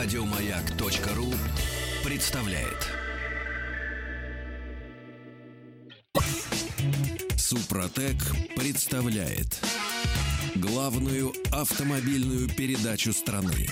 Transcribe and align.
Радиомаяк.ру 0.00 1.34
представляет. 2.04 2.86
Супротек 7.36 8.16
представляет 8.54 9.60
главную 10.54 11.32
автомобильную 11.50 12.48
передачу 12.48 13.12
страны. 13.12 13.66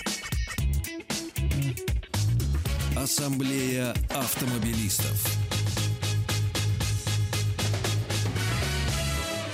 Ассамблея 2.97 3.95
автомобилистов. 4.11 5.25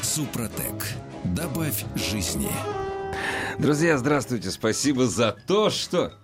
Супротек. 0.00 0.88
Добавь 1.36 1.84
жизни. 1.96 2.50
Друзья, 3.58 3.98
здравствуйте. 3.98 4.50
Спасибо 4.50 5.06
за 5.06 5.36
то, 5.46 5.68
что... 5.68 6.14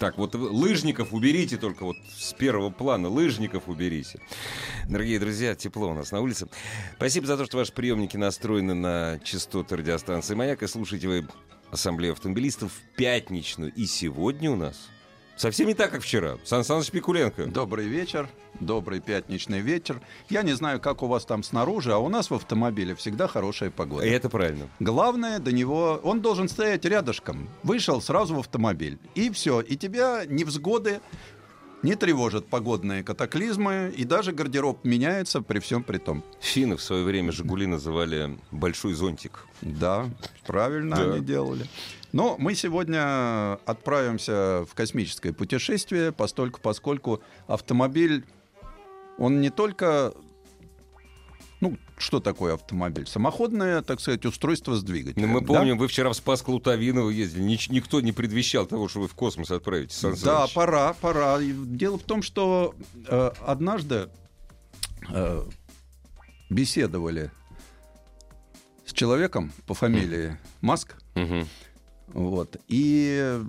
Так, 0.00 0.16
вот 0.16 0.34
лыжников 0.34 1.12
уберите 1.12 1.58
только 1.58 1.84
вот 1.84 1.96
с 2.16 2.32
первого 2.32 2.70
плана. 2.70 3.10
Лыжников 3.10 3.68
уберите. 3.68 4.18
Дорогие 4.88 5.20
друзья, 5.20 5.54
тепло 5.54 5.90
у 5.90 5.94
нас 5.94 6.10
на 6.10 6.22
улице. 6.22 6.48
Спасибо 6.96 7.26
за 7.26 7.36
то, 7.36 7.44
что 7.44 7.58
ваши 7.58 7.70
приемники 7.74 8.16
настроены 8.16 8.72
на 8.72 9.20
частоты 9.22 9.76
радиостанции 9.76 10.34
«Маяк». 10.34 10.62
И 10.62 10.66
слушаете 10.68 11.06
вы 11.06 11.28
Ассамблею 11.70 12.14
автомобилистов 12.14 12.72
пятничную. 12.96 13.74
И 13.74 13.84
сегодня 13.84 14.50
у 14.50 14.56
нас 14.56 14.88
Совсем 15.40 15.68
не 15.68 15.74
так, 15.74 15.90
как 15.90 16.02
вчера. 16.02 16.36
Сан 16.44 16.64
Саныч 16.64 16.90
Пикуленко. 16.90 17.46
Добрый 17.46 17.86
вечер, 17.88 18.28
добрый 18.60 19.00
пятничный 19.00 19.60
вечер. 19.60 20.02
Я 20.28 20.42
не 20.42 20.52
знаю, 20.52 20.80
как 20.80 21.02
у 21.02 21.06
вас 21.06 21.24
там 21.24 21.42
снаружи, 21.42 21.94
а 21.94 21.96
у 21.96 22.10
нас 22.10 22.28
в 22.28 22.34
автомобиле 22.34 22.94
всегда 22.94 23.26
хорошая 23.26 23.70
погода. 23.70 24.04
И 24.04 24.10
это 24.10 24.28
правильно. 24.28 24.68
Главное 24.80 25.38
до 25.38 25.50
него, 25.50 25.98
он 26.04 26.20
должен 26.20 26.46
стоять 26.46 26.84
рядышком. 26.84 27.48
Вышел 27.62 28.02
сразу 28.02 28.34
в 28.34 28.40
автомобиль. 28.40 28.98
И 29.14 29.30
все. 29.30 29.62
И 29.62 29.78
тебя 29.78 30.26
невзгоды 30.26 31.00
не 31.82 31.94
тревожат 31.94 32.46
погодные 32.46 33.02
катаклизмы, 33.02 33.94
и 33.96 34.04
даже 34.04 34.32
гардероб 34.32 34.84
меняется 34.84 35.40
при 35.40 35.58
всем 35.60 35.82
при 35.82 35.96
том. 35.96 36.22
Финны 36.40 36.76
в 36.76 36.82
свое 36.82 37.02
время 37.02 37.32
«Жигули» 37.32 37.66
называли 37.66 38.38
«большой 38.50 38.92
зонтик». 38.92 39.46
Да, 39.62 40.08
правильно 40.46 40.96
да. 40.96 41.02
они 41.12 41.24
делали. 41.24 41.66
Но 42.12 42.36
мы 42.38 42.54
сегодня 42.54 43.54
отправимся 43.66 44.64
в 44.68 44.74
космическое 44.74 45.32
путешествие, 45.32 46.12
постольку, 46.12 46.60
поскольку 46.60 47.22
автомобиль, 47.46 48.24
он 49.18 49.40
не 49.40 49.50
только 49.50 50.12
ну, 51.60 51.76
что 51.98 52.20
такое 52.20 52.54
автомобиль? 52.54 53.06
Самоходное, 53.06 53.82
так 53.82 54.00
сказать, 54.00 54.24
устройство 54.24 54.74
с 54.74 54.82
двигателем. 54.82 55.28
Ну, 55.28 55.40
мы 55.40 55.46
помним, 55.46 55.76
да? 55.76 55.80
вы 55.80 55.88
вчера 55.88 56.08
в 56.10 56.14
Спас 56.14 56.40
Клутовиново 56.40 57.10
ездили. 57.10 57.44
Нич- 57.44 57.70
никто 57.70 58.00
не 58.00 58.12
предвещал 58.12 58.64
того, 58.64 58.88
что 58.88 59.00
вы 59.00 59.08
в 59.08 59.14
космос 59.14 59.50
отправитесь. 59.50 59.96
Сан 59.96 60.14
да, 60.24 60.46
пора, 60.54 60.94
пора. 60.94 61.38
Дело 61.38 61.98
в 61.98 62.02
том, 62.02 62.22
что 62.22 62.74
э, 63.06 63.30
однажды 63.44 64.08
э, 65.10 65.42
беседовали 66.48 67.30
с 68.90 68.92
человеком 68.92 69.52
по 69.66 69.74
фамилии 69.74 70.36
Маск. 70.60 70.96
Угу. 71.14 71.46
Вот. 72.08 72.56
И 72.66 73.40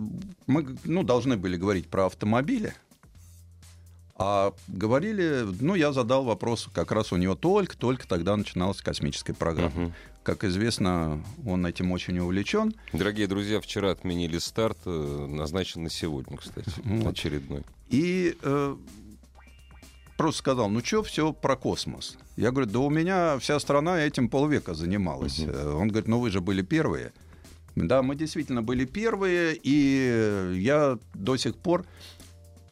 мы 0.46 0.78
ну, 0.84 1.04
должны 1.04 1.36
были 1.36 1.58
говорить 1.58 1.88
про 1.88 2.06
автомобили. 2.06 2.74
А 4.16 4.54
говорили, 4.68 5.48
ну, 5.60 5.74
я 5.74 5.92
задал 5.94 6.24
вопрос, 6.24 6.70
как 6.72 6.92
раз 6.92 7.12
у 7.12 7.18
него 7.18 7.34
только-только 7.34 8.08
тогда 8.08 8.38
начиналась 8.38 8.80
космическая 8.82 9.34
программа. 9.34 9.86
Угу. 9.86 9.94
Как 10.22 10.44
известно, 10.44 11.24
он 11.44 11.66
этим 11.66 11.92
очень 11.92 12.20
увлечен. 12.20 12.76
Дорогие 12.94 13.26
друзья, 13.26 13.60
вчера 13.60 13.90
отменили 13.90 14.38
старт, 14.38 14.78
э, 14.86 15.28
назначен 15.28 15.82
на 15.82 15.90
сегодня, 15.90 16.38
кстати, 16.38 16.70
вот. 16.84 17.08
очередной. 17.08 17.64
И 17.90 18.38
э, 18.44 18.76
просто 20.22 20.38
сказал, 20.38 20.70
ну 20.70 20.82
что, 20.84 21.02
все 21.02 21.34
про 21.34 21.56
космос. 21.56 22.16
Я 22.38 22.52
говорю, 22.52 22.70
да 22.70 22.80
у 22.80 22.92
меня 22.92 23.40
вся 23.40 23.60
страна 23.60 24.00
этим 24.00 24.30
полвека 24.30 24.76
занималась. 24.76 25.40
Угу. 25.40 25.52
Он 25.52 25.88
говорит, 25.88 26.08
ну 26.08 26.20
вы 26.20 26.30
же 26.30 26.42
были 26.42 26.62
первые. 26.62 27.12
Да, 27.76 28.04
мы 28.04 28.16
действительно 28.16 28.62
были 28.62 28.86
первые, 28.86 29.58
и 29.64 30.54
я 30.60 31.00
до 31.16 31.38
сих 31.38 31.56
пор 31.56 31.86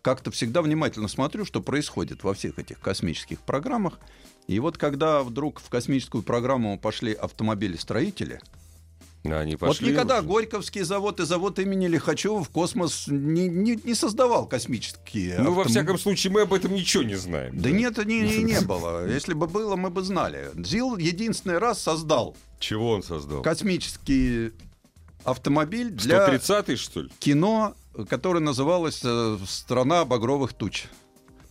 как-то 0.03 0.29
всегда 0.29 0.61
внимательно 0.61 1.07
смотрю, 1.07 1.43
что 1.43 1.59
происходит 1.59 2.23
во 2.23 2.35
всех 2.35 2.59
этих 2.59 2.79
космических 2.81 3.39
программах. 3.39 3.99
И 4.45 4.59
вот 4.59 4.77
когда 4.77 5.23
вдруг 5.23 5.59
в 5.59 5.69
космическую 5.69 6.21
программу 6.21 6.77
пошли 6.77 7.13
автомобили-строители, 7.13 8.41
они 9.23 9.55
пошли 9.57 9.87
вот 9.87 9.91
никогда 9.91 10.19
уже. 10.19 10.27
Горьковский 10.27 10.81
завод 10.81 11.19
и 11.19 11.25
завод 11.25 11.59
имени 11.59 11.87
Лихачева 11.87 12.43
в 12.43 12.49
космос 12.49 13.05
не, 13.07 13.47
не, 13.49 13.75
не 13.83 13.93
создавал 13.93 14.47
космические. 14.47 15.35
Ну, 15.39 15.51
автом... 15.51 15.55
во 15.55 15.63
всяком 15.65 15.99
случае, 15.99 16.31
мы 16.31 16.41
об 16.41 16.53
этом 16.53 16.73
ничего 16.73 17.03
не 17.03 17.15
знаем. 17.15 17.55
Да, 17.57 17.63
да. 17.63 17.71
нет, 17.71 18.05
не, 18.05 18.21
не, 18.21 18.43
не 18.43 18.61
было. 18.65 19.07
Если 19.07 19.33
бы 19.33 19.47
было, 19.47 19.75
мы 19.75 19.89
бы 19.89 20.01
знали. 20.03 20.51
ЗИЛ 20.55 20.97
единственный 20.97 21.57
раз 21.57 21.81
создал. 21.81 22.35
Чего 22.59 22.91
он 22.91 23.03
создал? 23.03 23.41
Космический 23.41 24.51
автомобиль 25.23 25.89
для 25.91 26.27
130-й, 26.27 26.75
что 26.77 27.01
ли? 27.01 27.09
кино, 27.19 27.75
которое 28.09 28.39
называлось 28.39 29.01
э, 29.03 29.37
«Страна 29.45 30.05
багровых 30.05 30.53
туч». 30.53 30.85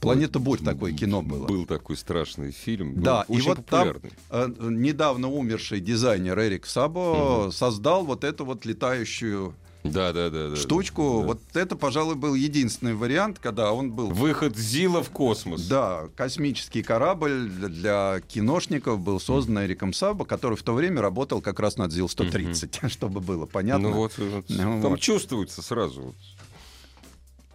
Планета 0.00 0.38
Бурь 0.38 0.60
такое 0.60 0.92
кино 0.92 1.22
было. 1.22 1.46
Был 1.46 1.66
такой 1.66 1.96
страшный 1.96 2.52
фильм. 2.52 3.02
Да, 3.02 3.24
и 3.28 3.40
вот 3.40 3.56
популярный. 3.58 4.12
там 4.28 4.54
э, 4.58 4.70
недавно 4.70 5.28
умерший 5.28 5.80
дизайнер 5.80 6.38
Эрик 6.38 6.66
Сабо 6.66 7.44
угу. 7.44 7.52
создал 7.52 8.04
вот 8.04 8.22
эту 8.24 8.44
вот 8.44 8.64
летающую 8.64 9.54
да, 9.84 10.12
да, 10.12 10.30
да, 10.30 10.56
штучку. 10.56 11.20
Да. 11.20 11.26
Вот 11.28 11.40
это, 11.54 11.76
пожалуй, 11.76 12.16
был 12.16 12.34
единственный 12.34 12.94
вариант, 12.94 13.38
когда 13.38 13.72
он 13.72 13.92
был... 13.92 14.08
Выход 14.08 14.56
Зила 14.56 15.02
в 15.02 15.10
космос. 15.10 15.66
Да, 15.66 16.08
космический 16.16 16.82
корабль 16.82 17.48
для, 17.48 18.20
киношников 18.26 19.00
был 19.00 19.20
создан 19.20 19.64
Эриком 19.64 19.92
Сабо, 19.92 20.24
который 20.24 20.56
в 20.56 20.62
то 20.62 20.74
время 20.74 21.00
работал 21.00 21.40
как 21.40 21.60
раз 21.60 21.76
над 21.76 21.92
ЗИЛ-130, 21.92 22.52
mm 22.52 22.88
чтобы 22.88 23.20
было 23.20 23.46
понятно. 23.46 23.90
Ну 23.90 23.94
вот, 23.94 24.18
вот. 24.18 24.44
Ну, 24.48 24.82
там 24.82 24.90
вот. 24.90 25.00
чувствуется 25.00 25.62
сразу. 25.62 26.14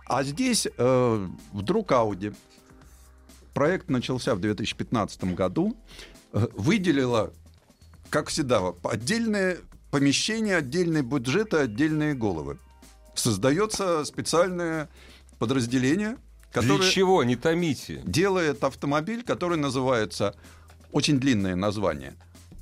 А 0.06 0.24
здесь 0.24 0.68
э, 0.78 1.28
вдруг 1.52 1.91
Ауди, 1.91 2.34
проект 3.53 3.90
начался 3.90 4.36
в 4.36 4.40
2015 4.40 5.24
году, 5.36 5.78
э, 6.34 6.47
выделила, 6.53 7.31
как 8.09 8.30
всегда, 8.30 8.74
отдельные 8.84 9.59
помещение, 9.92 10.58
отдельные 10.58 11.03
бюджеты, 11.03 11.58
отдельные 11.58 12.16
головы. 12.16 12.58
Создается 13.16 14.03
специальное 14.06 14.90
подразделение, 15.40 16.18
которое... 16.52 16.80
Для 16.80 16.90
чего? 16.90 17.24
Не 17.24 17.36
томите. 17.36 18.02
Делает 18.06 18.63
автомобиль, 18.63 19.24
который 19.24 19.58
называется... 19.58 20.36
Очень 20.92 21.19
длинное 21.19 21.56
название. 21.56 22.13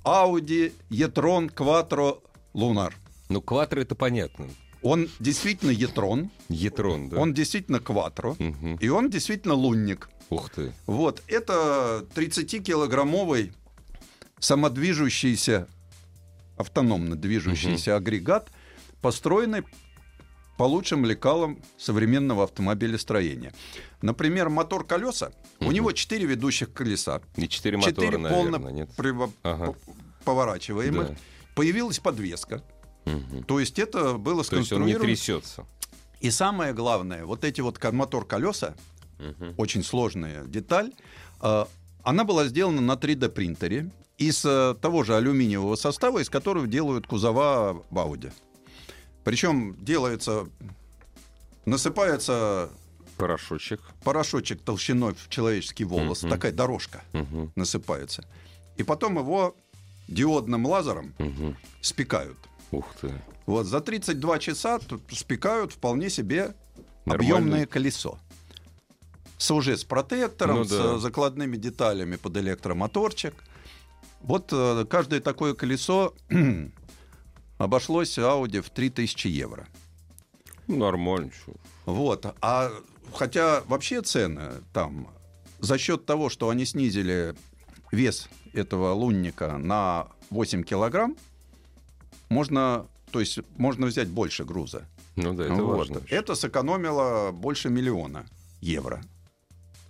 Audi 0.06 0.74
e-tron 0.90 1.54
Quattro 1.54 2.22
Lunar. 2.54 2.94
Ну, 3.28 3.40
Quattro 3.40 3.82
это 3.82 3.94
понятно. 3.94 4.48
Он 4.82 5.10
действительно 5.20 5.72
e-tron. 5.72 6.30
E-tron, 6.50 7.10
да. 7.10 7.18
Он 7.20 7.34
действительно 7.34 7.78
Quattro. 7.78 8.32
Угу. 8.32 8.80
И 8.80 8.90
он 8.90 9.10
действительно 9.10 9.54
лунник. 9.54 10.10
Ух 10.30 10.50
ты. 10.50 10.74
Вот. 10.88 11.22
Это 11.28 12.06
30-килограммовый 12.16 13.54
самодвижущийся 14.40 15.68
автономно 16.58 17.16
движущийся 17.16 17.92
угу. 17.92 17.98
агрегат, 17.98 18.50
построенный 19.02 19.64
по 20.58 20.64
лучшим 20.64 21.06
лекалам 21.06 21.62
современного 21.78 22.44
автомобилестроения. 22.44 23.54
Например, 24.02 24.50
мотор 24.50 24.86
колеса, 24.86 25.32
угу. 25.60 25.70
у 25.70 25.72
него 25.72 25.92
четыре 25.92 26.26
ведущих 26.26 26.72
колеса. 26.74 27.22
И 27.36 27.48
четыре 27.48 27.78
мотора, 27.78 27.94
четыре 27.94 28.12
полно 28.12 28.58
наверное, 28.58 28.72
нет? 28.72 28.90
Приво- 28.96 29.32
ага. 29.44 29.76
поворачиваемых. 30.24 31.10
Да. 31.10 31.16
Появилась 31.56 32.00
подвеска. 32.00 32.64
Угу. 33.06 33.44
То 33.48 33.60
есть 33.60 33.80
это 33.80 34.14
было 34.14 34.44
сконструировано... 34.44 34.94
То 34.94 35.08
есть 35.08 35.30
он 35.30 35.38
не 35.38 35.42
трясется. 35.42 35.66
И 36.20 36.30
самое 36.30 36.74
главное, 36.74 37.26
вот 37.26 37.44
эти 37.44 37.62
вот 37.62 37.82
мотор 37.92 38.26
колеса, 38.26 38.76
угу. 39.20 39.54
очень 39.58 39.84
сложная 39.84 40.44
деталь, 40.46 40.92
а, 41.40 41.68
она 42.04 42.24
была 42.24 42.46
сделана 42.46 42.82
на 42.82 42.94
3D 42.94 43.30
принтере 43.30 43.90
из 44.18 44.46
э, 44.46 44.76
того 44.80 45.04
же 45.04 45.16
алюминиевого 45.16 45.76
состава, 45.76 46.20
из 46.20 46.30
которого 46.30 46.68
делают 46.68 47.08
кузова 47.08 47.84
в 47.90 48.00
Ауди. 48.00 48.30
Причем 49.24 49.76
делается, 49.84 50.48
насыпается 51.66 52.70
порошочек, 53.18 53.82
порошочек 54.04 54.62
толщиной 54.62 55.14
в 55.14 55.30
человеческий 55.30 55.86
волос, 55.86 56.24
uh-huh. 56.24 56.30
такая 56.30 56.52
дорожка 56.52 57.04
uh-huh. 57.14 57.50
насыпается, 57.56 58.24
и 58.78 58.84
потом 58.84 59.18
его 59.18 59.56
диодным 60.08 60.66
лазером 60.66 61.14
uh-huh. 61.18 61.56
спекают. 61.82 62.38
Ух 62.72 62.86
ты! 63.00 63.12
Вот 63.46 63.66
за 63.66 63.82
32 63.82 64.40
часа 64.40 64.80
спекают 65.12 65.74
вполне 65.74 66.10
себе 66.10 66.56
Нормально. 67.06 67.36
объемное 67.36 67.66
колесо 67.66 68.18
с 69.42 69.50
уже 69.50 69.76
с 69.76 69.84
протектором, 69.84 70.58
ну, 70.58 70.66
да. 70.66 71.00
с 71.00 71.02
закладными 71.02 71.58
деталями 71.58 72.16
под 72.16 72.38
электромоторчик. 72.38 73.34
Вот 74.22 74.50
э, 74.54 74.86
каждое 74.88 75.20
такое 75.20 75.56
колесо 75.56 76.14
обошлось 77.58 78.20
Audi 78.20 78.62
в 78.62 78.70
3000 78.70 79.28
евро. 79.28 79.68
Ну, 80.68 80.78
Нормально. 80.78 81.32
Вот. 81.88 82.36
А 82.40 82.72
хотя 83.16 83.64
вообще 83.66 84.04
цены 84.04 84.62
там 84.74 85.08
за 85.60 85.80
счет 85.80 86.06
того, 86.06 86.30
что 86.30 86.50
они 86.50 86.66
снизили 86.66 87.34
вес 87.92 88.30
этого 88.54 88.94
лунника 88.94 89.58
на 89.58 90.10
8 90.30 90.62
килограмм, 90.62 91.18
можно, 92.32 92.88
то 93.12 93.20
есть 93.20 93.40
можно 93.58 93.86
взять 93.88 94.08
больше 94.08 94.46
груза. 94.46 94.86
Ну 95.18 95.34
да, 95.34 95.44
это 95.46 95.56
Вот. 95.56 95.78
важно. 95.78 96.02
Это 96.10 96.34
сэкономило 96.36 97.32
больше 97.32 97.70
миллиона 97.70 98.26
евро. 98.62 99.04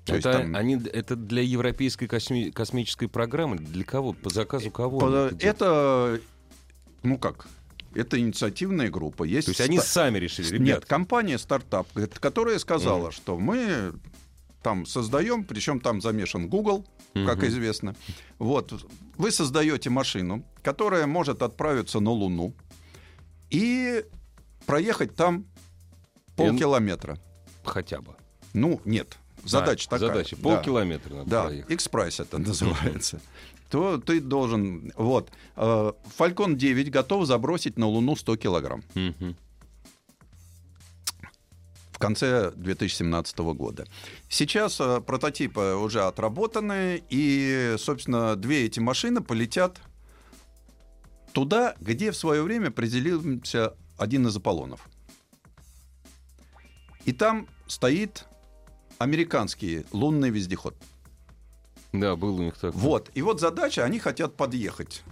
То 0.06 0.16
есть 0.16 0.26
Это, 0.26 0.40
там- 0.40 0.56
они, 0.56 0.76
это 0.76 1.16
для 1.16 1.44
европейской 1.44 2.06
косми- 2.08 2.52
космической 2.52 3.08
программы? 3.08 3.58
Для 3.58 3.84
кого? 3.84 4.14
По 4.14 4.32
заказу 4.32 4.72
кого? 4.72 5.00
По- 5.00 5.28
они 5.28 5.38
это? 5.38 5.48
Это, 5.48 6.22
ну 7.04 7.20
как, 7.20 7.48
это 7.94 8.20
инициативная 8.20 8.90
группа. 8.90 9.24
Есть, 9.24 9.46
То 9.46 9.52
есть 9.52 9.62
они 9.62 9.78
ста- 9.78 9.88
сами 9.88 10.18
решили, 10.18 10.58
Нет, 10.58 10.68
ребят. 10.68 10.86
компания 10.86 11.38
стартап, 11.38 11.88
которая 12.20 12.58
сказала, 12.58 13.04
Мгм. 13.06 13.12
что 13.12 13.38
мы 13.38 13.94
там 14.62 14.86
создаем, 14.86 15.44
причем 15.44 15.80
там 15.80 16.02
замешан 16.02 16.48
Google, 16.50 16.86
как 17.14 17.38
Мгм. 17.40 17.48
известно. 17.48 17.96
Вот 18.40 18.74
вы 19.18 19.32
создаете 19.32 19.90
машину, 19.90 20.44
которая 20.64 21.08
может 21.08 21.42
отправиться 21.42 22.00
на 22.00 22.12
Луну 22.12 22.54
и 23.50 24.04
проехать 24.66 25.16
там 25.16 25.46
полкилометра. 26.36 27.18
Хотя 27.64 28.02
бы. 28.02 28.16
Ну 28.54 28.82
нет, 28.86 29.18
задача 29.44 29.88
А, 29.88 29.92
такая. 29.92 30.10
Задача. 30.10 30.36
Да. 30.38 30.42
Полкилометра 30.44 31.14
надо 31.16 31.30
Да, 31.30 31.44
проехать. 31.46 31.72
X-Price 31.72 32.22
это 32.24 32.38
называется. 32.38 33.22
То 33.70 33.98
ты 34.00 34.20
должен... 34.20 34.92
Вот. 34.98 35.30
э, 35.56 35.92
Falcon 36.20 36.56
9 36.56 36.92
готов 36.92 37.26
забросить 37.26 37.78
на 37.78 37.88
Луну 37.88 38.16
100 38.18 38.36
килограмм 38.36 38.84
Мгм. 38.96 39.38
В 42.02 42.04
конце 42.04 42.52
2017 42.56 43.38
года. 43.54 43.86
Сейчас 44.28 44.82
э, 44.82 45.02
прототипы 45.02 45.76
уже 45.76 46.02
отработаны, 46.02 47.04
и, 47.12 47.76
собственно, 47.78 48.36
две 48.36 48.66
эти 48.66 48.80
машины 48.80 49.22
полетят 49.22 49.80
туда, 51.32 51.76
где 51.80 52.10
в 52.10 52.18
свое 52.18 52.42
время 52.42 52.72
приземлился 52.72 53.76
один 54.00 54.26
из 54.26 54.36
Аполлонов. 54.36 54.90
И 57.06 57.14
там 57.14 57.48
стоит 57.68 58.26
американский 58.98 59.86
лунный 59.92 60.32
вездеход. 60.32 60.76
Да, 61.94 62.16
был 62.16 62.38
у 62.38 62.42
них 62.42 62.56
такой. 62.56 62.72
Вот. 62.72 63.12
И 63.14 63.22
вот 63.22 63.40
задача, 63.40 63.86
они 63.86 64.00
хотят 64.00 64.36
подъехать 64.36 65.04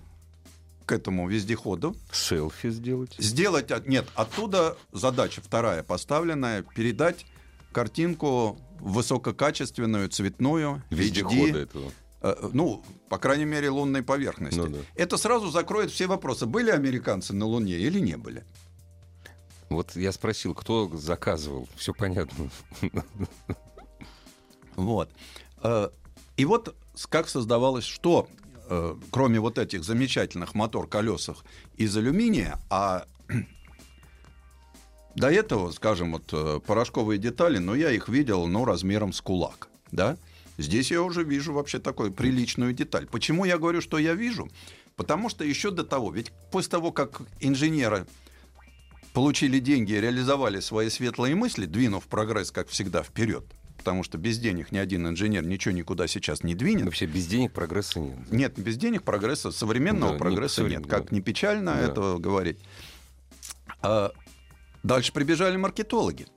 к 0.90 0.92
этому 0.92 1.30
вездеходу, 1.30 1.96
Селфи 2.12 2.72
сделать. 2.72 3.14
сделать... 3.20 3.70
Нет, 3.86 4.08
оттуда 4.16 4.76
задача 4.92 5.40
вторая 5.40 5.84
поставленная, 5.84 6.64
передать 6.64 7.28
картинку 7.72 8.58
высококачественную, 8.80 10.10
цветную, 10.10 10.82
Вездехода 10.90 11.36
HD, 11.36 11.62
этого. 11.62 11.92
э, 12.22 12.50
ну, 12.54 12.84
по 13.08 13.20
крайней 13.20 13.46
мере, 13.46 13.70
лунной 13.70 14.02
поверхности. 14.02 14.58
Ну 14.58 14.68
да. 14.68 14.80
Это 14.96 15.18
сразу 15.18 15.52
закроет 15.52 15.92
все 15.92 16.08
вопросы, 16.08 16.48
были 16.48 16.72
американцы 16.72 17.36
на 17.36 17.46
Луне 17.46 17.76
или 17.76 18.00
не 18.00 18.18
были. 18.18 18.44
Вот 19.70 19.96
я 19.96 20.12
спросил, 20.12 20.56
кто 20.56 20.90
заказывал. 20.98 21.70
Все 21.76 21.94
понятно. 21.94 22.50
Вот. 24.76 25.12
Э, 25.62 25.90
И 26.36 26.46
вот 26.46 26.76
как 27.10 27.30
создавалось, 27.30 27.86
что 27.86 28.28
э, 28.70 28.96
кроме 29.12 29.40
вот 29.40 29.58
этих 29.58 29.84
замечательных 29.84 30.56
мотор-колесах 30.56 31.44
из 31.78 31.96
алюминия, 31.98 32.60
а 32.70 33.06
до 35.16 35.30
этого, 35.30 35.72
скажем, 35.72 36.14
вот 36.14 36.30
э, 36.32 36.60
порошковые 36.66 37.18
детали, 37.18 37.58
но 37.58 37.76
я 37.76 37.92
их 37.92 38.08
видел, 38.08 38.48
ну, 38.48 38.66
размером 38.66 39.12
с 39.12 39.22
кулак, 39.22 39.70
да? 39.92 40.18
Здесь 40.58 40.92
я 40.92 41.02
уже 41.02 41.24
вижу 41.24 41.54
вообще 41.54 41.80
такую 41.80 42.12
приличную 42.12 42.74
деталь. 42.74 43.08
Почему 43.08 43.46
я 43.46 43.58
говорю, 43.58 43.82
что 43.82 43.98
я 43.98 44.14
вижу? 44.14 44.50
Потому 44.98 45.30
что 45.30 45.46
еще 45.46 45.72
до 45.72 45.86
того, 45.86 46.12
ведь 46.12 46.34
после 46.52 46.72
того, 46.72 46.92
как 46.92 47.22
инженеры 47.40 48.06
получили 49.14 49.60
деньги 49.60 49.94
и 49.94 50.02
реализовали 50.02 50.60
свои 50.60 50.90
светлые 50.90 51.36
мысли, 51.36 51.66
двинув 51.66 52.08
прогресс, 52.08 52.52
как 52.52 52.68
всегда, 52.68 53.04
вперед, 53.04 53.46
потому 53.80 54.04
что 54.04 54.18
без 54.18 54.38
денег 54.38 54.72
ни 54.72 54.78
один 54.78 55.08
инженер 55.08 55.44
ничего 55.46 55.74
никуда 55.74 56.06
сейчас 56.08 56.44
не 56.44 56.54
двинет. 56.54 56.86
Вообще 56.86 57.08
без 57.08 57.26
денег 57.26 57.52
прогресса 57.54 58.00
нет. 58.00 58.32
Нет, 58.32 58.60
без 58.60 58.78
денег 58.78 59.04
прогресса, 59.04 59.52
современного 59.52 60.12
Да, 60.12 60.16
не 60.16 60.20
прогресса 60.20 60.62
современ- 60.62 60.80
нет. 60.82 60.88
Как 60.88 61.10
да. 61.10 61.16
не 61.16 61.22
печально 61.22 61.74
Да. 61.74 61.82
это 61.82 62.18
говорить. 62.20 62.60
А 63.82 64.12
дальше 64.84 65.12
прибежали 65.14 65.56
маркетологи. 65.58 66.28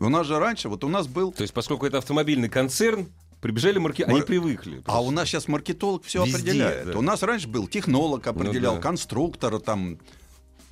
У 0.00 0.08
нас 0.08 0.26
же 0.26 0.38
раньше, 0.38 0.68
вот 0.68 0.82
у 0.84 0.88
нас 0.88 1.06
был... 1.06 1.32
То 1.32 1.42
есть, 1.42 1.54
поскольку 1.54 1.86
это 1.86 1.98
автомобильный 1.98 2.48
концерн, 2.48 3.06
прибежали 3.40 3.78
марки... 3.78 4.02
Они 4.02 4.14
Мар- 4.18 4.24
привыкли. 4.26 4.82
А 4.86 5.00
у 5.02 5.10
нас 5.10 5.28
сейчас 5.28 5.46
маркетолог 5.48 6.04
все 6.04 6.24
Везде, 6.24 6.38
определяет. 6.38 6.86
да. 6.92 6.98
У 6.98 7.02
нас 7.02 7.22
раньше 7.22 7.46
был 7.48 7.68
технолог 7.68 8.26
определял, 8.26 8.76
да. 8.76 8.80
конструктор, 8.80 9.58
там, 9.60 9.98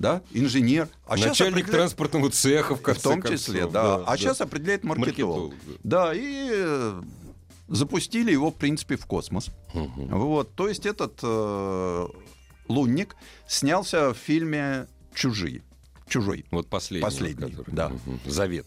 да, 0.01 0.21
инженер. 0.33 0.87
А 1.05 1.15
Начальник 1.15 1.69
транспортного 1.69 2.29
цеха, 2.31 2.75
в 2.75 2.79
В 2.79 2.81
конце 2.81 3.01
том 3.01 3.21
концов. 3.21 3.39
числе, 3.39 3.67
да. 3.67 4.03
а 4.05 4.17
сейчас 4.17 4.41
определяет 4.41 4.83
маркетолог. 4.83 5.51
Маркетолог, 5.51 5.79
Да, 5.83 6.13
и 6.13 6.49
э, 6.51 7.01
запустили 7.67 8.31
его, 8.31 8.49
в 8.51 8.55
принципе, 8.55 8.95
в 8.97 9.05
космос. 9.05 9.49
Мгм. 9.73 10.07
Вот, 10.19 10.53
то 10.55 10.67
есть 10.67 10.85
этот 10.85 11.19
э, 11.23 12.07
лунник 12.67 13.15
снялся 13.47 14.13
в 14.13 14.17
фильме 14.17 14.87
«Чужие». 15.13 15.61
«Чужой», 16.07 16.45
Вот 16.51 16.67
последний. 16.67 17.03
Последний, 17.05 17.51
который. 17.51 17.73
да. 17.73 17.89
Мгм. 17.89 18.19
Завет. 18.25 18.65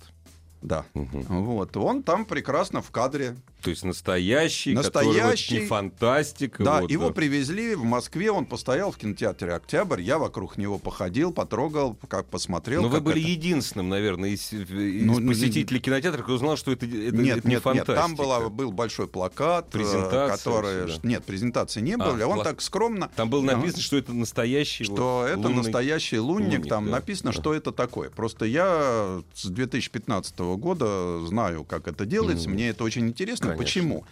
да. 0.63 0.87
Мгм. 0.95 1.45
Вот, 1.45 1.77
он 1.77 2.03
там 2.03 2.25
прекрасно 2.25 2.81
в 2.81 2.91
кадре. 2.91 3.37
То 3.65 3.71
есть 3.71 3.83
настоящий, 3.85 4.75
Настоящий. 4.75 5.11
который 5.15 5.31
вот 5.31 5.51
не 5.63 5.67
фантастика. 5.67 6.63
Да, 6.63 6.81
вот, 6.83 6.91
его 6.91 7.09
да. 7.09 7.15
привезли 7.15 7.75
в 7.75 7.83
Москве, 7.85 8.31
он 8.31 8.45
постоял 8.45 8.93
в 8.93 8.97
кинотеатре 8.99 9.55
«Октябрь», 9.55 10.03
я 10.03 10.19
вокруг 10.19 10.59
него 10.59 10.79
походил, 10.79 11.33
потрогал, 11.33 11.97
как 12.09 12.27
посмотрел. 12.27 12.83
Но 12.83 12.89
вы 12.89 12.97
как 12.97 13.05
были 13.05 13.21
это- 13.21 13.31
единственным, 13.31 13.89
наверное, 13.89 14.31
из, 14.31 14.53
из 14.53 14.69
Ну, 15.05 15.19
ну, 15.19 15.29
посетителей 15.31 15.81
кинотеатра, 15.81 16.23
кто 16.23 16.35
узнал, 16.35 16.57
что 16.59 16.73
это, 16.73 16.85
это, 16.85 16.95
Нет, 16.95 17.09
это 17.09 17.17
не 17.17 17.27
нет, 17.27 17.45
нет, 17.47 17.63
фантастика. 17.63 17.95
там 17.95 18.15
была, 18.17 18.49
был 18.51 18.71
большой 18.71 19.09
плакат, 19.09 19.69
э, 19.69 19.71
Презентация 19.73 20.37
который... 20.37 20.87
да. 20.87 20.93
Нет, 21.03 21.25
презентации 21.25 21.81
не 21.81 21.95
А, 21.95 21.97
было, 21.99 22.27
он 22.27 22.39
плак- 22.41 22.45
так 22.45 22.61
скромно... 22.61 23.11
Там 23.17 23.31
было 23.31 23.41
написано, 23.43 23.83
что 23.83 23.97
это 23.97 24.13
настоящий. 24.13 24.85
что 24.85 25.21
вот 25.23 25.31
это 25.31 25.39
лунный- 25.49 25.57
настоящий 25.63 26.19
лунник, 26.19 26.51
лунник, 26.59 26.69
там 26.69 26.85
да. 26.87 26.93
написано, 26.93 27.33
Да. 27.33 27.41
что 27.41 27.55
это 27.55 27.73
такое. 27.73 28.11
Просто 28.11 28.45
я 28.45 29.23
с 29.33 29.47
2015 29.47 30.39
года 30.57 31.25
знаю, 31.27 31.65
как 31.65 31.89
это 31.89 32.05
делается, 32.05 32.49
Мгм. 32.49 32.55
мне 32.57 32.69
это 32.69 32.85
очень 32.85 33.07
интересно. 33.09 33.54
Конечно. 33.57 33.65
Почему? 33.65 34.05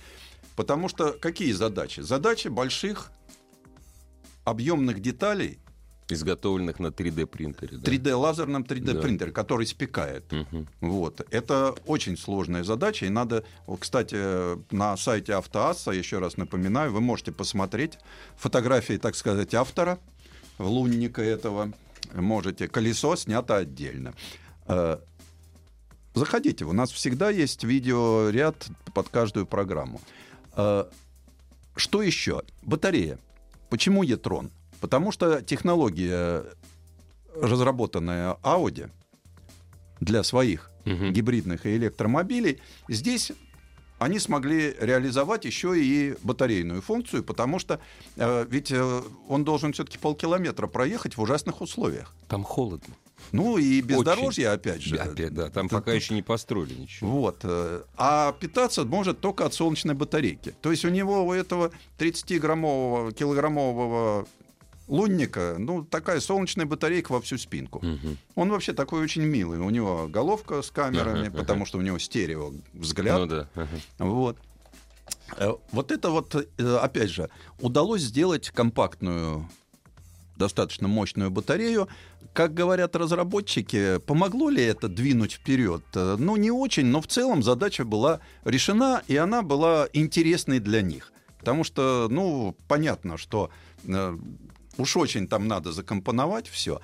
Потому 0.57 0.89
что 0.89 1.13
какие 1.13 1.53
задачи? 1.53 2.01
Задачи 2.01 2.49
больших 2.49 3.11
объемных 4.45 5.01
деталей 5.01 5.59
Изготовленных 6.09 6.79
на 6.79 6.89
3D 6.89 7.25
принтере. 7.27 7.79
да. 7.79 7.91
3D 7.91 8.15
лазерном 8.15 8.65
3D 8.65 8.93
Да. 8.93 9.01
принтере, 9.01 9.33
который 9.33 9.67
спекает. 9.67 10.31
Мгм. 10.31 10.69
Вот. 10.81 11.27
Это 11.31 11.75
очень 11.87 12.19
сложная 12.19 12.65
задача, 12.65 13.07
и 13.07 13.09
надо, 13.09 13.45
кстати, 13.81 14.17
на 14.75 14.97
сайте 14.97 15.33
Автоасса, 15.35 15.93
еще 15.93 16.19
раз 16.19 16.37
напоминаю, 16.37 16.93
вы 16.93 17.01
можете 17.01 17.33
посмотреть 17.33 17.99
фотографии, 18.37 18.99
так 18.99 19.15
сказать, 19.15 19.55
автора, 19.55 19.99
лунника 20.59 21.23
этого, 21.23 21.73
можете, 22.15 22.69
колесо 22.69 23.17
снято 23.17 23.57
отдельно. 23.57 24.13
Э, 26.15 26.19
Заходите, 26.19 26.65
у 26.65 26.73
нас 26.73 26.91
всегда 26.91 27.31
есть 27.31 27.65
видеоряд 27.65 28.69
под 28.95 29.09
каждую 29.09 29.47
программу. 29.47 30.01
Э, 30.57 30.85
Что 31.77 32.03
еще? 32.03 32.43
Батарея. 32.63 33.19
Почему 33.71 34.03
Етрон? 34.03 34.51
Потому 34.81 35.11
что 35.13 35.41
технология, 35.41 36.45
разработанная 37.35 38.37
Audi 38.43 38.91
для 40.01 40.23
своих 40.23 40.71
Мгм. 40.85 41.13
гибридных 41.13 41.65
и 41.65 41.77
электромобилей, 41.77 42.61
здесь 42.89 43.33
они 44.03 44.19
смогли 44.19 44.75
реализовать 44.81 45.45
еще 45.45 45.79
и 45.81 46.17
батарейную 46.23 46.83
функцию, 46.83 47.23
потому 47.23 47.59
что 47.59 47.81
э, 48.17 48.47
ведь 48.49 48.73
э, 48.73 49.03
он 49.29 49.45
должен 49.45 49.73
все-таки 49.73 49.99
полкилометра 49.99 50.67
проехать 50.67 51.17
в 51.17 51.21
ужасных 51.23 51.61
условиях. 51.61 52.15
Там 52.29 52.43
холодно. 52.45 52.95
Ну 53.31 53.57
и 53.57 53.81
бездорожье, 53.81 54.49
опять 54.51 54.83
же. 54.83 54.97
Опять, 54.97 55.33
да. 55.33 55.49
Там 55.49 55.69
Да, 55.69 55.77
пока 55.79 55.93
еще 55.93 56.15
не 56.15 56.23
построили 56.23 56.75
ничего. 56.75 57.11
Вот. 57.11 57.41
э, 57.45 57.83
А 57.97 58.33
питаться 58.33 58.85
может 58.85 59.21
только 59.21 59.47
от 59.47 59.55
солнечной 59.55 59.95
батарейки. 59.95 60.55
То 60.61 60.71
есть 60.71 60.85
у 60.85 60.89
него, 60.89 61.25
у 61.25 61.33
этого 61.33 61.71
30-граммового, 61.99 63.13
килограммового 63.13 64.27
лунника, 64.93 65.57
ну, 65.59 65.85
такая 65.85 66.21
солнечная 66.21 66.67
батарейка 66.67 67.13
во 67.13 67.21
всю 67.23 67.39
спинку. 67.39 67.81
Мгм. 67.83 68.19
Он 68.35 68.51
вообще 68.51 68.75
такой 68.75 69.01
очень 69.03 69.23
милый. 69.23 69.59
У 69.59 69.71
него 69.71 70.07
головка 70.07 70.61
с 70.61 70.71
камерами, 70.71 71.29
Ага, 71.29 71.39
потому 71.39 71.65
что 71.67 71.79
у 71.79 71.81
него 71.81 71.99
стерео 71.99 72.53
взгляд. 72.75 73.19
Ну 73.19 73.27
да. 73.27 73.49
ага. 73.55 73.69
Вот. 73.99 74.37
Э, 75.39 75.53
Вот 75.73 75.91
это 75.93 76.11
вот, 76.11 76.35
э, 76.35 76.77
опять 76.77 77.09
же, 77.11 77.31
удалось 77.61 78.03
сделать 78.03 78.51
компактную 78.51 79.49
достаточно 80.37 80.89
мощную 80.89 81.31
батарею. 81.31 81.89
Как 82.35 82.53
говорят 82.53 82.95
разработчики, 82.97 83.99
помогло 83.99 84.51
ли 84.51 84.63
это 84.63 84.89
двинуть 84.89 85.33
вперед? 85.33 85.83
Э, 85.95 86.17
Ну, 86.19 86.37
не 86.37 86.51
очень, 86.51 86.87
но 86.87 87.01
в 87.01 87.07
целом 87.07 87.43
задача 87.43 87.85
была 87.85 88.21
решена, 88.45 89.03
и 89.09 89.17
она 89.17 89.41
была 89.43 89.89
интересной 89.95 90.59
для 90.61 90.83
них. 90.83 91.13
Потому 91.39 91.65
что, 91.65 92.09
ну, 92.11 92.55
понятно, 92.69 93.17
что 93.17 93.49
уж 94.77 94.97
очень 94.97 95.29
там 95.29 95.49
надо 95.49 95.73
закомпоновать 95.73 96.49
все. 96.49 96.81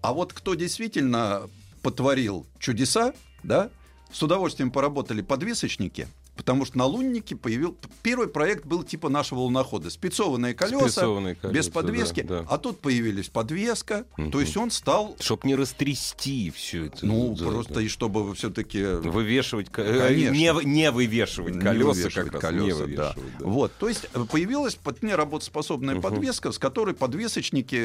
А 0.00 0.12
вот 0.12 0.32
кто 0.32 0.54
действительно 0.54 1.48
потворил 1.82 2.46
чудеса, 2.58 3.12
да, 3.42 3.70
с 4.12 4.22
удовольствием 4.22 4.70
поработали 4.70 5.22
подвесочники, 5.22 6.08
потому 6.36 6.64
что 6.64 6.78
на 6.78 6.84
луннике 6.86 7.36
появил... 7.36 7.76
Первый 8.02 8.28
проект 8.28 8.64
был 8.64 8.82
типа 8.82 9.08
нашего 9.08 9.40
лунохода. 9.40 9.90
Спецованные 9.90 10.54
колеса, 10.54 10.88
Спецованные 10.88 11.34
колеса, 11.34 11.54
без 11.56 11.68
подвески. 11.68 12.22
да, 12.22 12.40
да. 12.40 12.46
А 12.48 12.58
тут 12.58 12.80
появились 12.80 13.28
подвеска, 13.28 14.04
то 14.30 14.40
есть 14.40 14.56
он 14.56 14.70
стал... 14.70 15.16
Чтоб 15.20 15.44
не 15.44 15.54
растрясти 15.54 16.50
все 16.50 16.86
это. 16.86 17.04
Ну, 17.06 17.36
Да, 17.38 17.46
просто 17.46 17.74
да. 17.74 17.82
и 17.82 17.88
чтобы 17.88 18.34
все-таки... 18.34 18.82
Вывешивать, 18.82 19.68
э, 19.76 19.98
Конечно. 20.08 20.32
не, 20.32 20.64
не 20.64 20.90
вывешивать 20.90 21.58
колеса, 21.60 21.88
вывешивать 21.90 22.14
как 22.30 22.42
раз, 22.42 22.52
не 22.52 22.58
колеса, 22.58 22.78
да. 22.78 22.84
вывешивать, 22.84 23.38
да. 23.38 23.44
Вот, 23.46 23.72
то 23.78 23.88
есть 23.88 24.06
э, 24.12 24.24
появилась 24.30 24.74
вполне 24.74 25.14
работоспособная 25.14 26.00
подвеска, 26.00 26.50
с 26.52 26.58
которой 26.58 26.94
подвесочники 26.94 27.76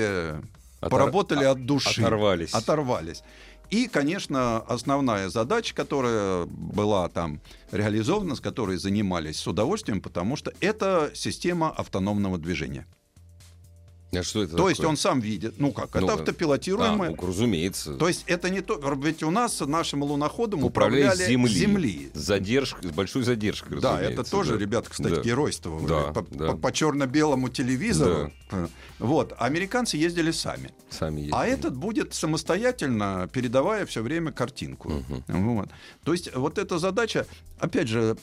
Отор- 0.80 0.90
поработали 0.90 1.44
от 1.44 1.66
души. 1.66 2.02
оторвались. 2.02 2.54
Оторвались. 2.54 3.24
И, 3.70 3.88
конечно, 3.88 4.60
основная 4.60 5.30
задача, 5.30 5.76
которая 5.76 6.46
была 6.46 7.10
там 7.10 7.42
реализована, 7.72 8.36
с 8.36 8.40
которой 8.40 8.78
занимались 8.78 9.40
с 9.40 9.48
удовольствием, 9.48 10.02
потому 10.02 10.36
что 10.38 10.54
это 10.62 11.12
система 11.14 11.70
автономного 11.70 12.38
движения. 12.38 12.86
А 14.14 14.24
что 14.24 14.44
это 14.44 14.56
То 14.56 14.70
есть 14.70 14.78
такое? 14.80 14.92
он 14.92 14.98
сам 14.98 15.20
видит, 15.20 15.56
ну 15.60 15.74
как, 15.74 15.94
Ну, 15.94 16.00
это 16.00 16.08
да. 16.08 16.14
автопилотируемое. 16.14 17.10
А, 17.10 17.16
ну, 17.20 17.28
разумеется. 17.28 17.94
То 17.96 18.08
есть 18.08 18.24
это 18.28 18.50
не 18.50 18.62
то, 18.62 18.80
ведь 19.04 19.22
у 19.22 19.32
нас 19.32 19.60
нашим 19.60 20.02
луноходом 20.02 20.64
Управляя 20.64 21.08
управляли 21.12 21.30
земли. 21.30 21.50
земли. 21.54 22.12
С 22.14 22.20
задержкой, 22.20 22.90
с 22.90 22.94
большой 22.94 23.24
задержкой, 23.24 23.82
Да, 23.82 24.02
это 24.02 24.24
тоже, 24.24 24.54
да. 24.54 24.60
ребята, 24.60 24.90
кстати, 24.90 25.16
Да. 25.16 25.22
геройствовали. 25.22 25.88
Да, 25.88 26.14
по, 26.14 26.22
да. 26.22 26.52
по- 26.52 26.58
по 26.58 26.72
черно-белому 26.72 27.50
телевизору. 27.50 28.32
Вот. 29.00 29.34
А 29.38 29.46
Американцы 29.46 29.98
ездили 29.98 30.32
сами. 30.32 30.72
Сами 30.90 31.22
есть. 31.22 31.34
А 31.34 31.46
этот 31.46 31.76
будет 31.76 32.14
самостоятельно, 32.14 33.30
передавая 33.34 33.86
все 33.86 34.02
время 34.02 34.32
картинку. 34.32 35.04
Вот. 35.28 35.68
То 36.06 36.14
есть 36.14 36.34
вот 36.34 36.58
эта 36.58 36.80
задача, 36.80 37.28
опять 37.60 37.90
же, 37.90 38.16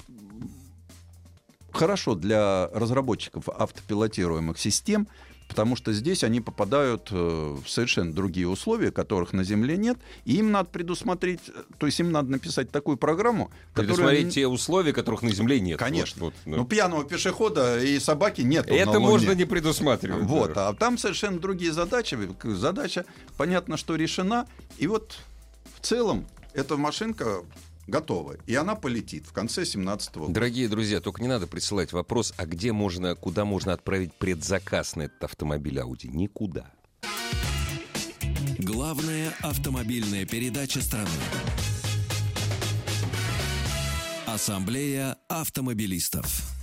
хорошо 1.73 2.15
для 2.15 2.69
разработчиков 2.73 3.49
автопилотируемых 3.49 4.59
систем, 4.59 5.09
потому 5.49 5.77
что 5.77 5.93
здесь 5.93 6.25
они 6.25 6.41
попадают 6.41 7.09
э, 7.11 7.15
в 7.15 7.69
совершенно 7.69 8.13
другие 8.13 8.49
условия, 8.49 8.91
которых 8.91 9.33
на 9.33 9.45
Земле 9.45 9.77
нет, 9.77 9.99
и 10.25 10.37
им 10.37 10.51
надо 10.53 10.69
предусмотреть, 10.71 11.41
э, 11.49 11.63
то 11.79 11.87
есть 11.87 12.01
им 12.01 12.13
надо 12.13 12.31
написать 12.31 12.71
такую 12.71 12.97
программу, 12.97 13.51
которая... 13.73 13.95
Предусмотреть 13.95 14.35
те 14.35 14.47
условия, 14.47 14.93
которых 14.93 15.23
на 15.23 15.33
Земле 15.33 15.61
нет. 15.61 15.79
Конечно. 15.79 16.25
Вот, 16.25 16.35
вот, 16.45 16.53
да. 16.53 16.59
Ну, 16.59 16.65
пьяного 16.65 17.05
пешехода 17.05 17.83
и 17.83 17.99
собаки 17.99 18.41
нет. 18.41 18.67
это 18.69 18.99
можно 19.01 19.33
не 19.33 19.45
предусматривать. 19.45 20.25
Вот, 20.25 20.55
да. 20.55 20.69
а 20.69 20.75
там 20.75 20.99
совершенно 20.99 21.39
другие 21.39 21.73
задачи. 21.73 22.19
Задача, 22.43 23.05
понятно, 23.37 23.77
что 23.77 23.97
решена. 23.97 24.47
И 24.79 24.87
вот 24.87 25.19
в 25.77 25.87
целом 25.87 26.27
эта 26.55 26.77
машинка 26.77 27.43
готова. 27.87 28.37
И 28.47 28.55
она 28.55 28.75
полетит 28.75 29.27
в 29.27 29.33
конце 29.33 29.63
2017 29.63 30.17
года. 30.17 30.33
Дорогие 30.33 30.69
друзья, 30.69 31.01
только 31.01 31.23
не 31.23 31.29
надо 31.29 31.47
присылать 31.47 31.93
вопрос, 31.93 32.33
а 32.37 32.47
где 32.47 32.73
можно, 32.73 33.15
куда 33.15 33.45
можно 33.45 33.73
отправить 33.73 34.15
предзаказ 34.15 34.97
на 34.97 35.03
этот 35.03 35.25
автомобиль 35.25 35.79
Audi? 35.79 36.09
Никуда. 36.09 36.71
Главная 38.59 39.35
автомобильная 39.43 40.25
передача 40.25 40.81
страны. 40.81 41.11
Ассамблея 44.27 45.17
автомобилистов. 45.29 46.54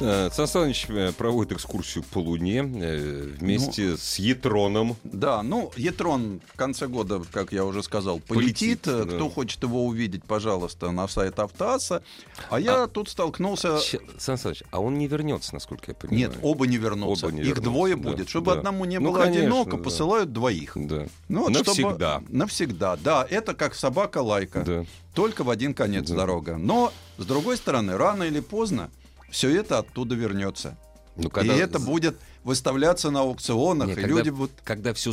Э, 0.00 0.28
Сан 0.32 0.46
Саныч 0.48 0.86
э, 0.88 1.12
проводит 1.12 1.52
экскурсию 1.52 2.02
по 2.04 2.18
Луне 2.18 2.58
э, 2.58 3.28
вместе 3.38 3.90
Ну, 3.90 3.96
с 3.96 4.18
Етроном. 4.18 4.96
Да, 5.04 5.42
ну, 5.42 5.70
Етрон 5.76 6.40
в 6.52 6.56
конце 6.56 6.88
года, 6.88 7.22
как 7.32 7.52
я 7.52 7.64
уже 7.64 7.82
сказал, 7.82 8.18
полетит. 8.18 8.82
Полетит, 8.82 9.08
да. 9.08 9.14
Кто 9.14 9.30
хочет 9.30 9.62
его 9.62 9.86
увидеть, 9.86 10.24
пожалуйста, 10.24 10.90
на 10.90 11.06
сайт 11.06 11.38
Автоаса. 11.38 12.02
А 12.50 12.58
я 12.58 12.88
тут 12.88 13.08
столкнулся... 13.08 13.78
Сан 14.18 14.36
Саныч, 14.36 14.64
а 14.72 14.80
он 14.80 14.98
не 14.98 15.06
вернется, 15.06 15.54
насколько 15.54 15.92
я 15.92 15.94
понимаю. 15.94 16.18
Нет, 16.30 16.38
оба 16.42 16.66
не 16.66 16.76
вернутся. 16.76 17.26
Оба 17.26 17.34
не 17.34 17.40
Их 17.42 17.46
вернутся, 17.48 17.70
двое 17.70 17.94
да, 17.94 18.02
будет. 18.02 18.28
Чтобы 18.28 18.52
да. 18.52 18.58
одному 18.58 18.84
не 18.84 18.98
Ну, 18.98 19.10
было 19.12 19.22
конечно, 19.22 19.42
одиноко, 19.42 19.76
да. 19.76 19.82
посылают 19.82 20.32
двоих. 20.32 20.72
Да. 20.74 21.06
Ну, 21.28 21.42
вот 21.48 21.50
чтобы- 21.56 21.66
Навсегда. 21.68 22.22
Навсегда, 22.28 22.96
да. 22.96 23.26
Это 23.30 23.54
как 23.54 23.76
собака-лайка. 23.76 24.64
Да. 24.66 24.84
Только 25.14 25.44
в 25.44 25.50
один 25.50 25.72
конец 25.72 26.08
Да. 26.10 26.16
дорога. 26.16 26.56
Но, 26.56 26.92
с 27.16 27.24
другой 27.24 27.56
стороны, 27.56 27.96
рано 27.96 28.24
или 28.24 28.40
поздно 28.40 28.90
все 29.34 29.50
это 29.50 29.78
оттуда 29.78 30.14
вернется. 30.14 30.76
Ну, 31.16 31.28
И 31.28 31.46
это 31.48 31.80
будет 31.80 32.16
выставляться 32.44 33.10
на 33.10 33.22
аукционах, 33.22 33.88
Не, 33.88 33.92
и 33.94 33.96
когда, 33.96 34.08
люди 34.08 34.30
будут... 34.30 34.52
когда 34.62 34.94
все 34.94 35.12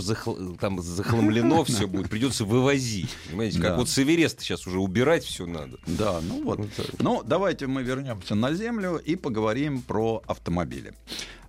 там 0.60 0.80
захламлено, 0.80 1.64
все 1.66 1.88
будет, 1.88 2.10
придется 2.10 2.46
вывозить. 2.46 3.10
Понимаете, 3.28 3.58
Да. 3.60 3.70
как 3.70 3.78
вот 3.78 3.90
с 3.90 3.98
Эвереста 3.98 4.44
сейчас 4.44 4.68
уже 4.68 4.80
убирать 4.80 5.24
все 5.24 5.48
надо. 5.48 5.80
Да, 5.88 6.22
ну 6.22 6.44
вот. 6.44 6.60
Так. 6.76 6.86
Ну, 7.00 7.24
давайте 7.26 7.66
мы 7.66 7.82
вернемся 7.82 8.36
на 8.36 8.54
Землю 8.54 8.98
и 8.98 9.16
поговорим 9.16 9.82
про 9.82 10.22
автомобили. 10.28 10.94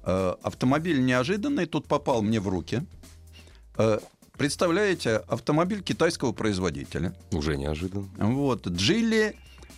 Э, 0.02 0.36
автомобиль 0.42 1.04
неожиданный 1.04 1.66
тут 1.66 1.86
попал 1.86 2.22
мне 2.22 2.40
в 2.40 2.48
руки. 2.48 2.86
Э, 3.76 3.98
представляете, 4.38 5.16
автомобиль 5.28 5.82
китайского 5.82 6.32
производителя. 6.32 7.14
Уже 7.32 7.58
неожиданно. 7.58 8.08
Вот, 8.16 8.66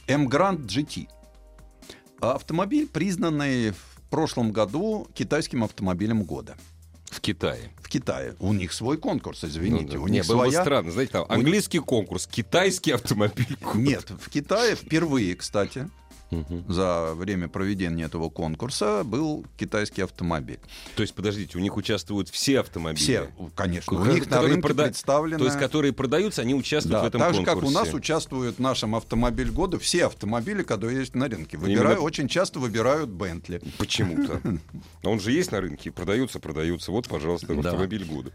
M 0.07 0.29
Grand 0.29 0.67
GT. 0.67 1.09
Автомобиль, 2.33 2.89
признанный 2.89 3.71
в 3.71 4.11
прошлом 4.11 4.53
году 4.53 5.09
китайским 5.15 5.65
автомобилем 5.65 6.23
года. 6.23 6.57
В 7.11 7.21
Китае. 7.21 7.71
В 7.81 7.89
Китае. 7.89 8.35
У 8.41 8.53
них 8.53 8.73
свой 8.73 8.99
конкурс, 8.99 9.45
извините. 9.45 9.85
Ну 9.85 9.93
да. 9.93 9.99
У 10.01 10.07
Не, 10.09 10.13
них 10.19 10.27
было 10.27 10.45
бы 10.45 10.51
своя... 10.51 10.63
странно, 10.63 10.91
знаете, 10.91 11.13
там 11.13 11.27
английский 11.29 11.79
конкурс, 11.79 12.27
китайский 12.27 12.91
автомобиль. 12.91 13.57
Нет, 13.75 14.11
в 14.11 14.31
Китае 14.31 14.75
впервые, 14.75 15.37
кстати, 15.37 15.89
За 16.69 17.13
время 17.15 17.49
проведения 17.49 18.05
этого 18.05 18.29
конкурса 18.31 19.03
был 19.05 19.45
китайский 19.57 20.03
автомобиль. 20.03 20.59
То 20.97 21.03
есть, 21.03 21.15
подождите, 21.15 21.59
у 21.59 21.61
них 21.61 21.77
участвуют 21.77 22.29
все 22.29 22.61
автомобили? 22.61 23.01
Все, 23.03 23.31
конечно, 23.55 24.01
у 24.01 24.05
них 24.05 24.29
на 24.29 24.41
рынке 24.43 24.61
прода- 24.69 24.85
представлены... 24.85 25.39
То 25.39 25.45
есть, 25.45 25.59
которые 25.59 25.93
продаются, 25.93 26.43
они 26.43 26.55
участвуют 26.55 26.93
Да, 26.99 27.03
в 27.05 27.07
этом 27.07 27.21
так 27.21 27.35
же, 27.35 27.45
конкурсе? 27.45 27.61
как 27.61 27.69
у 27.69 27.73
нас 27.73 27.95
участвуют 27.95 28.57
в 28.57 28.61
нашем 28.61 28.95
автомобиль 28.97 29.51
года 29.51 29.79
все 29.79 30.07
автомобили, 30.07 30.63
которые 30.63 30.99
есть 31.01 31.15
на 31.15 31.29
рынке. 31.29 31.57
Выбираю, 31.57 31.93
Именно- 31.97 32.01
Очень 32.05 32.29
часто 32.29 32.59
выбирают 32.59 33.11
Бентли. 33.11 33.61
Почему-то. 33.79 34.41
Он 35.05 35.21
же 35.21 35.31
есть 35.31 35.53
на 35.53 35.61
рынке, 35.61 35.91
продаются, 35.93 36.41
продаются. 36.41 36.91
Вот, 36.91 37.07
пожалуйста, 37.09 37.53
автомобиль 37.53 38.05
года. 38.05 38.33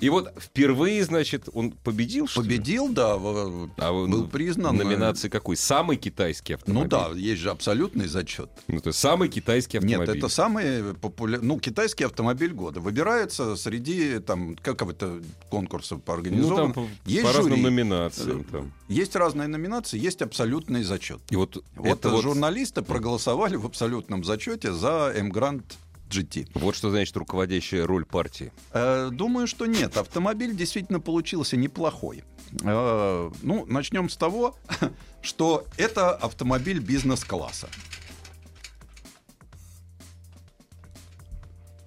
И 0.00 0.08
вот 0.10 0.32
впервые, 0.38 1.04
значит, 1.04 1.48
он 1.54 1.70
победил, 1.72 2.26
что 2.26 2.42
ли? 2.42 2.48
Победил, 2.48 2.88
да, 2.90 3.16
в- 3.16 3.70
А 3.78 3.92
был 3.92 4.28
признан. 4.28 4.76
В 4.76 4.84
номинации 4.84 5.28
какой? 5.28 5.56
Самый 5.56 5.96
китайский 5.96 6.54
Ну 6.66 6.82
автомобиль? 6.82 6.90
да, 6.90 7.10
есть 7.30 7.40
же 7.40 7.50
абсолютный 7.50 8.06
зачет. 8.06 8.50
Ну, 8.68 8.80
то 8.80 8.88
есть 8.88 8.98
самый 8.98 9.28
китайский 9.28 9.78
автомобиль. 9.78 10.06
Нет, 10.08 10.16
это 10.16 10.28
самый 10.28 10.94
популярный, 10.94 11.46
ну, 11.48 11.58
китайский 11.58 12.04
автомобиль 12.04 12.52
года. 12.52 12.80
Выбирается 12.80 13.56
среди, 13.56 14.18
там, 14.18 14.56
как 14.62 14.82
это 14.82 15.20
конкурсов 15.50 16.00
Ну, 16.06 16.56
там 16.56 16.72
по, 16.72 16.86
есть 17.06 17.22
по 17.24 17.32
разным 17.32 17.50
жюри. 17.56 17.62
номинациям. 17.62 18.44
Там. 18.44 18.72
Есть 18.88 19.16
разные 19.16 19.48
номинации, 19.48 19.98
есть 19.98 20.22
абсолютный 20.22 20.82
зачет. 20.84 21.20
И 21.30 21.36
вот, 21.36 21.62
Вот 21.74 21.86
это 21.98 22.10
вот, 22.10 22.22
журналисты 22.22 22.82
проголосовали 22.82 23.56
в 23.56 23.64
абсолютном 23.66 24.24
зачете 24.24 24.72
за 24.72 25.12
Grand 25.32 25.62
GT. 26.08 26.48
вот 26.54 26.74
что 26.76 26.90
значит 26.90 27.16
руководящая 27.16 27.86
роль 27.86 28.04
партии. 28.04 28.52
Э, 28.72 29.10
Думаю, 29.10 29.46
что 29.46 29.66
нет. 29.66 29.96
Автомобиль 29.96 30.54
действительно 30.54 31.00
получился 31.00 31.56
неплохой. 31.56 32.24
Э, 32.62 33.30
Ну, 33.42 33.66
начнем 33.66 34.08
с 34.08 34.16
того, 34.16 34.56
что 35.22 35.66
это 35.76 36.14
автомобиль 36.14 36.80
бизнес-класса. 36.80 37.68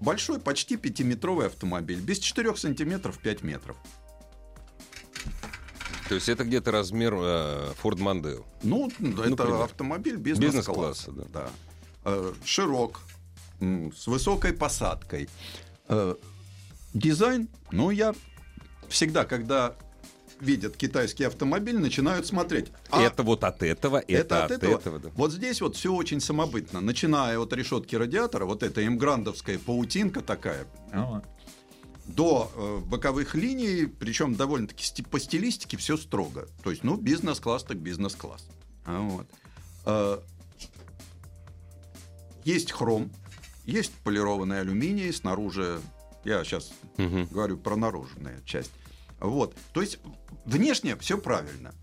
Большой, 0.01 0.39
почти 0.39 0.77
пятиметровый 0.77 1.47
автомобиль. 1.47 1.99
Без 1.99 2.19
4 2.19 2.55
сантиметров 2.55 3.19
5 3.19 3.43
метров. 3.43 3.75
То 6.07 6.15
есть 6.15 6.27
это 6.29 6.43
где-то 6.43 6.71
размер 6.71 7.13
э, 7.13 7.73
Ford 7.83 7.97
Mondeo. 7.97 8.43
Ну, 8.63 8.87
это 8.87 8.95
примерно. 8.97 9.63
автомобиль 9.65 10.15
бизнес-класса. 10.15 11.11
Бизнес-класса, 11.11 11.11
да. 11.11 11.25
да. 11.31 11.49
Э, 12.05 12.33
Широк, 12.43 13.01
с 13.59 14.07
высокой 14.07 14.53
посадкой. 14.53 15.29
Э, 15.87 16.15
Дизайн, 16.93 17.49
ну, 17.71 17.91
я 17.91 18.15
всегда, 18.87 19.25
когда 19.25 19.75
видят 20.39 20.77
китайский 20.77 21.25
автомобиль, 21.25 21.77
начинают 21.77 22.25
смотреть. 22.25 22.67
А 22.89 23.01
Это 23.01 23.23
вот 23.23 23.43
от 23.43 23.61
этого, 23.61 24.01
это, 24.07 24.45
от, 24.45 24.51
этого. 24.51 24.99
да. 24.99 25.09
Вот 25.15 25.31
здесь 25.33 25.61
вот 25.61 25.75
все 25.75 25.93
очень 25.93 26.21
самобытно. 26.21 26.79
Начиная 26.81 27.37
от 27.37 27.53
решетки 27.53 27.95
радиатора, 27.95 28.45
вот 28.45 28.63
эта 28.63 28.85
эмграндовская 28.85 29.59
паутинка 29.59 30.21
такая, 30.21 30.65
до 32.05 32.51
э, 32.55 32.77
боковых 32.87 33.35
линий, 33.35 33.85
причем 33.85 34.33
довольно-таки 34.33 34.83
сти- 34.83 35.03
по 35.07 35.19
стилистике 35.19 35.77
все 35.77 35.95
строго. 35.95 36.47
То 36.63 36.71
есть, 36.71 36.83
ну, 36.83 36.95
бизнес-класс 36.97 37.63
так 37.65 37.77
бизнес-класс. 37.77 38.47
А 38.85 38.99
вот. 38.99 39.27
Э, 39.85 40.19
есть 42.43 42.71
хром, 42.71 43.11
есть 43.69 43.93
полированный 44.03 44.59
алюминий, 44.61 45.13
снаружи, 45.13 45.79
я 46.25 46.43
сейчас 46.43 46.71
Мгм. 46.97 47.27
говорю 47.27 47.57
про 47.57 47.75
наружную 47.75 48.43
часть. 48.43 48.71
Вот. 49.19 49.55
То 49.73 49.81
есть 49.81 49.99
внешне 50.45 50.95
все 50.97 51.17
правильно. 51.17 51.73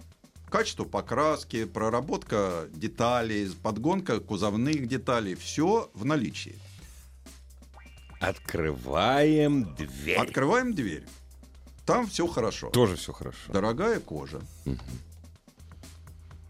Качество 0.50 0.84
покраски, 0.84 1.64
проработка 1.64 2.68
деталей, 2.72 3.50
подгонка 3.62 4.20
кузовных 4.20 4.86
деталей, 4.86 5.34
все 5.34 5.90
в 5.94 6.04
наличии. 6.04 6.56
Открываем 8.20 9.74
дверь. 9.74 10.16
Открываем 10.18 10.74
дверь. 10.74 11.04
Там 11.84 12.06
все 12.08 12.26
хорошо. 12.26 12.70
Тоже 12.70 12.96
все 12.96 13.12
хорошо. 13.12 13.52
Дорогая 13.52 14.00
кожа. 14.00 14.40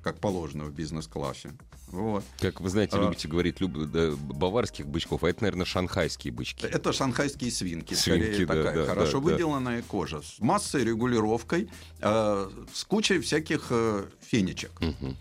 Как 0.02 0.18
положено 0.20 0.64
в 0.64 0.72
бизнес-классе. 0.72 1.52
Вот. 1.88 2.24
Как 2.40 2.60
вы 2.60 2.68
знаете, 2.68 2.96
А. 2.96 3.00
любите 3.02 3.28
говорить 3.28 3.60
люб- 3.60 3.90
да, 3.90 4.10
баварских 4.16 4.86
бычков, 4.88 5.22
а 5.22 5.28
это, 5.30 5.44
наверное, 5.44 5.64
шанхайские 5.64 6.32
бычки. 6.32 6.66
Это 6.66 6.92
шанхайские 6.92 7.50
свинки, 7.52 7.94
Свинки, 7.94 8.32
скорее 8.32 8.46
да, 8.46 8.54
такая 8.54 8.74
да, 8.74 8.86
хорошо 8.86 9.20
да, 9.20 9.26
да. 9.26 9.32
выделанная 9.32 9.82
кожа 9.82 10.20
с 10.20 10.40
массой 10.40 10.84
регулировкой, 10.84 11.70
э, 12.00 12.50
с 12.72 12.84
кучей 12.84 13.20
всяких 13.20 13.68
э, 13.70 14.04
фенечек. 14.20 14.72
Мгм. 14.80 15.16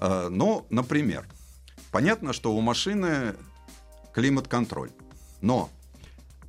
Э, 0.00 0.28
ну, 0.30 0.66
например, 0.68 1.26
понятно, 1.90 2.32
что 2.34 2.54
у 2.54 2.60
машины 2.60 3.34
климат-контроль, 4.12 4.90
но 5.40 5.70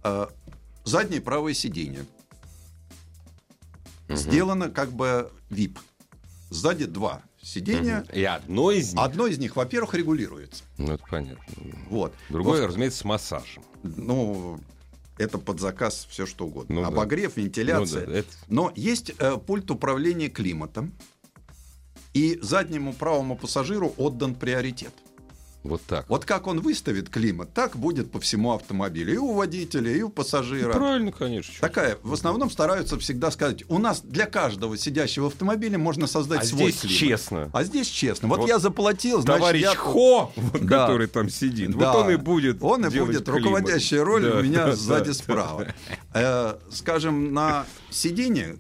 э, 0.04 0.28
заднее 0.84 1.22
правое 1.22 1.54
сиденье 1.54 2.06
сделано 4.10 4.70
как 4.70 4.92
бы 4.92 5.32
VIP. 5.50 5.78
Сзади 6.50 6.86
два 6.86 7.22
сиденья. 7.42 8.06
И 8.14 8.24
одно 8.24 8.72
из 8.72 8.94
них... 8.94 9.02
Одно 9.04 9.28
из 9.28 9.38
них, 9.38 9.56
во-первых, 9.56 9.94
регулируется. 9.94 10.64
Ну, 10.78 10.94
это 10.94 11.04
понятно. 11.10 11.44
Вот. 11.90 12.14
Другое, 12.30 12.62
Во- 12.62 12.68
разумеется, 12.68 13.00
с 13.00 13.04
массажем. 13.06 13.64
ну, 13.84 14.60
это 15.18 15.38
под 15.38 15.60
заказ 15.60 16.08
все 16.10 16.26
что 16.26 16.46
угодно. 16.46 16.76
Ну 16.76 16.82
да. 16.82 16.88
Обогрев, 16.88 17.38
вентиляция. 17.38 18.06
Ну 18.06 18.12
да, 18.12 18.18
это- 18.20 18.30
Но 18.48 18.72
есть 18.76 19.12
э, 19.18 19.38
пульт 19.38 19.70
управления 19.72 20.30
климатом, 20.30 20.94
и 22.14 22.38
заднему 22.42 22.94
правому 22.94 23.38
пассажиру 23.38 23.94
отдан 23.98 24.36
приоритет. 24.36 24.94
Вот 25.64 25.82
так. 25.84 26.10
Вот 26.10 26.26
как 26.26 26.48
он 26.48 26.60
выставит 26.60 27.10
климат, 27.10 27.54
так 27.54 27.78
будет 27.78 28.12
по 28.12 28.20
всему 28.20 28.54
автомобилю. 28.54 29.14
И 29.14 29.18
у 29.18 29.34
водителя, 29.34 29.92
и 29.96 30.02
у 30.02 30.10
пассажира. 30.10 30.74
Правильно, 30.74 31.12
конечно. 31.12 31.54
Такая, 31.62 32.00
в 32.02 32.14
основном 32.14 32.50
стараются 32.50 32.98
всегда 32.98 33.30
сказать, 33.30 33.64
у 33.70 33.78
нас 33.78 34.02
для 34.02 34.26
каждого 34.26 34.76
сидящего 34.76 35.26
в 35.26 35.28
автомобиле 35.28 35.78
можно 35.78 36.08
создать 36.08 36.42
А 36.42 36.46
свой 36.46 36.72
здесь 36.72 36.82
климат. 36.82 36.98
честно. 36.98 37.50
А 37.54 37.64
здесь 37.64 37.88
честно. 37.88 38.28
Вот, 38.28 38.40
Вот 38.40 38.48
я 38.50 38.58
заплатил, 38.58 39.22
значит, 39.22 39.40
Товарищ 39.40 39.62
я... 39.62 39.76
Хо, 39.76 40.32
вот, 40.36 40.62
Да. 40.66 40.88
который 40.88 41.06
там 41.08 41.30
сидит, 41.30 41.78
Да. 41.78 41.94
вот 41.94 42.06
он 42.06 42.12
и 42.12 42.16
будет 42.16 42.58
Он 42.64 42.82
и 42.84 42.90
будет. 42.90 43.26
климат. 43.26 43.28
Руководящая 43.30 44.04
роль 44.04 44.24
Да, 44.24 44.40
у 44.40 44.42
меня 44.42 44.66
да, 44.66 44.76
сзади 44.76 45.08
да, 45.10 45.14
справа. 45.14 45.68
да. 46.14 46.58
Э, 46.68 46.74
скажем, 46.74 47.34
на 47.34 47.68
сиденье 47.92 48.58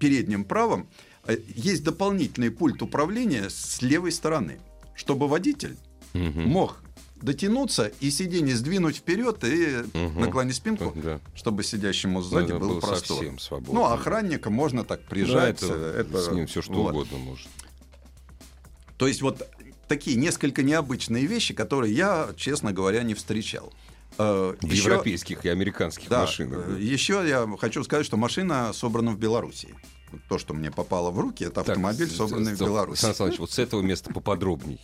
переднем 0.00 0.44
правом 0.44 0.88
э, 1.26 1.38
есть 1.54 1.84
дополнительный 1.84 2.50
пульт 2.50 2.82
управления 2.82 3.50
с 3.50 3.82
левой 3.82 4.12
стороны, 4.12 4.58
чтобы 4.98 5.28
водитель 5.28 5.76
Мгм. 6.12 6.42
мог 6.48 6.76
дотянуться 7.22 7.90
и 8.00 8.10
сиденье 8.10 8.54
сдвинуть 8.56 8.96
вперед 8.96 9.42
и 9.44 9.84
Мгм. 9.96 10.20
наклонить 10.20 10.56
спинку, 10.56 10.92
Да. 10.94 11.20
чтобы 11.34 11.62
сидящему 11.64 12.20
сзади 12.22 12.52
был 12.52 12.58
было 12.68 12.80
простор. 12.80 13.16
совсем 13.18 13.38
свободно. 13.38 13.74
Ну, 13.74 13.84
а 13.86 13.94
охранника 13.94 14.50
можно 14.50 14.84
так 14.84 15.00
Да, 15.00 15.06
прижать. 15.08 15.62
это, 15.62 15.72
э, 15.72 16.00
это- 16.00 16.20
с 16.22 16.30
ним 16.32 16.46
все 16.46 16.60
что 16.62 16.74
вот. 16.74 16.90
угодно 16.90 17.18
может. 17.18 17.48
То 18.96 19.06
есть 19.06 19.22
вот 19.22 19.48
такие 19.86 20.16
несколько 20.16 20.62
необычные 20.62 21.26
вещи, 21.26 21.54
которые 21.54 21.94
я, 21.94 22.30
честно 22.36 22.72
говоря, 22.72 23.02
не 23.02 23.14
встречал. 23.14 23.72
Э, 24.18 24.54
В 24.60 24.64
еще- 24.66 24.84
европейских 24.84 25.44
и 25.44 25.48
американских 25.48 26.08
Да, 26.08 26.20
машинах. 26.22 26.66
э, 26.68 26.80
еще 26.80 27.24
я 27.26 27.46
хочу 27.58 27.84
сказать, 27.84 28.04
что 28.06 28.16
машина 28.16 28.72
собрана 28.72 29.12
в 29.12 29.18
Беларуси. 29.18 29.68
То, 30.28 30.38
что 30.38 30.54
мне 30.54 30.70
попало 30.70 31.10
в 31.10 31.18
руки, 31.18 31.44
это 31.44 31.56
Так, 31.56 31.68
автомобиль, 31.70 32.08
с- 32.08 32.16
собранный 32.16 32.52
в 32.52 32.56
стоп, 32.56 32.68
Беларуси. 32.68 32.90
Александр 33.04 33.10
Александрович, 33.10 33.38
вот 33.40 33.50
с 33.52 33.58
этого 33.58 33.82
места 33.82 34.12
поподробней. 34.12 34.80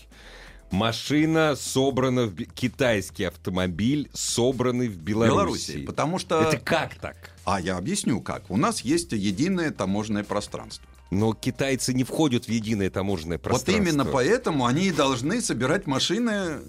Машина 0.71 1.55
собрана 1.57 2.27
в 2.27 2.35
китайский 2.35 3.25
автомобиль, 3.25 4.11
собранный 4.13 4.89
в 4.89 4.97
Беларуси. 4.97 5.33
Беларуси, 5.35 5.85
потому 5.85 6.19
что... 6.19 6.41
Это 6.43 6.59
как 6.59 6.97
так? 6.97 7.17
А 7.45 7.61
я 7.61 7.77
объясню 7.77 8.21
как. 8.21 8.51
У 8.51 8.57
нас 8.57 8.81
есть 8.81 9.13
единое 9.13 9.71
таможенное 9.71 10.25
пространство. 10.25 10.89
Но 11.11 11.33
китайцы 11.35 11.93
не 11.95 12.03
входят 12.03 12.47
в 12.47 12.49
единое 12.49 12.91
таможенное 12.91 13.39
пространство. 13.39 13.73
Вот 13.73 13.81
именно 13.89 14.05
поэтому 14.05 14.67
они 14.67 14.87
и 14.87 14.91
должны 14.91 15.41
собирать 15.41 15.87
машины 15.87 16.61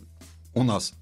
у 0.53 0.63
нас. 0.63 0.93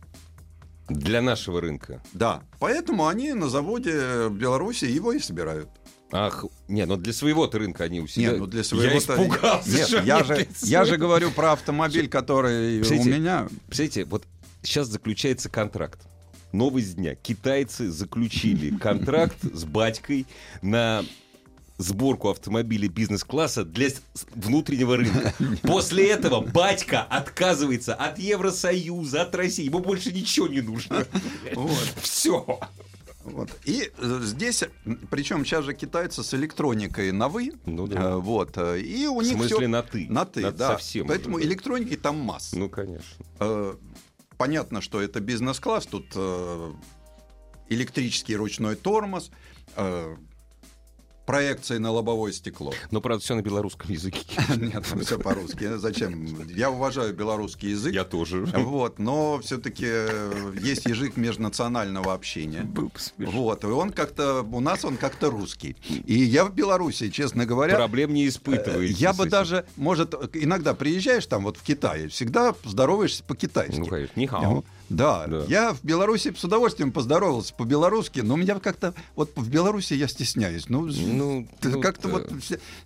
Для 0.88 1.22
нашего 1.22 1.60
рынка. 1.60 2.02
Да, 2.14 2.44
поэтому 2.60 3.08
они 3.08 3.34
на 3.34 3.50
заводе 3.50 4.28
в 4.28 4.34
Беларуси 4.34 4.86
его 4.86 5.12
и 5.12 5.20
собирают. 5.20 5.70
Ах, 6.16 6.46
не, 6.68 6.86
но 6.86 6.96
для 6.96 7.12
своего-то 7.12 7.58
рынка 7.58 7.86
они 7.86 8.00
у 8.00 8.08
себя... 8.08 8.30
Нет, 8.30 8.38
ну 8.38 8.46
для 8.46 8.64
своего 8.64 8.92
Я 8.94 8.98
испугался. 9.00 9.70
Нет, 9.70 9.90
я 10.06 10.24
же, 10.24 10.48
я 10.62 10.86
же 10.86 10.90
своего. 10.90 11.08
говорю 11.08 11.32
про 11.32 11.54
автомобиль, 11.54 12.08
который 12.08 12.82
у 12.82 13.04
меня. 13.04 13.48
Представляете, 13.66 14.06
вот 14.06 14.24
сейчас 14.62 14.88
заключается 14.90 15.50
контракт. 15.50 16.00
Новость 16.52 16.98
дня. 16.98 17.16
Китайцы 17.16 17.90
заключили 17.90 18.78
контракт 18.80 19.38
с 19.42 19.64
батькой 19.64 20.28
на 20.62 21.04
сборку 21.80 22.30
автомобилей 22.30 22.90
бизнес-класса 22.90 23.66
для 23.66 23.90
внутреннего 24.36 24.98
рынка. 24.98 25.34
После 25.64 26.12
этого 26.12 26.42
батька 26.42 27.02
отказывается 27.02 27.96
от 27.96 28.20
Евросоюза, 28.20 29.24
от 29.24 29.34
России. 29.34 29.66
Ему 29.66 29.80
больше 29.80 30.12
ничего 30.12 30.48
не 30.48 30.62
нужно. 30.62 31.08
Вот. 31.56 31.94
Все. 32.02 32.60
Вот. 33.24 33.50
И 33.66 33.92
э, 33.98 34.20
здесь, 34.24 34.64
причем 35.10 35.46
сейчас 35.46 35.64
же 35.66 35.74
китайцы 35.74 36.24
с 36.24 36.34
электроникой 36.34 37.12
на 37.12 37.30
вы. 37.30 37.52
Ну 37.66 37.88
да. 37.88 38.02
Э, 38.12 38.16
Вот. 38.16 38.58
э, 38.58 38.82
И 38.82 39.08
у 39.08 39.20
В 39.20 39.24
них 39.24 39.34
смысле 39.38 39.56
всё 39.58 39.68
на 39.68 39.82
ты. 39.84 40.08
на 40.10 40.26
ты, 40.26 40.42
На 40.42 40.52
да. 40.52 40.68
совсем 40.74 41.08
Поэтому 41.08 41.36
уже, 41.38 41.46
да. 41.46 41.50
электроники 41.52 41.96
там 41.96 42.18
масса. 42.20 42.58
Ну, 42.58 42.70
конечно. 42.70 43.26
Понятно, 44.38 44.82
что 44.82 45.02
это 45.02 45.20
бизнес-класс, 45.22 45.86
тут 45.86 46.08
электрический 47.70 48.36
ручной 48.36 48.76
тормоз, 48.76 49.32
проекции 51.26 51.78
на 51.78 51.92
лобовое 51.92 52.32
стекло. 52.32 52.74
Но, 52.92 53.02
правда, 53.02 53.24
все 53.24 53.36
на 53.36 53.42
белорусском 53.42 53.92
языке. 53.92 54.26
Нет, 54.58 54.86
все 55.02 55.18
по-русски. 55.18 55.78
Зачем? 55.78 56.48
Я 56.50 56.70
уважаю 56.72 57.14
белорусский 57.14 57.72
язык. 57.72 57.94
Я 57.94 58.04
тоже. 58.04 58.46
Вот, 58.46 59.00
но 59.00 59.40
все-таки 59.40 59.86
есть 60.62 60.86
язык 60.86 61.18
межнационального 61.18 62.14
общения. 62.14 62.68
Вот, 63.18 63.64
и 63.64 63.68
он 63.68 63.92
как-то, 63.92 64.42
у 64.42 64.60
нас 64.60 64.86
он 64.86 64.98
как-то 64.98 65.30
русский. 65.30 65.76
И 66.06 66.16
я 66.16 66.46
в 66.46 66.54
Беларуси, 66.54 67.10
честно 67.10 67.46
говоря, 67.46 67.76
Проблем 67.76 68.14
не 68.14 68.26
э, 68.26 68.30
испытываете. 68.30 68.94
я 68.94 69.14
бы 69.14 69.28
даже, 69.28 69.66
может, 69.76 70.14
иногда 70.34 70.74
приезжаешь 70.74 71.26
там 71.26 71.44
вот 71.44 71.58
в 71.58 71.64
Китае, 71.64 72.08
всегда 72.10 72.56
здороваешься 72.64 73.24
по-китайски. 73.24 73.80
Ну, 73.80 73.86
конечно. 73.86 74.64
Да, 74.90 75.26
Да. 75.28 75.46
я 75.48 75.74
в 75.74 75.84
Беларуси 75.84 76.34
с 76.38 76.44
удовольствием 76.44 76.92
поздоровался 76.92 77.54
по-белорусски, 77.56 78.20
но 78.20 78.36
у 78.36 78.38
меня 78.38 78.60
как-то 78.60 78.94
вот 79.16 79.32
в 79.36 79.50
Беларуси 79.50 79.94
я 79.94 80.08
стесняюсь. 80.08 80.70
Ну, 80.70 80.82
Ну, 80.88 81.48
ну, 81.64 81.82
как-то 81.82 82.10
да. 82.10 82.14
вот 82.16 82.30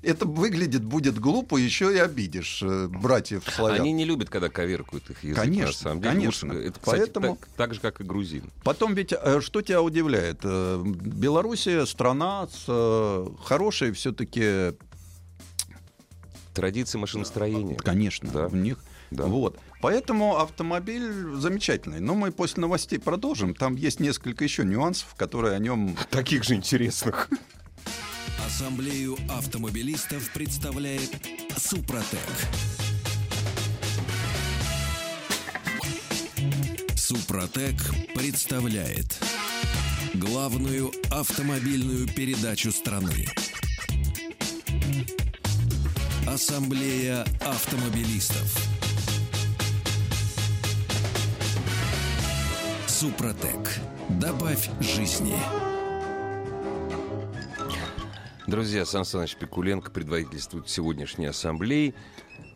это 0.04 0.26
выглядит 0.26 0.84
будет 0.84 1.20
глупо, 1.20 1.58
еще 1.58 1.94
и 1.94 1.98
обидишь 1.98 2.62
э, 2.64 2.88
братьев 2.88 3.44
славян. 3.54 3.82
Они 3.82 3.92
не 3.92 4.06
любят, 4.06 4.30
когда 4.30 4.48
коверкуют 4.50 5.10
их 5.10 5.24
язык. 5.24 5.38
Конечно, 5.38 5.66
на 5.68 5.74
самом 5.74 6.02
деле. 6.02 6.14
конечно. 6.14 6.54
Лучше- 6.54 6.68
Это, 6.68 6.80
кстати, 6.80 6.98
Поэтому- 7.00 7.36
так, 7.36 7.48
так 7.58 7.74
же, 7.74 7.80
как 7.82 8.00
и 8.00 8.04
грузин. 8.04 8.44
Потом 8.64 8.94
ведь 8.94 9.12
э, 9.14 9.42
что 9.42 9.62
тебя 9.62 9.82
удивляет? 9.82 10.40
Э, 10.44 10.82
Белоруссия 10.86 11.86
страна 11.86 12.48
с 12.48 13.26
хорошей 13.44 13.92
все-таки, 13.92 14.74
Традиции 16.54 16.98
машиностроения. 16.98 17.76
конечно, 17.76 18.30
Да. 18.32 18.48
в 18.48 18.56
них. 18.56 18.78
Да. 19.12 19.26
Вот. 19.26 19.60
Поэтому 19.82 20.38
автомобиль 20.38 21.36
замечательный. 21.36 22.00
Но 22.00 22.15
мы 22.15 22.32
после 22.32 22.62
новостей 22.62 23.00
продолжим. 23.00 23.54
Там 23.54 23.76
есть 23.76 24.00
несколько 24.00 24.43
еще 24.43 24.65
нюансов, 24.65 25.15
которые 25.15 25.56
о 25.56 25.60
нем 25.60 25.96
Таких 26.10 26.43
же 26.43 26.56
интересных. 26.56 27.30
Ассамблею 28.46 29.17
автомобилистов 29.30 30.32
представляет 30.34 31.12
Супротек. 31.58 32.20
Супротек 36.96 37.76
представляет 38.15 39.20
главную 40.13 40.91
автомобильную 41.12 42.08
передачу 42.08 42.72
страны. 42.72 43.28
Ассамблея 46.28 47.24
автомобилистов. 47.41 48.77
Супротек. 53.00 53.78
Добавь 54.10 54.72
жизни. 54.80 55.36
Друзья, 58.48 58.88
Сан 58.88 59.06
Саныч 59.06 59.36
Пикуленко 59.36 59.92
предводительствует 59.92 60.68
сегодняшней 60.68 61.28
ассамблеи. 61.28 61.94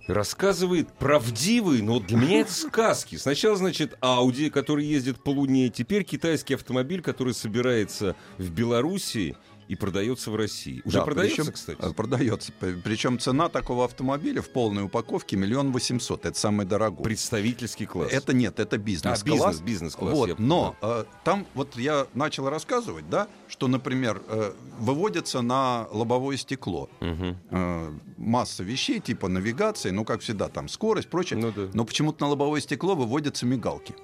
Рассказывает 0.08 0.92
правдивые, 0.94 1.84
но 1.84 2.00
для 2.00 2.18
меня 2.18 2.40
это 2.40 2.52
сказки. 2.54 3.18
Сначала, 3.18 3.56
значит, 3.56 3.96
Ауди, 4.00 4.50
который 4.50 4.84
ездит 4.84 5.22
по 5.22 5.30
Луне. 5.30 5.70
Теперь 5.70 6.04
китайский 6.04 6.56
автомобиль, 6.56 7.04
который 7.04 7.36
собирается 7.36 8.16
в 8.40 8.50
Белоруссии 8.50 9.38
и 9.72 9.76
продается 9.76 10.32
в 10.32 10.36
России. 10.36 10.82
Уже 10.84 10.98
Да, 10.98 11.06
продается, 11.06 11.38
причем- 11.38 11.54
кстати? 11.54 11.78
э, 11.82 11.94
Продается. 11.94 12.52
Причем 12.84 13.18
цена 13.20 13.48
такого 13.48 13.86
автомобиля 13.86 14.42
в 14.42 14.50
полной 14.50 14.84
упаковке 14.84 15.38
миллион 15.38 15.72
восемьсот. 15.72 16.26
Это 16.26 16.38
самый 16.38 16.66
дорогой. 16.66 17.06
Представительский 17.06 17.86
класс. 17.86 18.10
Это 18.12 18.34
нет, 18.34 18.60
это 18.60 18.78
бизнес-класс. 18.78 19.22
А, 19.22 19.26
бизнес, 19.48 19.62
бизнес-класс, 19.62 20.14
Вот, 20.14 20.28
я- 20.30 20.36
но 20.38 20.76
э, 20.82 21.06
там 21.24 21.48
вот 21.54 21.78
я 21.78 22.06
начал 22.14 22.50
рассказывать, 22.50 23.10
да, 23.10 23.30
что, 23.48 23.70
например, 23.70 24.22
э, 24.28 24.52
выводится 24.78 25.42
на 25.42 25.88
лобовое 25.92 26.36
стекло 26.36 26.90
Мгм. 27.00 27.38
э, 27.52 27.92
масса 28.18 28.64
вещей, 28.64 29.00
типа 29.00 29.30
навигации, 29.30 29.92
ну, 29.92 30.04
как 30.04 30.20
всегда, 30.20 30.50
там 30.50 30.68
скорость, 30.68 31.08
прочее. 31.08 31.40
Ну 31.40 31.54
да. 31.56 31.70
Но 31.74 31.86
почему-то 31.86 32.26
на 32.26 32.30
лобовое 32.32 32.60
стекло 32.60 32.94
выводятся 32.94 33.46
мигалки. 33.46 33.96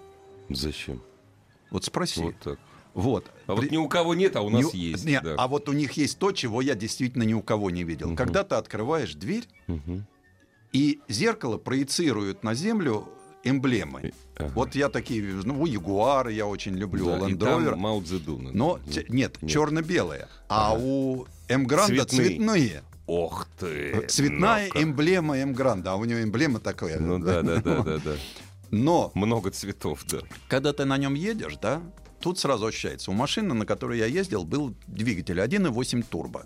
Зачем? 0.49 1.01
Вот 1.71 1.83
спроси. 1.83 2.21
Вот 2.21 2.35
так. 2.41 2.59
Вот. 2.97 3.31
А 3.45 3.53
вот 3.53 3.61
При- 3.61 3.69
ни 3.69 3.77
у 3.77 3.87
кого 3.87 4.15
нет, 4.15 4.35
а 4.35 4.41
у 4.41 4.49
нас 4.49 4.73
Не- 4.73 4.79
есть. 4.91 5.05
не, 5.05 5.21
да. 5.21 5.35
А 5.37 5.47
вот 5.47 5.69
у 5.69 5.71
них 5.73 5.93
есть 5.93 6.17
то, 6.17 6.31
чего 6.31 6.61
я 6.61 6.73
действительно 6.73 7.21
ни 7.23 7.33
у 7.35 7.41
кого 7.43 7.69
не 7.69 7.83
видел. 7.83 8.07
Мгм. 8.07 8.15
Когда 8.17 8.43
ты 8.43 8.55
открываешь 8.55 9.13
дверь, 9.13 9.45
Мгм. 9.67 10.07
и 10.73 10.99
зеркало 11.07 11.57
проецирует 11.57 12.43
на 12.43 12.55
землю 12.55 13.07
эмблемы. 13.43 14.13
Ага. 14.35 14.51
Вот 14.55 14.73
я 14.75 14.89
такие, 14.89 15.21
ну, 15.43 15.65
Ягуара 15.67 16.31
я 16.31 16.47
очень 16.47 16.73
люблю, 16.75 17.05
Да, 17.05 17.19
Land 17.19 17.37
Rover. 17.37 17.75
Мао 17.75 18.01
Цзэдуна. 18.01 18.49
Но 18.51 18.79
Ну, 18.83 18.91
нет, 19.09 19.41
нет. 19.41 19.49
черно-белые. 19.51 20.27
А 20.49 20.73
Ага. 20.73 20.81
у 20.83 21.25
М-Гранда 21.47 22.05
Цветные. 22.05 22.27
цветные. 22.29 22.83
Ох 23.05 23.47
ты! 23.59 24.05
Цветная 24.07 24.67
ну-ка. 24.69 24.83
эмблема 24.83 25.37
М-Гранда, 25.37 25.91
а 25.93 25.95
у 25.95 26.03
него 26.03 26.21
эмблема 26.23 26.59
такая. 26.59 26.99
Ну 26.99 27.19
да, 27.23 27.41
да, 27.43 27.61
да, 27.61 27.83
да, 27.83 27.97
да. 27.99 28.11
Но 28.71 29.11
Много 29.13 29.51
цветов, 29.51 30.03
да. 30.11 30.17
когда 30.49 30.73
ты 30.73 30.83
на 30.83 30.97
нем 30.97 31.13
едешь, 31.13 31.57
да, 31.61 31.81
тут 32.19 32.39
сразу 32.39 32.65
ощущается. 32.65 33.11
У 33.11 33.13
машины, 33.13 33.53
на 33.53 33.65
которой 33.65 33.99
я 33.99 34.05
ездил, 34.05 34.43
был 34.43 34.73
двигатель 34.87 35.39
1.8 35.39 36.05
турбо. 36.09 36.45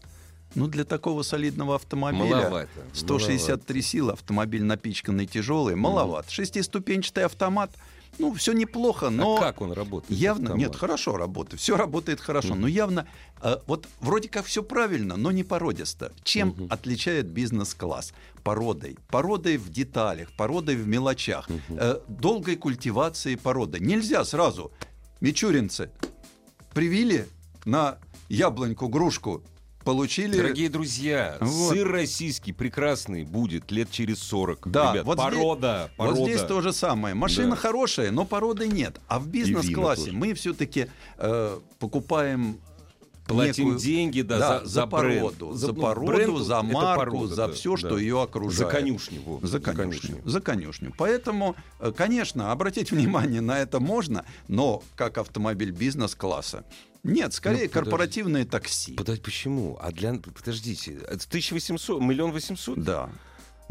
Ну, 0.54 0.68
для 0.68 0.84
такого 0.84 1.24
солидного 1.24 1.76
автомобиля... 1.76 2.36
Маловато. 2.36 2.70
163 2.94 3.82
силы, 3.82 4.12
автомобиль 4.14 4.64
напичканный 4.64 5.26
тяжелый, 5.26 5.76
маловат. 5.76 6.30
Шестиступенчатый 6.30 7.24
автомат, 7.24 7.72
ну, 8.20 8.34
все 8.34 8.52
неплохо, 8.52 9.10
но... 9.10 9.38
А 9.38 9.40
как 9.40 9.62
он 9.62 9.72
работает? 9.72 10.20
Явно, 10.20 10.50
автомат? 10.52 10.60
нет, 10.60 10.76
хорошо 10.76 11.16
работает, 11.16 11.62
все 11.62 11.78
работает 11.78 12.20
хорошо, 12.20 12.56
но 12.56 12.68
явно, 12.68 13.08
э, 13.42 13.58
вот 13.68 13.88
вроде 14.02 14.28
как 14.28 14.46
все 14.46 14.62
правильно, 14.64 15.16
но 15.16 15.32
не 15.32 15.44
породисто. 15.44 16.12
Чем 16.24 16.68
отличает 16.70 17.28
бизнес-класс? 17.28 18.14
Породой. 18.44 18.98
Породой 19.08 19.58
в 19.58 19.70
деталях, 19.70 20.32
породой 20.34 20.76
в 20.76 20.88
мелочах, 20.88 21.48
э, 21.70 22.00
долгой 22.08 22.58
культивацией 22.58 23.38
породы. 23.38 23.80
Нельзя 23.80 24.26
сразу, 24.26 24.72
мичуринцы, 25.22 25.92
привили 26.74 27.28
на 27.66 27.98
яблоньку, 28.28 28.88
грушку, 28.90 29.44
получили... 29.86 30.36
Дорогие 30.38 30.70
друзья, 30.70 31.38
Вот. 31.40 31.74
сыр 31.74 31.90
российский 31.92 32.54
прекрасный 32.54 33.24
будет 33.24 33.72
лет 33.72 33.90
через 33.92 34.20
40. 34.20 34.68
Да, 34.70 34.92
Ребят, 34.94 35.06
вот 35.06 35.20
здесь- 35.20 35.26
порода, 35.34 35.92
порода. 35.98 36.20
Вот 36.20 36.28
здесь 36.30 36.42
то 36.42 36.62
же 36.62 36.74
самое. 36.74 37.16
Машина 37.16 37.52
Да. 37.52 37.56
хорошая, 37.56 38.12
но 38.12 38.26
породы 38.26 38.68
нет. 38.68 39.00
А 39.08 39.20
в 39.20 39.28
бизнес-классе 39.28 40.12
мы 40.12 40.34
все-таки 40.34 40.88
покупаем 41.80 42.60
Платим 43.28 43.66
некую- 43.66 43.80
деньги, 43.80 44.22
да, 44.22 44.40
да, 44.40 44.60
за, 44.60 44.66
за 44.66 44.72
за 44.72 44.86
бренд. 44.88 45.22
породу, 45.22 45.54
за 45.54 45.68
ну, 45.74 45.82
породу, 45.82 46.08
бренд 46.08 46.38
за 46.40 46.62
марку, 46.64 47.00
порода, 47.00 47.28
за 47.28 47.48
да, 47.48 47.54
все, 47.54 47.72
да. 47.72 47.78
что 47.78 47.98
ее 47.98 48.22
окружает. 48.22 48.58
За 48.58 48.66
конюшню. 48.66 49.22
во, 49.22 49.48
За 49.48 49.60
конюшню. 49.60 50.22
За 50.26 50.42
конюшню. 50.42 50.94
Поэтому, 50.98 51.56
э, 51.80 51.92
конечно, 51.96 52.52
обратить 52.52 52.92
внимание 52.92 53.42
на 53.42 53.60
это 53.60 53.80
можно, 53.80 54.26
но 54.48 54.84
как 54.96 55.18
автомобиль 55.18 55.72
бизнес-класса. 55.72 56.66
Нет, 57.04 57.34
скорее 57.34 57.64
Ну, 57.64 57.70
подожди. 57.70 57.74
корпоративное 57.74 58.46
такси. 58.46 58.94
Подожди, 58.94 59.22
почему? 59.22 59.78
А 59.82 59.92
для... 59.92 60.14
Подождите, 60.14 60.94
это 61.08 61.26
1800, 61.28 62.00
миллион 62.02 62.32
восемьсот? 62.32 62.80
Да. 62.80 63.10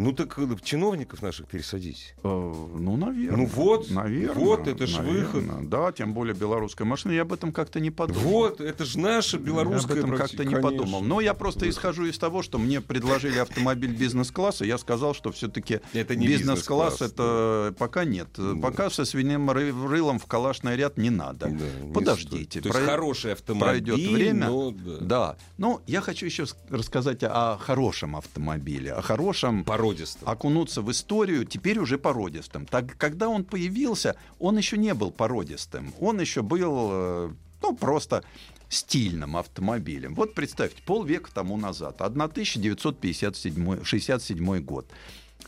Ну 0.00 0.12
так 0.12 0.38
э, 0.38 0.46
чиновников 0.62 1.22
наших 1.22 1.46
пересадить. 1.46 2.14
Э, 2.22 2.28
Ну, 2.28 2.96
наверное. 2.96 3.36
Ну 3.38 3.46
вот, 3.46 3.90
наверное. 3.90 4.34
вот, 4.34 4.66
это 4.66 4.86
ж 4.86 4.96
наверное. 4.98 5.62
Да, 5.68 5.92
тем 5.92 6.14
более 6.14 6.34
белорусская 6.34 6.84
машина. 6.84 7.12
Я 7.12 7.22
об 7.22 7.32
этом 7.32 7.52
как-то 7.52 7.80
не 7.80 7.90
подумал. 7.90 8.22
Вот, 8.22 8.60
это 8.60 8.84
же 8.84 8.98
наша 8.98 9.38
белорусская 9.38 9.94
Я 9.96 10.00
об 10.02 10.06
этом 10.08 10.16
как-то 10.18 10.44
не 10.44 10.54
конечно. 10.54 10.62
подумал. 10.62 11.02
Но 11.02 11.20
я 11.20 11.34
просто 11.34 11.68
исхожу 11.68 12.06
из 12.06 12.18
того, 12.18 12.42
что 12.42 12.58
мне 12.58 12.80
предложили 12.80 13.38
автомобиль 13.38 13.92
бизнес-класса. 13.94 14.64
Я 14.64 14.78
сказал, 14.78 15.14
что 15.14 15.30
все-таки 15.32 15.80
Это 15.92 16.16
не 16.16 16.26
бизнес-класс 16.26 16.94
бизнес-класс, 16.94 17.02
это 17.12 17.74
пока 17.78 18.04
нет. 18.04 18.28
Пока 18.62 18.90
со 18.90 19.04
свиным 19.04 19.50
ры- 19.50 19.88
рылом 19.88 20.18
в 20.18 20.26
калашный 20.26 20.76
ряд 20.76 20.96
не 20.98 21.10
надо. 21.10 21.46
Да, 21.46 21.66
не 21.84 21.92
Подождите. 21.92 22.44
стоит. 22.60 22.62
То 22.64 22.68
есть 22.70 22.78
Про- 22.78 22.86
хороший 22.86 23.32
автомобиль, 23.32 23.64
пройдет 23.84 24.10
время. 24.10 24.46
но 24.48 24.70
да. 24.70 24.96
Да. 25.00 25.36
Ну, 25.58 25.80
я 25.86 26.00
хочу 26.00 26.26
еще 26.26 26.44
рассказать 26.70 27.22
о 27.22 27.56
хорошем 27.58 28.16
автомобиле, 28.16 28.92
о 28.92 29.02
хорошем 29.02 29.64
породистый. 29.90 30.28
окунуться 30.28 30.82
в 30.82 30.90
историю 30.90 31.44
теперь 31.44 31.78
уже 31.78 31.98
породистым. 31.98 32.66
Так, 32.66 32.96
когда 32.96 33.28
он 33.28 33.44
появился, 33.44 34.16
он 34.38 34.56
еще 34.56 34.78
не 34.78 34.94
был 34.94 35.10
породистым. 35.10 35.92
Он 36.00 36.18
еще 36.20 36.42
был, 36.42 36.88
э, 36.92 37.30
ну, 37.62 37.76
просто 37.76 38.24
стильным 38.68 39.36
автомобилем. 39.36 40.14
Вот 40.14 40.34
представьте, 40.34 40.80
полвека 40.84 41.32
тому 41.32 41.56
назад, 41.56 42.02
1967 42.02 44.60
год. 44.60 44.86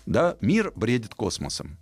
Да, 0.06 0.36
мир 0.40 0.72
бредит 0.74 1.14
космосом. 1.14 1.76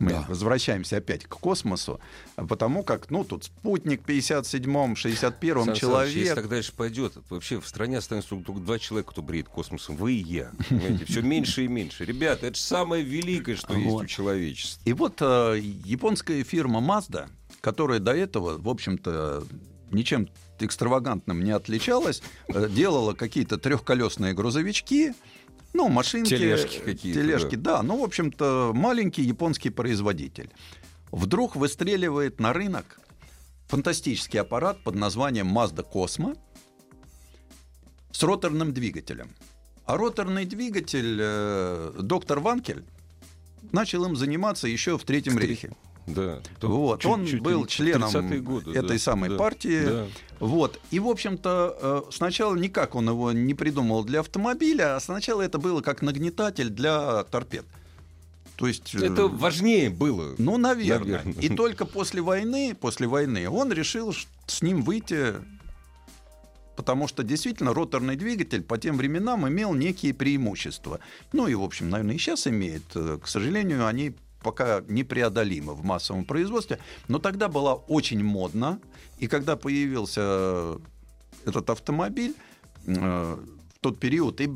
Мы 0.00 0.10
Да. 0.12 0.24
возвращаемся 0.28 0.96
опять 0.96 1.24
к 1.24 1.28
космосу, 1.28 2.00
потому 2.36 2.82
как, 2.82 3.10
ну, 3.10 3.22
тут 3.22 3.44
спутник 3.44 4.00
57-м, 4.04 4.94
61-м 4.94 5.66
Сан 5.66 5.74
человек. 5.76 6.14
если 6.16 6.34
так 6.34 6.48
дальше 6.48 6.72
пойдет, 6.74 7.12
вообще 7.28 7.60
в 7.60 7.68
стране 7.68 7.98
останется 7.98 8.30
только, 8.30 8.60
два 8.60 8.78
человека, 8.78 9.12
кто 9.12 9.22
бреет 9.22 9.48
космосом. 9.48 9.96
Вы 9.96 10.14
и 10.14 10.22
я. 10.22 10.50
Понимаете? 10.70 11.04
Все 11.04 11.20
меньше 11.20 11.64
и 11.66 11.68
меньше. 11.68 12.04
Ребята, 12.06 12.46
это 12.46 12.56
же 12.56 12.62
самое 12.62 13.04
великое, 13.04 13.56
что 13.56 13.74
есть 13.74 13.86
Вот. 13.90 14.04
у 14.04 14.06
человечества. 14.06 14.80
И 14.86 14.92
вот 14.94 15.18
э, 15.20 15.60
японская 15.84 16.42
фирма 16.44 16.80
Mazda, 16.80 17.28
которая 17.60 18.00
до 18.00 18.12
этого, 18.16 18.56
в 18.56 18.68
общем-то, 18.70 19.44
ничем 19.90 20.28
экстравагантным 20.60 21.42
не 21.44 21.50
отличалась, 21.52 22.22
э, 22.48 22.68
делала 22.70 23.12
какие-то 23.14 23.58
трехколесные 23.58 24.32
грузовички, 24.34 25.12
ну, 25.72 25.88
машинки, 25.88 26.30
Тележки 26.30 26.78
какие-то, 26.78 27.20
тележки, 27.20 27.54
да. 27.54 27.82
Ну, 27.82 28.00
в 28.00 28.04
общем-то, 28.04 28.72
маленький 28.74 29.22
японский 29.22 29.70
производитель. 29.70 30.50
Вдруг 31.10 31.56
выстреливает 31.56 32.40
на 32.40 32.52
рынок 32.52 33.00
фантастический 33.68 34.40
аппарат 34.40 34.82
под 34.82 34.96
названием 34.96 35.56
Mazda 35.56 35.86
Cosmo 35.88 36.36
с 38.10 38.22
роторным 38.22 38.72
двигателем. 38.72 39.30
А 39.86 39.96
роторный 39.96 40.44
двигатель 40.44 41.18
э, 41.20 41.92
доктор 42.00 42.40
Ванкель 42.40 42.84
начал 43.72 44.04
им 44.04 44.16
заниматься 44.16 44.68
еще 44.68 44.98
в 44.98 45.04
Третьем 45.04 45.38
рейхе. 45.38 45.72
Да. 46.14 46.40
Вот, 46.62 47.00
чуть- 47.02 47.10
он 47.10 47.26
чуть 47.26 47.40
был 47.40 47.66
членом 47.66 48.08
30-е 48.10 48.40
годы, 48.40 48.70
этой 48.72 48.96
да, 48.96 48.98
самой 48.98 49.30
да, 49.30 49.36
партии. 49.36 49.84
да. 49.84 50.06
Вот. 50.38 50.80
И, 50.90 50.98
в 50.98 51.08
общем-то, 51.08 51.76
э, 52.08 52.12
сначала 52.12 52.54
никак 52.56 52.94
он 52.94 53.08
его 53.08 53.32
не 53.32 53.54
придумал 53.54 54.04
для 54.04 54.20
автомобиля, 54.20 54.96
а 54.96 55.00
сначала 55.00 55.42
это 55.42 55.58
было 55.58 55.80
как 55.82 56.02
нагнетатель 56.02 56.70
для 56.70 57.24
торпед. 57.24 57.64
То 58.56 58.66
есть... 58.66 58.94
э, 58.94 59.06
Это 59.06 59.26
важнее 59.28 59.90
было. 59.90 60.34
Ну, 60.38 60.56
наверное. 60.58 61.22
Наверное. 61.24 61.42
И 61.42 61.48
только 61.54 61.84
после 61.86 62.20
войны, 62.22 62.76
после 62.78 63.06
войны 63.06 63.48
он 63.48 63.72
решил 63.72 64.14
с 64.46 64.62
ним 64.62 64.82
выйти, 64.82 65.34
потому 66.76 67.08
что 67.08 67.22
действительно 67.22 67.74
роторный 67.74 68.16
двигатель 68.16 68.62
по 68.62 68.78
тем 68.78 68.96
временам 68.96 69.46
имел 69.48 69.74
некие 69.74 70.14
преимущества. 70.14 71.00
Ну 71.32 71.46
и, 71.46 71.54
в 71.54 71.62
общем, 71.62 71.90
наверное, 71.90 72.14
и 72.14 72.18
сейчас 72.18 72.46
имеет. 72.46 72.82
Э, 72.94 73.18
К 73.22 73.26
сожалению, 73.28 73.86
они 73.86 74.14
пока 74.42 74.82
непреодолимы 74.88 75.74
в 75.74 75.84
массовом 75.84 76.24
производстве. 76.24 76.78
Но 77.08 77.18
тогда 77.18 77.48
было 77.48 77.74
очень 77.74 78.22
модно. 78.22 78.80
И 79.18 79.26
когда 79.26 79.56
появился 79.56 80.78
этот 81.44 81.70
автомобиль, 81.70 82.34
э, 82.86 83.36
в 83.74 83.78
тот 83.80 83.98
период 83.98 84.40
и 84.40 84.50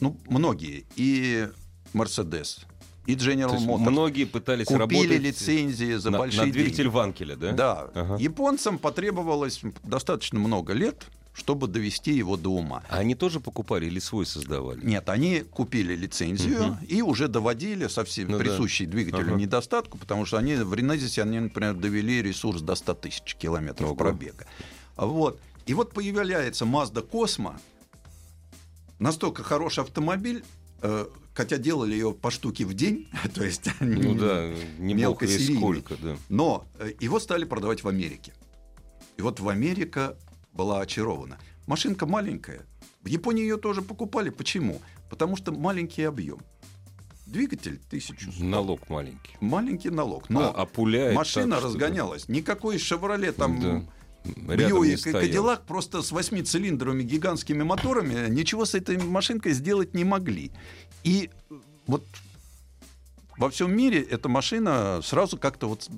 ну, 0.00 0.16
многие, 0.28 0.84
и 0.96 1.48
Mercedes, 1.94 2.64
и 3.06 3.14
General 3.14 3.56
Motors 3.56 3.78
многие 3.78 4.24
пытались 4.24 4.66
купили 4.66 4.80
работать 4.80 5.20
лицензии 5.20 5.94
за 5.94 6.10
на, 6.10 6.18
большие 6.18 6.46
на 6.46 6.52
двигатель 6.52 6.76
деньги. 6.84 6.94
Ванкеля, 6.94 7.36
да? 7.36 7.52
Да. 7.52 7.90
Ага. 7.94 8.16
Японцам 8.18 8.78
потребовалось 8.78 9.60
достаточно 9.82 10.38
много 10.38 10.72
лет 10.72 11.04
чтобы 11.34 11.66
довести 11.66 12.12
его 12.12 12.36
до 12.36 12.50
ума. 12.50 12.82
А 12.90 12.98
они 12.98 13.14
тоже 13.14 13.40
покупали 13.40 13.86
или 13.86 13.98
свой 14.00 14.26
создавали? 14.26 14.84
Нет, 14.84 15.08
они 15.08 15.40
купили 15.40 15.94
лицензию 15.96 16.62
Мгм. 16.64 16.78
и 16.86 17.00
уже 17.02 17.26
доводили 17.28 17.86
со 17.88 18.04
всем 18.04 18.28
Ну 18.28 18.38
да. 18.38 18.44
присущей 18.44 18.84
двигателю 18.86 19.28
Ага. 19.32 19.40
недостатку, 19.40 19.96
потому 19.98 20.26
что 20.26 20.36
они 20.36 20.56
в 20.56 20.74
Ренезисе, 20.74 21.22
они, 21.22 21.40
например, 21.40 21.74
довели 21.74 22.20
ресурс 22.22 22.60
до 22.60 22.74
100 22.74 22.94
тысяч 22.94 23.34
километров 23.36 23.88
Ого. 23.90 23.96
пробега. 23.96 24.46
Вот. 24.96 25.40
И 25.64 25.74
вот 25.74 25.92
появляется 25.94 26.64
Mazda 26.66 27.08
Cosmo, 27.08 27.54
настолько 28.98 29.42
хороший 29.42 29.84
автомобиль, 29.84 30.44
э, 30.82 31.06
хотя 31.34 31.56
делали 31.56 31.92
ее 31.94 32.12
по 32.12 32.30
штуке 32.30 32.64
в 32.64 32.74
день, 32.74 33.08
то 33.34 33.44
есть 33.44 33.68
Ну 33.80 34.14
да, 34.14 34.50
не 34.78 34.94
мелкосерийный. 34.94 35.56
сколько, 35.56 35.96
да. 35.96 36.16
Но 36.28 36.66
э, 36.78 36.92
его 37.00 37.18
стали 37.20 37.44
продавать 37.44 37.82
в 37.84 37.88
Америке. 37.88 38.34
И 39.16 39.22
вот 39.22 39.40
в 39.40 39.48
Америка 39.48 40.16
была 40.52 40.80
очарована. 40.80 41.38
Машинка 41.66 42.06
маленькая. 42.06 42.66
В 43.02 43.08
Японии 43.08 43.42
ее 43.42 43.56
тоже 43.56 43.82
покупали. 43.82 44.30
Почему? 44.30 44.80
Потому 45.10 45.36
что 45.36 45.52
маленький 45.52 46.02
объем. 46.02 46.38
Двигатель 47.26 47.80
тысячу. 47.90 48.30
Налог 48.38 48.88
маленький. 48.88 49.36
Маленький 49.40 49.90
налог. 49.90 50.28
Но 50.28 50.50
а, 50.54 50.62
а 50.62 50.66
пуляет 50.66 51.14
машина 51.14 51.52
так, 51.52 51.58
что- 51.60 51.68
разгонялась. 51.68 52.28
Никакой 52.28 52.78
«Шевроле» 52.78 53.32
там... 53.32 53.60
Да. 53.60 53.82
Бьюик 54.24 55.04
и. 55.04 55.12
Кадиллак 55.12 55.64
просто 55.64 56.00
с 56.00 56.12
восьми 56.12 56.42
цилиндрами, 56.42 57.02
гигантскими 57.02 57.64
моторами 57.64 58.30
ничего 58.30 58.64
с 58.64 58.74
этой 58.76 58.96
машинкой 58.96 59.52
сделать 59.52 59.94
не 59.94 60.04
могли. 60.04 60.52
И 61.02 61.28
вот 61.88 62.04
во 63.36 63.50
всем 63.50 63.76
мире 63.76 64.00
эта 64.00 64.28
машина 64.28 65.00
сразу 65.02 65.36
как-то 65.36 65.68
вот... 65.68 65.88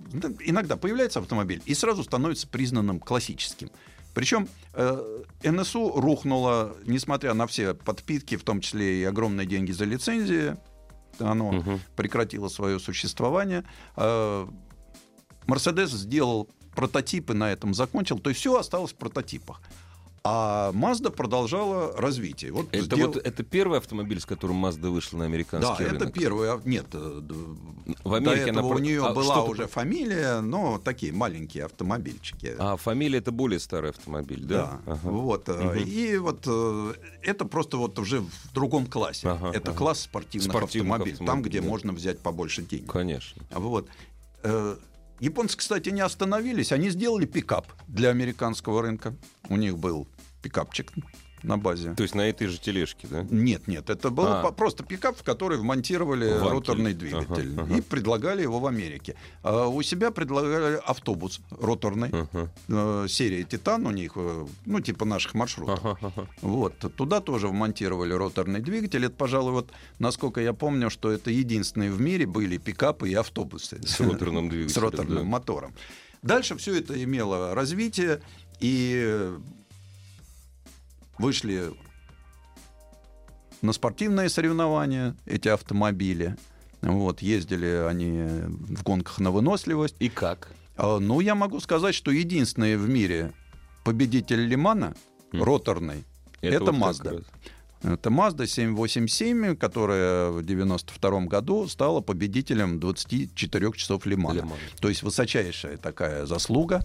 Иногда 0.40 0.76
появляется 0.76 1.18
автомобиль 1.18 1.60
и 1.66 1.74
сразу 1.74 2.02
становится 2.02 2.48
признанным 2.48 2.98
классическим. 2.98 3.70
Причем 4.14 4.48
э, 4.74 5.22
НСУ 5.42 5.92
рухнуло, 6.00 6.76
несмотря 6.86 7.34
на 7.34 7.46
все 7.46 7.74
подпитки, 7.74 8.36
в 8.36 8.44
том 8.44 8.60
числе 8.60 9.00
и 9.00 9.04
огромные 9.04 9.46
деньги 9.46 9.72
за 9.72 9.84
лицензии, 9.84 10.56
оно 11.18 11.52
Мгм. 11.52 11.80
прекратило 11.96 12.48
свое 12.48 12.78
существование. 12.78 13.64
Э, 13.96 14.46
Мерседес 15.46 15.90
сделал 15.90 16.48
прототипы 16.74 17.34
на 17.34 17.52
этом 17.52 17.74
закончил, 17.74 18.18
то 18.18 18.30
есть 18.30 18.40
все 18.40 18.56
осталось 18.58 18.92
в 18.92 18.96
прототипах. 18.96 19.60
А 20.26 20.72
Mazda 20.72 21.10
продолжала 21.10 21.94
развитие. 21.98 22.50
Вот 22.50 22.68
Это 22.72 22.82
сделал- 22.84 23.12
вот 23.12 23.16
это 23.26 23.42
первый 23.42 23.76
автомобиль, 23.78 24.18
с 24.18 24.24
которым 24.24 24.64
Mazda 24.64 24.88
вышла 24.88 25.18
на 25.18 25.26
американский 25.26 25.84
да, 25.84 25.90
рынок. 25.90 26.02
это 26.08 26.12
первый. 26.18 26.50
а, 26.50 26.60
Нет, 26.64 26.86
э, 26.94 27.20
В 28.04 28.14
Америке 28.14 28.44
до 28.46 28.50
она 28.52 28.60
этого 28.60 28.68
про- 28.70 28.76
у 28.76 28.78
нее 28.78 29.04
а 29.04 29.12
была 29.12 29.34
что-то- 29.34 29.50
уже 29.50 29.66
фамилия, 29.66 30.40
но 30.40 30.78
такие 30.82 31.12
маленькие 31.12 31.66
автомобильчики. 31.66 32.54
А 32.58 32.78
фамилия 32.78 33.18
это 33.18 33.32
более 33.32 33.60
старый 33.60 33.90
автомобиль, 33.90 34.42
да? 34.46 34.80
Да, 34.86 34.92
Ага. 34.94 35.00
вот. 35.10 35.48
Мгм. 35.48 35.76
И 35.84 36.16
вот 36.16 36.44
э, 36.46 36.94
это 37.20 37.44
просто 37.44 37.76
вот 37.76 37.98
уже 37.98 38.20
в 38.22 38.52
другом 38.54 38.86
классе. 38.86 39.28
Ага, 39.28 39.50
это 39.50 39.72
ага. 39.72 39.78
класс 39.78 40.00
спортивных, 40.00 40.50
Спортивных 40.50 40.90
автомобилей, 40.94 41.26
там, 41.26 41.42
где 41.42 41.60
да. 41.60 41.68
можно 41.68 41.92
взять 41.92 42.18
побольше 42.20 42.62
денег. 42.62 42.90
Конечно. 42.90 43.42
Вот. 43.50 43.88
Японцы, 45.20 45.56
кстати, 45.56 45.90
не 45.90 46.00
остановились. 46.00 46.72
Они 46.72 46.90
сделали 46.90 47.24
пикап 47.24 47.66
для 47.86 48.08
американского 48.10 48.82
рынка. 48.82 49.14
У 49.48 49.56
них 49.56 49.78
был 49.78 50.08
пикапчик 50.44 50.92
на 51.42 51.58
базе. 51.58 51.94
То 51.94 52.02
есть 52.04 52.14
на 52.14 52.22
этой 52.22 52.46
же 52.46 52.58
тележке, 52.58 53.06
да? 53.10 53.22
Нет, 53.30 53.68
нет, 53.68 53.90
это 53.90 54.08
был 54.10 54.24
А. 54.26 54.50
просто 54.52 54.82
пикап, 54.82 55.16
в 55.18 55.22
который 55.22 55.58
вмонтировали 55.58 56.26
Ванкель. 56.32 56.48
роторный 56.52 56.94
двигатель. 56.94 57.52
Ага, 57.52 57.62
ага. 57.64 57.76
И 57.76 57.80
предлагали 57.82 58.40
его 58.42 58.60
в 58.60 58.66
Америке. 58.66 59.14
А 59.42 59.66
у 59.68 59.82
себя 59.82 60.10
предлагали 60.10 60.80
автобус 60.86 61.40
роторный. 61.50 62.08
Ага. 62.12 62.50
Э, 62.68 63.06
серия 63.08 63.44
Титан 63.44 63.86
у 63.86 63.90
них, 63.90 64.12
э, 64.16 64.46
ну, 64.64 64.80
типа 64.80 65.04
наших 65.04 65.34
маршрутов. 65.34 65.80
Ага, 65.84 65.98
ага. 66.00 66.28
Вот, 66.40 66.78
туда 66.96 67.20
тоже 67.20 67.48
вмонтировали 67.48 68.14
роторный 68.14 68.60
двигатель. 68.60 69.04
Это, 69.04 69.14
пожалуй, 69.14 69.52
вот, 69.52 69.70
насколько 69.98 70.40
я 70.40 70.54
помню, 70.54 70.88
что 70.88 71.10
это 71.10 71.30
единственные 71.30 71.90
в 71.90 72.00
мире 72.00 72.24
были 72.26 72.56
пикапы 72.56 73.10
и 73.10 73.14
автобусы. 73.14 73.80
С 73.86 74.00
роторным 74.00 74.48
двигателем, 74.52 74.74
С 74.74 74.82
роторным 74.82 75.16
да. 75.18 75.24
мотором. 75.24 75.74
Дальше 76.22 76.56
все 76.56 76.74
это 76.78 76.94
имело 77.04 77.54
развитие, 77.54 78.22
и 78.60 79.30
вышли 81.18 81.70
на 83.62 83.72
спортивные 83.72 84.28
соревнования 84.28 85.16
эти 85.26 85.48
автомобили. 85.48 86.36
Вот, 86.82 87.22
ездили 87.22 87.86
они 87.88 88.22
в 88.46 88.82
гонках 88.82 89.18
на 89.18 89.30
выносливость. 89.30 89.96
И 90.00 90.08
как? 90.08 90.50
А, 90.76 90.98
Ну, 90.98 91.20
я 91.20 91.34
могу 91.34 91.60
сказать, 91.60 91.94
что 91.94 92.10
единственный 92.10 92.76
в 92.76 92.88
мире 92.88 93.32
победитель 93.84 94.40
Лимана, 94.46 94.94
М. 95.32 95.42
роторный, 95.42 96.04
Это 96.42 96.60
вот 96.60 96.70
как 96.72 96.78
Mazda. 96.78 97.24
это 97.82 98.10
Mazda 98.10 98.46
787, 98.46 99.56
которая 99.56 100.30
в 100.30 100.42
92 100.44 101.26
году 101.26 101.66
стала 101.68 102.00
победителем 102.02 102.80
24 102.80 103.72
часов 103.72 104.04
Лимана. 104.04 104.36
Лимана. 104.38 104.56
То 104.80 104.88
есть 104.90 105.02
высочайшая 105.02 105.78
такая 105.78 106.26
заслуга. 106.26 106.82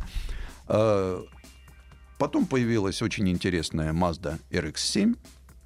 Потом 2.19 2.45
появилась 2.45 3.01
очень 3.01 3.29
интересная 3.29 3.93
Mazda 3.93 4.39
RX-7. 4.51 5.17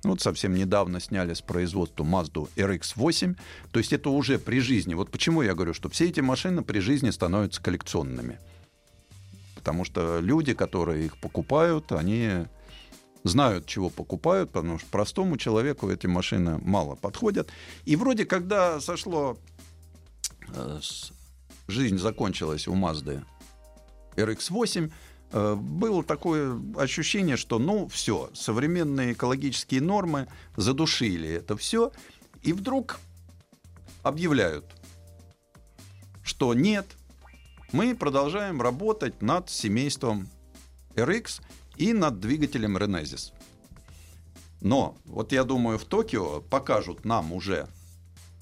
Вот 0.03 0.21
совсем 0.21 0.53
недавно 0.53 0.99
сняли 0.99 1.33
с 1.33 1.41
производства 1.41 2.03
Mazda 2.03 2.47
RX-8. 2.55 3.35
То 3.71 3.79
есть 3.79 3.91
это 3.91 4.11
уже 4.11 4.37
при 4.37 4.59
жизни. 4.59 4.93
Вот 4.93 5.09
почему 5.09 5.41
я 5.41 5.55
говорю, 5.55 5.73
что 5.73 5.89
все 5.89 6.09
эти 6.09 6.19
машины 6.19 6.61
при 6.61 6.77
жизни 6.77 7.09
становятся 7.09 7.59
коллекционными. 7.59 8.39
Потому 9.55 9.83
что 9.83 10.19
люди, 10.19 10.53
которые 10.53 11.07
их 11.07 11.17
покупают, 11.17 11.91
они 11.91 12.45
знают, 13.23 13.65
чего 13.65 13.89
покупают, 13.89 14.51
потому 14.51 14.77
что 14.77 14.87
простому 14.91 15.37
человеку 15.37 15.89
эти 15.89 16.05
машины 16.05 16.59
мало 16.59 16.93
подходят. 16.93 17.49
И 17.85 17.95
вроде 17.95 18.25
когда 18.25 18.79
сошло, 18.79 19.39
э, 20.53 20.79
жизнь 21.67 21.97
закончилась 21.97 22.67
у 22.67 22.75
Mazda 22.75 23.25
RX-8, 24.17 24.85
э, 24.85 24.91
было 25.33 26.03
такое 26.03 26.59
ощущение, 26.77 27.37
что, 27.37 27.57
ну, 27.57 27.87
все, 27.87 28.29
современные 28.33 29.13
экологические 29.13 29.81
нормы 29.81 30.27
задушили 30.55 31.27
это 31.29 31.57
все, 31.57 31.91
и 32.43 32.53
вдруг 32.53 32.99
объявляют, 34.03 34.65
что 36.21 36.53
нет, 36.53 36.85
мы 37.71 37.95
продолжаем 37.95 38.61
работать 38.61 39.21
над 39.23 39.49
семейством 39.49 40.29
RX 40.93 41.41
и 41.77 41.93
над 41.93 42.19
двигателем 42.19 42.77
Renesis. 42.77 43.33
Но 44.61 44.95
вот 45.05 45.31
я 45.31 45.43
думаю, 45.43 45.79
в 45.79 45.85
Токио 45.85 46.41
покажут 46.41 47.05
нам 47.05 47.33
уже 47.33 47.67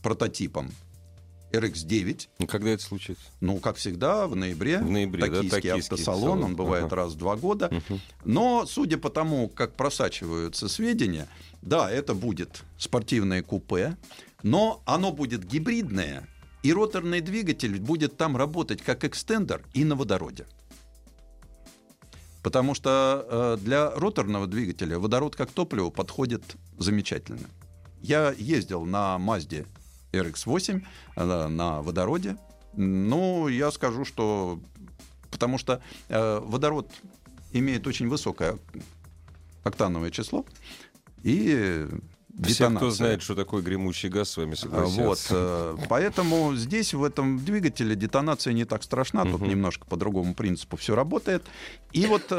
прототипом 0.04 0.72
RX-9. 1.52 2.28
Ну, 2.40 2.48
Когда 2.48 2.70
это 2.72 2.84
случится? 2.84 3.24
Ну, 3.42 3.58
как 3.60 3.76
всегда, 3.78 4.28
в 4.28 4.36
ноябре. 4.36 4.80
В 4.80 4.90
ноябре, 4.90 5.22
да, 5.22 5.28
Токийский 5.28 5.50
токийский 5.70 5.94
автосалон, 5.96 6.22
салон. 6.22 6.44
он 6.44 6.56
бывает 6.56 6.86
Ага. 6.86 6.96
раз 6.96 7.14
в 7.14 7.18
два 7.18 7.36
года. 7.36 7.70
Мгм. 7.72 8.02
Но, 8.26 8.66
судя 8.66 8.98
по 8.98 9.10
тому, 9.10 9.50
как 9.50 9.74
просачиваются 9.76 10.68
сведения, 10.70 11.28
да, 11.62 11.90
это 11.92 12.14
будет 12.14 12.64
спортивное 12.78 13.44
купе, 13.44 13.98
но 14.44 14.82
оно 14.86 15.12
будет 15.12 15.46
гибридное, 15.46 16.28
и 16.64 16.74
роторный 16.74 17.22
двигатель 17.22 17.80
будет 17.80 18.18
там 18.18 18.38
работать 18.38 18.82
как 18.82 19.04
экстендер 19.04 19.64
и 19.74 19.84
на 19.84 19.96
водороде. 19.96 20.46
Потому 22.44 22.74
что 22.74 23.26
э, 23.30 23.64
для 23.64 23.92
роторного 23.92 24.48
двигателя 24.48 24.98
водород 24.98 25.36
как 25.36 25.52
топливо 25.52 25.90
подходит 25.92 26.44
замечательно. 26.78 27.48
Я 28.02 28.34
ездил 28.36 28.84
на 28.86 29.18
Mazda 29.20 29.68
RX-8 30.12 30.84
э, 31.16 31.48
на 31.48 31.82
водороде. 31.82 32.38
Ну, 32.74 33.48
я 33.48 33.72
скажу, 33.72 34.06
что... 34.06 34.60
Потому 35.30 35.58
что 35.58 35.82
э, 36.10 36.40
водород 36.44 36.90
имеет 37.52 37.88
очень 37.88 38.08
высокое 38.10 38.58
октановое 39.64 40.12
число. 40.12 40.46
И 41.24 41.88
Все, 42.44 42.66
кто 42.66 42.74
детонация. 42.74 42.90
знает, 42.92 43.22
что 43.22 43.36
такое 43.36 43.62
гремучий 43.62 44.10
газ, 44.10 44.32
с 44.32 44.38
вами 44.38 44.54
А, 44.54 44.56
согласятся. 44.56 45.04
Вот, 45.04 45.20
э, 45.32 45.78
поэтому 45.88 46.56
здесь 46.56 46.94
в 46.94 47.04
этом 47.04 47.40
двигателе 47.40 47.96
детонация 47.96 48.54
не 48.54 48.66
так 48.66 48.84
страшна, 48.84 49.24
тут 49.26 49.42
немножко 49.42 49.86
по 49.86 49.96
другому 49.96 50.34
принципу 50.34 50.78
все 50.78 50.96
работает. 50.96 51.44
И 51.92 52.06
вот 52.08 52.32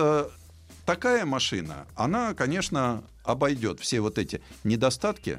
такая 0.84 1.24
машина, 1.24 1.86
она, 1.94 2.34
конечно, 2.34 3.04
обойдет 3.24 3.80
все 3.80 4.00
вот 4.00 4.18
эти 4.18 4.42
недостатки, 4.64 5.38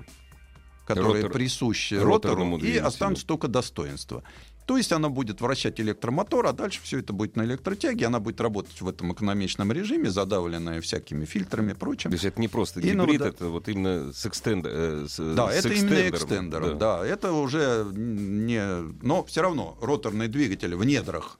которые 0.85 1.23
Ротор- 1.25 1.31
присущи 1.31 1.95
ротору, 1.95 2.57
и 2.57 2.77
останутся 2.77 3.25
только 3.25 3.47
достоинства. 3.47 4.23
То 4.65 4.77
есть 4.77 4.93
она 4.93 5.09
будет 5.09 5.41
вращать 5.41 5.81
электромотор, 5.81 6.45
а 6.47 6.53
дальше 6.53 6.79
все 6.83 6.99
это 6.99 7.11
будет 7.11 7.35
на 7.35 7.43
электротяге, 7.43 8.05
она 8.05 8.21
будет 8.21 8.39
работать 8.39 8.79
в 8.79 8.87
этом 8.87 9.11
экономичном 9.11 9.71
режиме, 9.73 10.09
задавленная 10.09 10.79
всякими 10.79 11.25
фильтрами 11.25 11.71
и 11.71 11.75
прочим. 11.75 12.11
То 12.11 12.13
есть 12.13 12.23
это 12.23 12.39
не 12.39 12.47
просто 12.47 12.79
И 12.79 12.93
на 12.93 13.03
гибрид, 13.03 13.21
водо- 13.21 13.27
это 13.27 13.49
вот 13.49 13.67
именно 13.67 14.13
с 14.13 14.25
экстендер, 14.25 14.71
э, 14.73 15.05
с- 15.09 15.35
Да, 15.35 15.51
с 15.51 15.55
это 15.65 15.67
именно 15.67 16.07
экстендером. 16.09 16.09
экстендером. 16.15 16.77
Да. 16.77 17.05
это 17.05 17.33
уже 17.33 17.85
не... 17.93 18.83
Но 19.01 19.25
все 19.25 19.41
равно 19.41 19.77
роторный 19.81 20.29
двигатель 20.29 20.75
в 20.75 20.85
недрах 20.85 21.37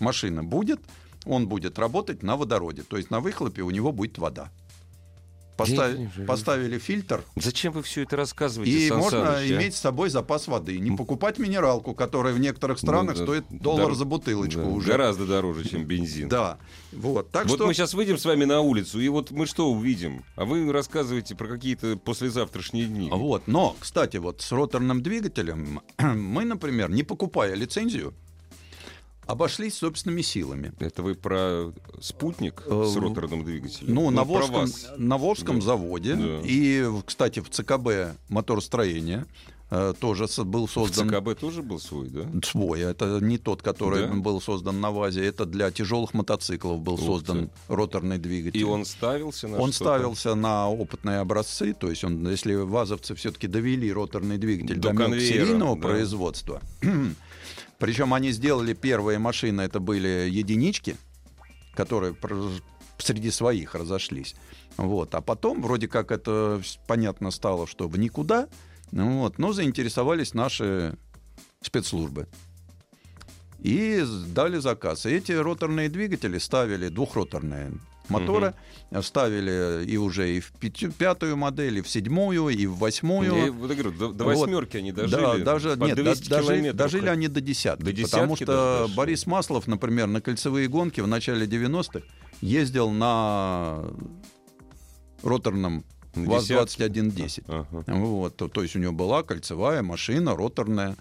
машины 0.00 0.42
будет. 0.42 0.80
он 1.26 1.46
будет 1.46 1.78
работать 1.78 2.22
на 2.22 2.36
водороде. 2.36 2.82
То 2.82 2.96
есть 2.96 3.10
на 3.10 3.20
выхлопе 3.20 3.62
у 3.62 3.70
него 3.70 3.92
будет 3.92 4.18
вода. 4.18 4.50
Я- 5.66 6.24
поставили 6.26 6.78
фильтр, 6.78 7.22
Зачем 7.36 7.72
вы 7.72 7.82
все 7.82 8.02
это 8.02 8.16
рассказываете, 8.16 8.78
и 8.78 8.88
Сан 8.88 8.98
можно 8.98 9.24
Саныч, 9.34 9.50
а? 9.50 9.54
иметь 9.56 9.74
с 9.74 9.78
собой 9.80 10.10
запас 10.10 10.46
воды. 10.48 10.78
Не 10.78 10.96
покупать 10.96 11.38
минералку, 11.38 11.94
которая 11.94 12.32
в 12.34 12.38
некоторых 12.40 12.78
странах 12.78 13.14
Ну, 13.14 13.18
да, 13.20 13.24
стоит 13.24 13.44
дор- 13.50 13.60
доллар 13.78 13.94
за 13.94 14.04
бутылочку 14.04 14.60
Да, 14.60 14.66
уже. 14.68 14.88
Гораздо 14.88 15.26
дороже, 15.26 15.68
чем 15.68 15.84
бензин. 15.84 16.28
Да. 16.28 16.58
Вот. 16.92 17.30
Так 17.30 17.46
вот 17.46 17.56
что 17.56 17.66
мы 17.66 17.74
сейчас 17.74 17.94
выйдем 17.94 18.18
с 18.18 18.24
вами 18.24 18.44
на 18.44 18.60
улицу, 18.60 19.00
и 19.00 19.08
вот 19.08 19.30
мы 19.30 19.46
что 19.46 19.70
увидим? 19.70 20.24
А 20.36 20.44
вы 20.44 20.70
рассказываете 20.72 21.34
про 21.34 21.46
какие-то 21.48 21.96
послезавтрашние 21.96 22.86
дни. 22.86 23.08
Вот. 23.12 23.46
Но, 23.46 23.76
кстати, 23.80 24.16
вот 24.18 24.40
с 24.40 24.52
роторным 24.52 25.02
двигателем 25.02 25.80
мы, 25.98 26.44
например, 26.44 26.90
не 26.90 27.02
покупая 27.02 27.54
лицензию, 27.54 28.14
обошлись 29.28 29.74
собственными 29.74 30.22
силами. 30.22 30.72
Это 30.80 31.02
вы 31.02 31.14
про 31.14 31.72
спутник 32.00 32.62
Э, 32.66 32.84
с 32.86 32.96
роторным 32.96 33.44
двигателем? 33.44 33.94
Ну, 33.94 34.10
на 34.10 34.24
Волжском, 34.24 34.66
на 34.96 35.18
Волжском 35.18 35.60
Да. 35.60 35.66
заводе. 35.66 36.14
Да. 36.16 36.40
И, 36.44 36.82
в- 36.82 37.02
кстати, 37.04 37.40
в 37.40 37.48
ЦКБ 37.50 38.16
моторостроения 38.28 39.26
э, 39.70 39.92
тоже 40.00 40.26
был 40.44 40.66
В 40.66 40.70
создан 40.70 41.10
ЦКБ 41.10 41.38
тоже 41.38 41.62
был 41.62 41.78
свой, 41.78 42.08
да? 42.08 42.24
свой. 42.42 42.80
Это 42.80 43.18
не 43.20 43.36
тот, 43.36 43.60
который 43.60 44.06
Да? 44.06 44.14
был 44.14 44.40
создан 44.40 44.80
на 44.80 44.90
ВАЗе. 44.90 45.26
Это 45.26 45.44
для 45.44 45.70
тяжелых 45.70 46.14
мотоциклов 46.14 46.80
был 46.80 46.94
Ух 46.94 47.00
создан 47.00 47.50
роторный 47.68 48.16
двигатель. 48.16 48.58
И 48.58 48.64
он 48.64 48.86
ставился 48.86 49.46
на 49.46 49.58
Он 49.58 49.70
что-то? 49.72 49.90
ставился 49.90 50.34
на 50.34 50.70
опытные 50.70 51.18
образцы, 51.18 51.74
то 51.74 51.90
есть 51.90 52.02
он, 52.02 52.26
если 52.30 52.54
вазовцы 52.54 53.14
все-таки 53.14 53.46
довели 53.46 53.92
роторный 53.92 54.38
двигатель 54.38 54.76
До 54.76 54.88
до, 54.92 54.96
конвейера, 54.96 55.34
мелкосерийного 55.40 55.76
да. 55.76 55.82
производства, 55.82 56.62
причем 57.78 58.12
они 58.12 58.32
сделали 58.32 58.74
первые 58.74 59.18
машины, 59.18 59.62
это 59.62 59.80
были 59.80 60.28
единички, 60.28 60.96
которые 61.74 62.16
среди 62.98 63.30
своих 63.30 63.74
разошлись. 63.74 64.34
Вот. 64.76 65.14
А 65.14 65.20
потом 65.20 65.62
вроде 65.62 65.88
как 65.88 66.10
это 66.10 66.60
понятно 66.86 67.30
стало, 67.30 67.66
что 67.66 67.88
в 67.88 67.98
никуда, 67.98 68.48
ну 68.90 69.20
вот, 69.20 69.38
но 69.38 69.52
заинтересовались 69.52 70.34
наши 70.34 70.96
спецслужбы. 71.62 72.28
И 73.60 74.04
дали 74.28 74.58
заказ. 74.58 75.06
Эти 75.06 75.32
роторные 75.32 75.88
двигатели 75.88 76.38
ставили, 76.38 76.88
двухроторные 76.88 77.72
моторы, 78.10 78.54
ставили 79.02 79.84
и 79.84 79.96
уже 79.96 80.36
и 80.36 80.40
в 80.40 80.52
пятую 80.98 81.36
модель, 81.36 81.78
и 81.78 81.82
в 81.82 81.88
седьмую, 81.88 82.48
и 82.48 82.66
в 82.66 82.76
восьмую. 82.78 83.34
Я 83.46 83.52
вот 83.52 83.70
говорю, 83.70 83.92
до, 83.92 84.12
до 84.12 84.24
Вот. 84.24 84.36
восьмерки 84.36 84.76
они 84.76 84.92
дожили. 84.92 85.20
Да, 85.20 85.38
даже, 85.38 85.76
нет, 85.76 85.96
200 85.96 86.28
дожили, 86.28 86.70
дожили 86.70 87.08
они 87.08 87.28
до 87.28 87.40
десятки. 87.40 87.82
До 87.84 87.92
десятки 87.92 88.10
потому 88.12 88.34
даже 88.34 88.44
что 88.44 88.78
дошли. 88.82 88.96
Борис 88.96 89.26
Маслов, 89.26 89.66
например, 89.66 90.06
на 90.06 90.20
кольцевые 90.20 90.68
гонки 90.68 91.00
в 91.00 91.06
начале 91.06 91.46
90-х 91.46 92.00
ездил 92.40 92.90
на 92.90 93.84
роторном 95.22 95.84
На 96.14 96.30
ВАЗ-2110. 96.30 97.44
Ага. 97.48 97.84
Вот, 97.86 98.36
то, 98.36 98.48
то 98.48 98.62
есть 98.62 98.76
у 98.76 98.78
него 98.78 98.92
была 98.92 99.22
кольцевая 99.22 99.82
машина, 99.82 100.36
роторная. 100.36 100.96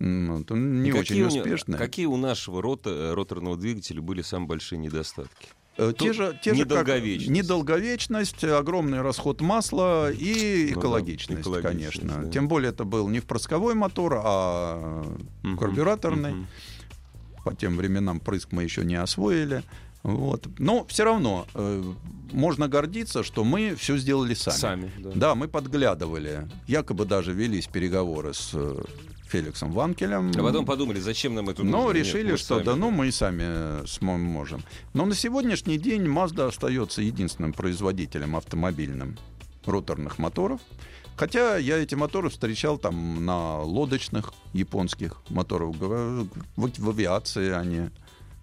Вот 0.00 0.50
не 0.50 0.90
И 0.90 0.92
очень 0.92 1.22
у 1.22 1.28
не- 1.28 1.40
успешная. 1.40 1.76
Какие 1.78 2.06
у 2.06 2.16
нашего 2.16 2.62
рота, 2.62 2.90
э, 2.90 3.14
роторного 3.14 3.56
двигателя 3.56 4.00
были 4.00 4.22
самые 4.22 4.46
большие 4.48 4.78
недостатки? 4.78 5.48
Э, 5.78 5.92
те 5.96 6.12
же, 6.12 6.38
те 6.42 6.54
же 6.54 6.60
как- 6.64 6.70
недолговечность. 6.70 7.30
недолговечность, 7.30 8.44
огромный 8.44 9.00
расход 9.00 9.40
масла 9.40 10.10
и 10.10 10.66
Ну 10.70 10.74
да, 10.74 10.80
экологичность, 10.80 11.40
экологичность, 11.42 12.00
конечно. 12.00 12.24
да. 12.24 12.30
Тем 12.30 12.48
более 12.48 12.70
это 12.70 12.84
был 12.84 13.08
не 13.08 13.20
впрысковой 13.20 13.74
мотор, 13.74 14.20
а 14.24 15.04
Мгм, 15.42 15.56
карбюраторный. 15.56 16.32
мгм. 16.32 16.46
По 17.44 17.54
тем 17.54 17.76
временам 17.76 18.18
прыск 18.20 18.48
мы 18.50 18.64
еще 18.64 18.84
не 18.84 18.96
освоили. 18.96 19.62
Вот. 20.02 20.46
Но 20.58 20.84
все 20.86 21.04
равно 21.04 21.46
э, 21.54 21.82
можно 22.32 22.68
гордиться, 22.68 23.22
что 23.22 23.44
мы 23.44 23.74
все 23.76 23.96
сделали 23.98 24.34
сами. 24.34 24.56
Сами, 24.56 24.92
да. 24.98 25.10
Да, 25.14 25.34
мы 25.34 25.48
подглядывали. 25.48 26.48
Якобы 26.66 27.04
даже 27.04 27.32
велись 27.32 27.66
переговоры 27.68 28.34
с 28.34 28.50
э, 28.52 28.82
Феликсом 29.28 29.72
Ванкелем. 29.72 30.32
А 30.36 30.42
потом 30.42 30.64
подумали, 30.64 31.00
зачем 31.00 31.34
нам 31.34 31.48
это 31.48 31.62
Но 31.62 31.82
нужно? 31.84 31.98
Нет, 31.98 32.06
решили, 32.06 32.32
мы 32.32 32.38
что 32.38 32.54
сами, 32.54 32.64
да, 32.64 32.76
ну 32.76 32.90
мы 32.90 33.08
и 33.08 33.10
сами 33.10 33.42
э, 33.44 33.84
можем. 34.00 34.62
Но 34.94 35.04
на 35.06 35.14
сегодняшний 35.14 35.78
день 35.78 36.06
Mazda 36.06 36.48
остается 36.48 37.02
единственным 37.02 37.52
производителем 37.52 38.36
автомобильным 38.36 39.18
роторных 39.66 40.18
моторов. 40.18 40.60
Хотя 41.16 41.56
я 41.56 41.78
эти 41.78 41.94
моторы 41.94 42.30
встречал 42.30 42.78
там 42.78 43.24
на 43.24 43.60
лодочных 43.60 44.32
японских 44.52 45.16
моторах, 45.28 45.74
в, 45.74 46.28
в- 46.56 46.88
авиации 46.90 47.50
они 47.50 47.90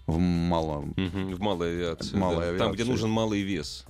в 0.07 0.19
малом. 0.19 0.93
Мгм, 0.97 1.33
в 1.35 1.39
малой 1.39 1.71
авиации. 1.71 2.15
Малой 2.17 2.51
да. 2.51 2.57
Там, 2.57 2.73
где 2.73 2.83
авиации. 2.83 2.91
нужен 2.91 3.09
малый 3.09 3.41
вес. 3.41 3.85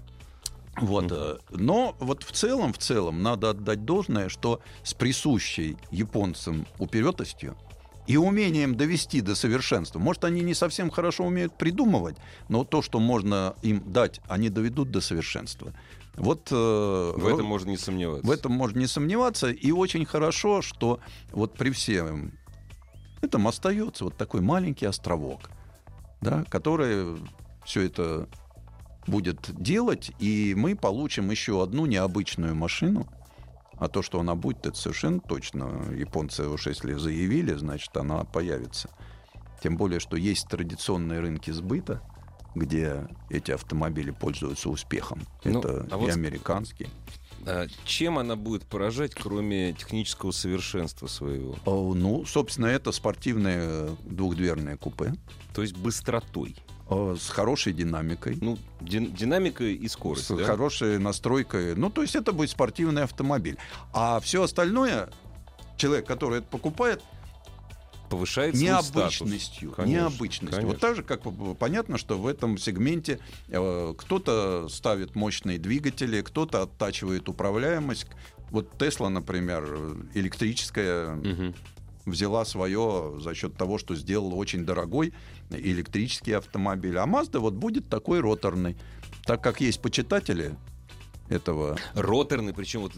Вот, 0.82 1.12
э, 1.12 1.38
но 1.52 1.96
вот 2.00 2.24
в 2.24 2.32
целом, 2.32 2.74
в 2.74 2.78
целом 2.78 3.24
надо 3.24 3.52
отдать 3.52 3.86
должное, 3.86 4.30
что 4.30 4.60
с 4.84 4.94
присущей 4.94 5.78
японцам 5.92 6.66
уперетостью 6.80 7.56
и 8.08 8.18
умением 8.18 8.76
довести 8.76 9.22
до 9.22 9.36
совершенства. 9.36 10.00
Может, 10.00 10.26
они 10.26 10.42
не 10.42 10.54
совсем 10.54 10.92
хорошо 10.92 11.26
умеют 11.26 11.58
придумывать, 11.58 12.18
но 12.50 12.64
то, 12.64 12.82
что 12.82 13.00
можно 13.00 13.56
им 13.62 13.84
дать, 13.92 14.22
они 14.28 14.50
доведут 14.50 14.92
до 14.92 15.02
совершенства. 15.02 15.74
Вот 16.16 16.50
э, 16.52 16.56
В 17.16 17.28
этом 17.28 17.46
можно 17.46 17.70
не 17.70 17.78
сомневаться. 17.78 18.26
в 18.26 18.32
этом 18.32 18.52
можно 18.52 18.80
не 18.80 18.88
сомневаться. 18.88 19.50
И 19.50 19.72
очень 19.72 20.06
хорошо, 20.06 20.62
что 20.62 21.00
вот 21.32 21.54
при 21.54 21.72
всем 21.72 22.34
этом 23.22 23.48
остается 23.48 24.06
вот 24.06 24.16
такой 24.16 24.42
маленький 24.42 24.86
островок, 24.86 25.50
да, 26.22 26.46
который 26.50 27.18
все 27.66 27.82
это 27.82 28.28
будет 29.08 29.52
делать, 29.62 30.12
и 30.20 30.54
мы 30.58 30.76
получим 30.76 31.32
еще 31.32 31.62
одну 31.62 31.86
необычную 31.86 32.56
машину. 32.56 33.08
А 33.78 33.90
то, 33.90 34.02
что 34.02 34.20
она 34.22 34.36
будет, 34.36 34.66
это 34.66 34.78
совершенно 34.78 35.20
точно. 35.20 35.92
Японцы 35.94 36.48
уж 36.48 36.68
если 36.68 36.94
заявили, 36.94 37.54
значит, 37.56 37.96
она 37.98 38.24
появится. 38.24 38.90
Тем 39.62 39.76
более, 39.78 40.00
что 40.00 40.16
есть 40.16 40.48
традиционные 40.48 41.20
рынки 41.20 41.52
сбыта, 41.52 42.02
где 42.56 43.08
эти 43.30 43.52
автомобили 43.52 44.12
пользуются 44.12 44.70
успехом. 44.70 45.22
Ну, 45.44 45.60
это 45.60 45.88
а 45.92 45.96
и 45.98 46.00
вот- 46.00 46.10
американские. 46.10 46.90
А 47.48 47.68
чем 47.84 48.18
она 48.18 48.36
будет 48.36 48.64
поражать, 48.64 49.14
кроме 49.14 49.74
технического 49.74 50.32
совершенства 50.32 51.06
своего? 51.08 51.56
О, 51.66 51.94
Ну, 51.94 52.26
собственно, 52.26 52.68
это 52.68 52.92
спортивное 52.92 53.60
э, 53.62 53.96
двухдверное 54.04 54.78
купе 54.78 55.14
То 55.54 55.62
есть 55.62 55.78
быстротой. 55.78 56.56
Э, 56.90 57.16
с 57.20 57.30
хорошей 57.30 57.74
динамикой, 57.74 58.38
Ну, 58.42 58.58
дин- 58.82 59.12
динамика 59.14 59.64
и 59.64 59.88
скорость. 59.88 60.26
с 60.28 60.36
да? 60.36 60.44
хорошей 60.46 61.00
настройкой. 61.00 61.76
Ну, 61.76 61.90
то 61.90 62.02
есть 62.02 62.16
это 62.16 62.32
будет 62.32 62.50
спортивный 62.50 63.04
автомобиль. 63.04 63.58
А 63.94 64.20
все 64.20 64.44
остальное 64.44 65.10
человек, 65.78 66.06
который 66.08 66.40
это 66.40 66.48
покупает, 66.48 67.02
Повышает 68.10 68.54
необычностью. 68.54 69.72
статус. 69.72 69.76
Конечно, 69.78 70.02
необычностью. 70.04 70.50
конечно. 70.52 70.68
Вот 70.68 70.80
так 70.80 70.96
же, 70.96 71.02
как 71.04 71.22
понятно, 71.58 71.98
что 71.98 72.20
в 72.20 72.28
этом 72.28 72.58
сегменте 72.60 73.20
э, 73.50 73.94
кто-то 73.98 74.68
ставит 74.70 75.16
мощные 75.16 75.58
двигатели, 75.58 76.22
кто-то 76.22 76.62
оттачивает 76.62 77.28
управляемость. 77.30 78.06
Вот 78.52 78.78
Тесла, 78.78 79.10
например, 79.10 79.66
э, 79.68 79.96
электрическая 80.14 81.16
Мгм. 81.16 81.56
Взяла 82.06 82.46
свое 82.46 83.18
за 83.20 83.34
счет 83.34 83.56
того, 83.56 83.78
что 83.78 83.96
сделала 83.96 84.36
очень 84.36 84.66
дорогой 84.66 85.14
электрический 85.50 86.34
автомобиль. 86.34 86.98
А 86.98 87.06
Mazda 87.06 87.40
вот 87.40 87.54
будет 87.54 87.90
такой 87.90 88.20
роторный. 88.20 88.76
Так 89.26 89.42
как 89.42 89.62
есть 89.62 89.82
почитатели 89.82 90.56
этого, 91.30 91.78
Роторный, 91.96 92.54
причем 92.54 92.82
вот 92.82 92.94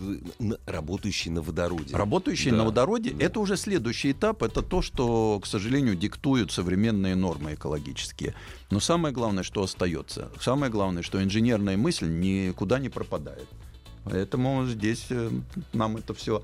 работающий 0.65 1.31
на 1.31 1.41
водороде. 1.41 1.95
работающие 1.95 2.51
Да, 2.51 2.57
на 2.57 2.65
водороде, 2.65 3.11
да. 3.11 3.25
это 3.25 3.39
уже 3.39 3.55
следующий 3.55 4.11
этап. 4.11 4.43
Это 4.43 4.61
то, 4.61 4.81
что, 4.81 5.39
к 5.39 5.45
сожалению, 5.45 5.95
диктуют 5.95 6.51
современные 6.51 7.15
нормы 7.15 7.53
экологические. 7.53 8.35
Но 8.69 8.79
самое 8.79 9.13
главное, 9.13 9.43
что 9.43 9.63
остается. 9.63 10.29
Самое 10.41 10.71
главное, 10.71 11.03
что 11.03 11.23
инженерная 11.23 11.77
мысль 11.77 12.09
никуда 12.09 12.79
не 12.79 12.89
пропадает. 12.89 13.47
Поэтому 14.03 14.65
здесь 14.67 15.05
э, 15.09 15.29
нам 15.73 15.97
это 15.97 16.13
все 16.13 16.41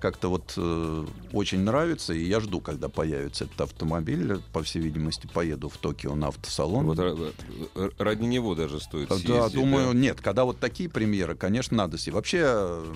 как-то 0.00 0.28
вот 0.28 0.52
э, 0.56 1.06
очень 1.32 1.60
нравится, 1.60 2.12
и 2.12 2.22
я 2.24 2.40
жду, 2.40 2.60
когда 2.60 2.88
появится 2.88 3.44
этот 3.44 3.60
автомобиль. 3.62 4.40
По 4.52 4.62
всей 4.62 4.80
видимости, 4.82 5.26
поеду 5.26 5.68
в 5.68 5.78
Токио 5.78 6.14
на 6.14 6.28
автосалон. 6.28 6.84
Вот 6.86 6.98
ра- 6.98 7.32
ра- 7.74 7.92
ради 7.98 8.24
него 8.24 8.54
даже 8.54 8.78
стоит 8.80 9.08
Да, 9.08 9.16
съездить. 9.16 9.54
думаю, 9.54 9.92
нет, 9.94 10.20
когда 10.20 10.44
вот 10.44 10.58
такие 10.60 10.88
премьеры, 10.90 11.34
конечно, 11.34 11.76
надо 11.76 11.96
себе. 11.98 12.14
Вообще, 12.16 12.42
э, 12.44 12.94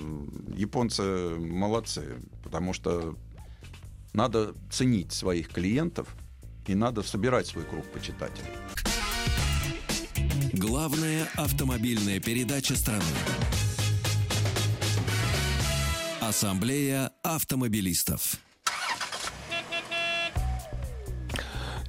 японцы 0.55 1.01
молодцы, 1.39 2.17
потому 2.43 2.73
что 2.73 3.15
надо 4.13 4.53
ценить 4.69 5.11
своих 5.11 5.49
клиентов 5.49 6.07
и 6.67 6.75
надо 6.75 7.01
собирать 7.01 7.47
свой 7.47 7.63
круг 7.65 7.85
почитателей. 7.91 8.45
Главная 10.53 11.27
автомобильная 11.35 12.19
передача 12.19 12.75
страны. 12.75 13.03
Ассамблея 16.31 17.11
автомобилистов. 17.23 18.37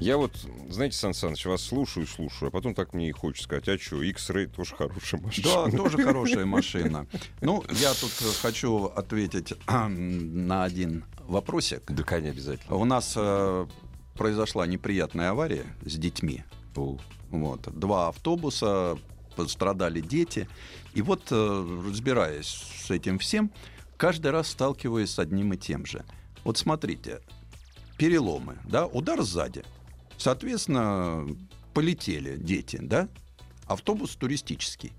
Я 0.01 0.17
вот, 0.17 0.35
знаете, 0.69 0.97
Сан 0.97 1.15
Саныч, 1.15 1.47
вас 1.47 1.63
слушаю, 1.63 2.09
слушаю, 2.09 2.49
а 2.49 2.51
потом 2.51 2.75
так 2.75 2.93
мне 2.93 3.11
и 3.11 3.13
хочется 3.13 3.45
сказать, 3.45 3.69
а 3.69 3.79
что, 3.79 4.03
X-Ray 4.03 4.47
тоже 4.47 4.75
хорошая 4.75 5.21
машина. 5.21 5.49
Да, 5.49 5.77
тоже 5.77 5.99
хорошая 6.03 6.45
машина. 6.45 7.07
Ну, 7.41 7.63
я 7.71 7.95
тут 7.95 8.11
хочу 8.43 8.87
ответить 8.87 9.55
на 9.69 10.65
один 10.65 11.05
вопросик. 11.21 11.85
Да, 11.87 12.03
конечно, 12.03 12.33
обязательно. 12.33 12.75
У 12.75 12.85
нас 12.85 13.15
э, 13.15 13.67
произошла 14.15 14.67
неприятная 14.67 15.31
авария 15.31 15.67
с 15.85 15.95
детьми. 15.95 16.43
О. 16.75 16.99
Вот. 17.31 17.69
Два 17.79 18.09
автобуса, 18.09 18.99
пострадали 19.37 20.01
дети. 20.01 20.49
И 20.95 21.01
вот, 21.01 21.29
э, 21.31 21.83
разбираясь 21.87 22.65
с 22.85 22.91
этим 22.91 23.21
всем, 23.21 23.53
каждый 23.97 24.31
раз 24.31 24.49
сталкиваюсь 24.49 25.11
с 25.11 25.19
одним 25.19 25.53
и 25.53 25.57
тем 25.57 25.87
же. 25.87 26.05
Вот 26.45 26.59
смотрите, 26.59 27.21
переломы, 27.97 28.59
да, 28.65 28.87
удар 28.87 29.23
сзади. 29.23 29.65
Соответственно, 30.17 31.27
полетели 31.75 32.37
дети, 32.37 32.79
да? 32.81 33.09
Автобус 33.67 34.15
туристический. 34.17 34.93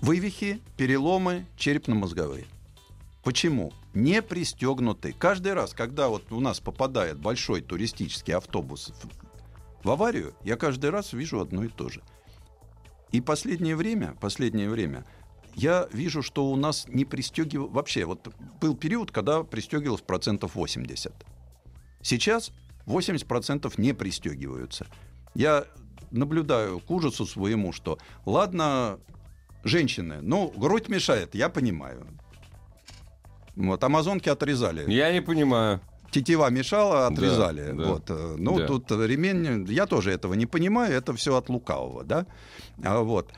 Вывихи, 0.00 0.60
переломы 0.76 1.46
черепно-мозговые. 1.56 2.44
Почему? 3.22 3.72
Не 3.94 4.20
пристегнуты. 4.20 5.14
Каждый 5.18 5.54
раз, 5.54 5.72
когда 5.72 6.08
вот 6.08 6.30
у 6.30 6.40
нас 6.40 6.60
попадает 6.60 7.18
большой 7.18 7.62
туристический 7.62 8.34
автобус 8.34 8.92
в 9.82 9.90
аварию, 9.90 10.34
я 10.44 10.56
каждый 10.56 10.90
раз 10.90 11.14
вижу 11.14 11.40
одно 11.40 11.64
и 11.64 11.68
то 11.68 11.88
же. 11.88 12.02
И 13.12 13.20
последнее 13.20 13.76
время, 13.76 14.14
последнее 14.20 14.68
время, 14.68 15.06
я 15.54 15.88
вижу, 15.92 16.22
что 16.22 16.46
у 16.46 16.56
нас 16.56 16.86
не 16.88 17.04
пристегивал... 17.04 17.68
Вообще, 17.68 18.04
вот 18.04 18.28
был 18.60 18.76
период, 18.76 19.10
когда 19.10 19.42
пристегивалось 19.42 20.02
процентов 20.02 20.54
80. 20.54 21.12
Сейчас 22.02 22.52
80% 22.86 23.72
не 23.78 23.92
пристегиваются. 23.92 24.86
Я 25.34 25.64
наблюдаю 26.10 26.80
к 26.80 26.90
ужасу 26.90 27.26
своему, 27.26 27.72
что 27.72 27.98
ладно, 28.24 28.98
женщины, 29.64 30.18
ну, 30.20 30.52
грудь 30.56 30.88
мешает, 30.88 31.34
я 31.34 31.48
понимаю. 31.48 32.06
Вот, 33.56 33.82
амазонки 33.84 34.28
отрезали. 34.28 34.90
Я 34.90 35.12
не 35.12 35.20
понимаю. 35.20 35.80
Тетива 36.10 36.48
мешала, 36.50 37.08
отрезали. 37.08 37.72
Да, 37.72 37.72
да, 37.72 37.84
вот. 37.88 38.04
э, 38.08 38.36
Ну, 38.38 38.58
да. 38.58 38.66
тут 38.66 38.90
ремень, 38.92 39.66
я 39.68 39.86
тоже 39.86 40.12
этого 40.12 40.34
не 40.34 40.46
понимаю, 40.46 40.94
это 40.94 41.12
все 41.14 41.36
от 41.36 41.48
лукавого, 41.48 42.04
да. 42.04 42.26
А 42.84 43.00
вот. 43.00 43.32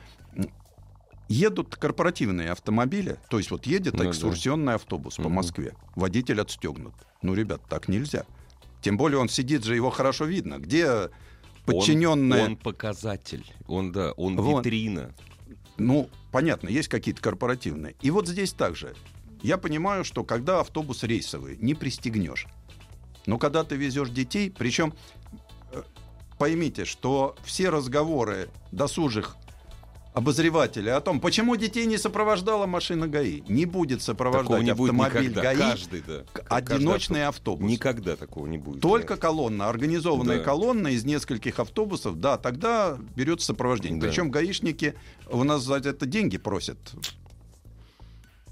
Едут 1.29 1.75
корпоративные 1.75 2.51
автомобили, 2.51 3.19
то 3.29 3.37
есть 3.37 3.51
вот 3.51 3.65
едет 3.65 3.93
Ну 3.95 4.03
да. 4.03 4.09
экскурсионный 4.09 4.75
автобус 4.75 5.15
по. 5.15 5.29
Москве, 5.29 5.75
водитель 5.95 6.39
отстегнут. 6.39 6.93
Ну, 7.21 7.33
ребят, 7.33 7.61
так 7.67 7.89
нельзя. 7.89 8.25
Тем 8.81 8.95
более 8.97 9.19
он 9.19 9.27
сидит 9.27 9.63
же, 9.63 9.75
его 9.75 9.89
хорошо 9.89 10.25
видно. 10.25 10.57
Где 10.57 11.09
подчиненные... 11.65 12.43
Он, 12.43 12.51
он 12.51 12.57
показатель. 12.57 13.45
Он, 13.67 13.91
да, 13.91 14.11
он 14.13 14.37
Вот. 14.37 14.65
витрина. 14.65 15.13
Ну, 15.77 16.09
понятно, 16.31 16.69
есть 16.69 16.87
какие-то 16.87 17.21
корпоративные. 17.21 17.95
И 18.01 18.09
вот 18.09 18.27
здесь 18.27 18.53
также. 18.53 18.95
Я 19.43 19.57
понимаю, 19.57 20.03
что 20.03 20.23
когда 20.23 20.61
автобус 20.61 21.03
рейсовый, 21.03 21.57
не 21.57 21.75
пристегнешь. 21.75 22.47
Но 23.25 23.37
когда 23.37 23.63
ты 23.63 23.75
везешь 23.75 24.09
детей, 24.09 24.49
причем 24.49 24.93
э, 25.71 25.83
поймите, 26.39 26.85
что 26.85 27.35
все 27.43 27.69
разговоры 27.69 28.49
досужих 28.71 29.35
обозревателей 30.17 30.91
о 30.93 30.99
том, 30.99 31.19
почему 31.19 31.55
детей 31.55 31.85
не 31.85 31.97
сопровождала 31.99 32.65
машина 32.65 33.07
ГАИ, 33.07 33.43
не 33.47 33.65
будет 33.65 34.01
сопровождать 34.01 34.47
Такого 34.47 34.61
не 34.63 34.73
будет 34.73 34.89
автомобиль 34.91 35.29
никогда. 35.29 35.41
ГАИ 35.53 35.57
Каждый, 35.57 36.01
да. 36.07 36.23
Каждый 36.33 36.75
одиночный 36.75 37.25
автобус. 37.25 37.37
автобус. 37.37 37.71
Никогда 37.71 38.15
такого 38.15 38.47
не 38.47 38.57
будет. 38.57 38.81
Только 38.81 39.13
да. 39.15 39.21
колонна, 39.21 39.69
организованная 39.69 40.39
Да. 40.39 40.43
колонна 40.43 40.87
из 40.87 41.05
нескольких 41.05 41.59
автобусов, 41.59 42.19
да, 42.19 42.37
тогда 42.37 42.97
берется 43.15 43.47
сопровождение. 43.47 44.01
Да. 44.01 44.07
Причем 44.07 44.31
гаишники 44.31 44.95
у 45.29 45.43
нас 45.43 45.61
за 45.63 45.75
это 45.75 46.05
деньги 46.07 46.37
просят. 46.37 46.77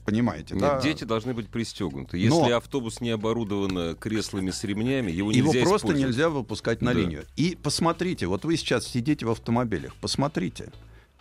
Понимаете, 0.05 0.53
Нет, 0.53 0.61
да? 0.61 0.80
дети 0.82 1.03
должны 1.03 1.34
быть 1.34 1.49
пристегнуты. 1.49 2.20
Если 2.20 2.30
Но- 2.51 2.55
автобус 2.57 3.01
не 3.01 3.09
оборудован 3.09 3.76
э, 3.76 3.95
креслами 3.95 4.51
с 4.51 4.63
ремнями, 4.63 5.09
его 5.11 5.32
Его 5.32 5.47
нельзя 5.51 5.66
просто 5.68 5.88
использовать. 5.88 6.11
нельзя 6.16 6.30
выпускать 6.30 6.82
на 6.84 6.93
Да. 6.93 6.99
линию. 6.99 7.26
И 7.38 7.57
посмотрите, 7.61 8.28
вот 8.28 8.45
вы 8.45 8.55
сейчас 8.55 8.86
сидите 8.86 9.26
в 9.26 9.32
автомобилях, 9.32 9.95
посмотрите. 9.95 10.72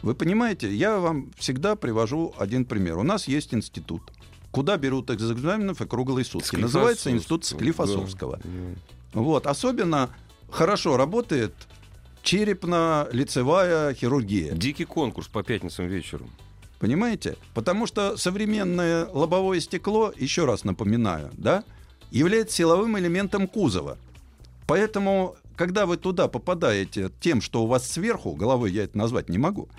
Вы 0.05 0.15
понимаете, 0.15 0.71
я 0.71 0.99
вам 0.99 1.33
всегда 1.39 1.77
привожу 1.77 2.35
один 2.39 2.67
пример. 2.67 2.99
У 2.99 3.03
нас 3.03 3.27
есть 3.27 3.55
институт, 3.55 4.03
куда 4.51 4.77
берут 4.77 5.09
из 5.09 5.33
экзаменов 5.33 5.81
и 5.81 5.87
круглые 5.87 6.27
сутки. 6.27 6.57
Называется 6.57 7.11
институт 7.11 7.47
Склифосовского. 7.47 8.39
Да. 8.45 8.51
Вот. 9.15 9.47
Особенно 9.47 10.11
хорошо 10.51 10.99
работает 10.99 11.55
черепно-лицевая 12.23 13.95
хирургия. 13.95 14.53
Дикий 14.53 14.85
конкурс 14.85 15.29
по 15.29 15.43
пятницам 15.43 15.87
вечером. 15.87 16.29
Понимаете? 16.81 17.39
Потому 17.55 17.87
что 17.87 18.19
современное 18.19 19.07
лобовое 19.07 19.61
стекло, 19.61 20.13
еще 20.15 20.45
раз 20.45 20.65
напоминаю, 20.65 21.31
да, 21.33 21.65
является 22.11 22.57
силовым 22.57 22.99
элементом 22.99 23.49
кузова. 23.49 23.97
Поэтому, 24.67 25.37
когда 25.57 25.87
вы 25.87 25.97
туда 25.97 26.29
попадаете 26.29 27.11
тем, 27.21 27.41
что 27.41 27.63
у 27.63 27.67
вас 27.67 27.91
сверху, 27.91 28.35
головой 28.35 28.71
я 28.71 28.85
это 28.85 28.99
назвать 28.99 29.31
не 29.31 29.39
могу, 29.39 29.71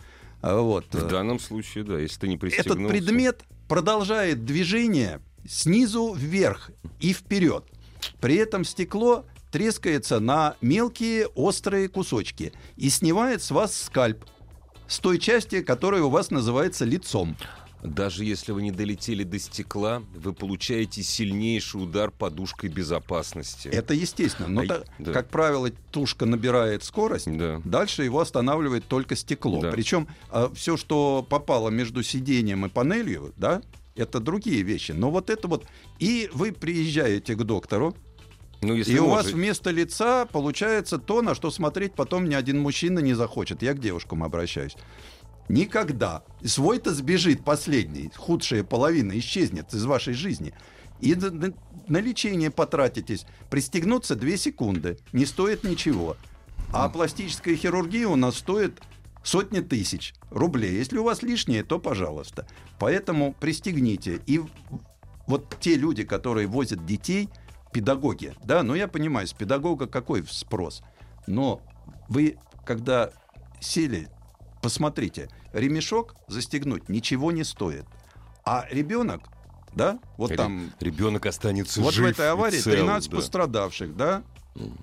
вот, 0.42 0.86
В 0.92 1.06
э, 1.06 1.10
данном 1.10 1.40
случае, 1.40 1.84
да, 1.84 2.00
если 2.00 2.20
ты 2.20 2.28
не 2.28 2.36
этот 2.36 2.42
пристегнулся. 2.42 2.94
предмет 2.94 3.44
продолжает 3.68 4.46
движение 4.46 5.22
снизу 5.48 6.14
вверх 6.14 6.72
и 7.00 7.14
вперед. 7.14 7.66
При 8.20 8.36
этом 8.36 8.64
стекло 8.64 9.26
трескается 9.52 10.20
на 10.20 10.56
мелкие 10.62 11.28
острые 11.28 11.88
кусочки 11.88 12.54
и 12.76 12.90
снимает 12.90 13.42
с 13.42 13.52
вас 13.52 13.84
скальп 13.84 14.26
с 14.88 15.00
той 15.00 15.18
части, 15.18 15.62
которая 15.62 16.04
у 16.04 16.10
вас 16.10 16.30
называется 16.30 16.86
лицом. 16.86 17.36
Даже 17.86 18.26
если 18.26 18.52
вы 18.52 18.62
не 18.64 18.72
долетели 18.72 19.24
до 19.24 19.40
стекла, 19.40 20.02
вы 20.16 20.34
получаете 20.34 21.04
сильнейший 21.04 21.84
удар 21.84 22.12
подушкой 22.12 22.70
безопасности. 22.70 23.68
Это 23.68 23.94
естественно. 23.94 24.48
Но, 24.50 24.62
Ай, 24.62 24.68
та- 24.68 24.84
да. 25.00 25.12
как 25.14 25.30
правило, 25.30 25.70
тушка 25.92 26.26
набирает 26.26 26.84
скорость, 26.84 27.28
Да. 27.38 27.62
дальше 27.64 28.04
его 28.04 28.20
останавливает 28.20 28.86
только 28.88 29.16
стекло. 29.16 29.62
Да. 29.62 29.72
Причем 29.72 30.08
все, 30.54 30.78
что 30.78 31.26
попало 31.28 31.70
между 31.70 32.04
сиденьем 32.04 32.66
и 32.66 32.70
панелью, 32.70 33.34
да, 33.38 33.62
это 33.96 34.20
другие 34.20 34.62
вещи. 34.62 34.92
Но 34.92 35.10
вот 35.12 35.30
это 35.30 35.48
вот... 35.48 35.66
И 36.00 36.30
вы 36.34 36.52
приезжаете 36.52 37.36
к 37.36 37.44
доктору, 37.44 37.96
Ну, 38.62 38.74
если 38.74 38.94
и 38.96 39.00
у 39.00 39.08
вас 39.10 39.28
вместо 39.28 39.70
лица 39.72 40.26
получается 40.26 40.98
то, 40.98 41.22
на 41.22 41.36
что 41.36 41.52
смотреть 41.52 41.94
потом 41.94 42.28
ни 42.28 42.34
один 42.34 42.60
мужчина 42.60 43.00
не 43.00 43.14
захочет. 43.14 43.62
Я 43.62 43.74
к 43.74 43.80
девушкам 43.80 44.24
обращаюсь. 44.24 44.76
Никогда. 45.48 46.24
Свой-то 46.44 46.94
сбежит 46.94 47.44
последний, 47.44 48.12
худшая 48.16 48.64
половина 48.64 49.18
исчезнет 49.20 49.74
из 49.74 49.86
вашей 49.86 50.14
жизни. 50.14 50.54
И 51.02 51.14
на, 51.16 51.98
лечение 51.98 52.52
потратитесь. 52.52 53.26
Пристегнуться 53.50 54.16
2 54.16 54.38
секунды. 54.38 54.98
Не 55.14 55.26
стоит 55.26 55.64
ничего. 55.64 56.18
А 56.74 56.90
пластическая 56.90 57.56
хирургия 57.56 58.08
у 58.08 58.16
нас 58.16 58.38
стоит 58.38 58.82
сотни 59.24 59.60
тысяч 59.60 60.14
рублей. 60.32 60.76
Если 60.76 60.98
у 60.98 61.04
вас 61.04 61.22
лишнее, 61.22 61.64
то 61.64 61.80
пожалуйста. 61.80 62.48
Поэтому 62.80 63.34
пристегните. 63.34 64.22
И 64.26 64.42
вот 65.28 65.58
те 65.60 65.76
люди, 65.76 66.04
которые 66.04 66.48
возят 66.48 66.86
детей, 66.86 67.30
педагоги, 67.74 68.34
да, 68.44 68.64
ну 68.64 68.74
я 68.74 68.88
понимаю, 68.88 69.28
с 69.28 69.34
педагога 69.34 69.88
какой 69.88 70.26
спрос. 70.28 70.82
Но 71.28 71.62
вы, 72.08 72.38
когда 72.66 73.12
сели, 73.60 74.08
посмотрите, 74.66 75.30
ремешок 75.54 76.16
застегнуть 76.28 76.90
ничего 76.90 77.32
не 77.32 77.44
стоит. 77.44 77.86
А 78.44 78.66
ребенок, 78.72 79.22
да, 79.76 80.00
вот 80.18 80.32
Ре- 80.32 80.38
там 80.38 80.72
Ребенок 80.80 81.28
останется 81.28 81.82
вот 81.82 81.94
жив 81.94 82.08
в 82.08 82.10
этой 82.10 82.32
аварии 82.32 82.58
цел, 82.58 82.74
13 82.74 83.12
да. 83.12 83.16
пострадавших, 83.18 83.96
да? 83.96 84.24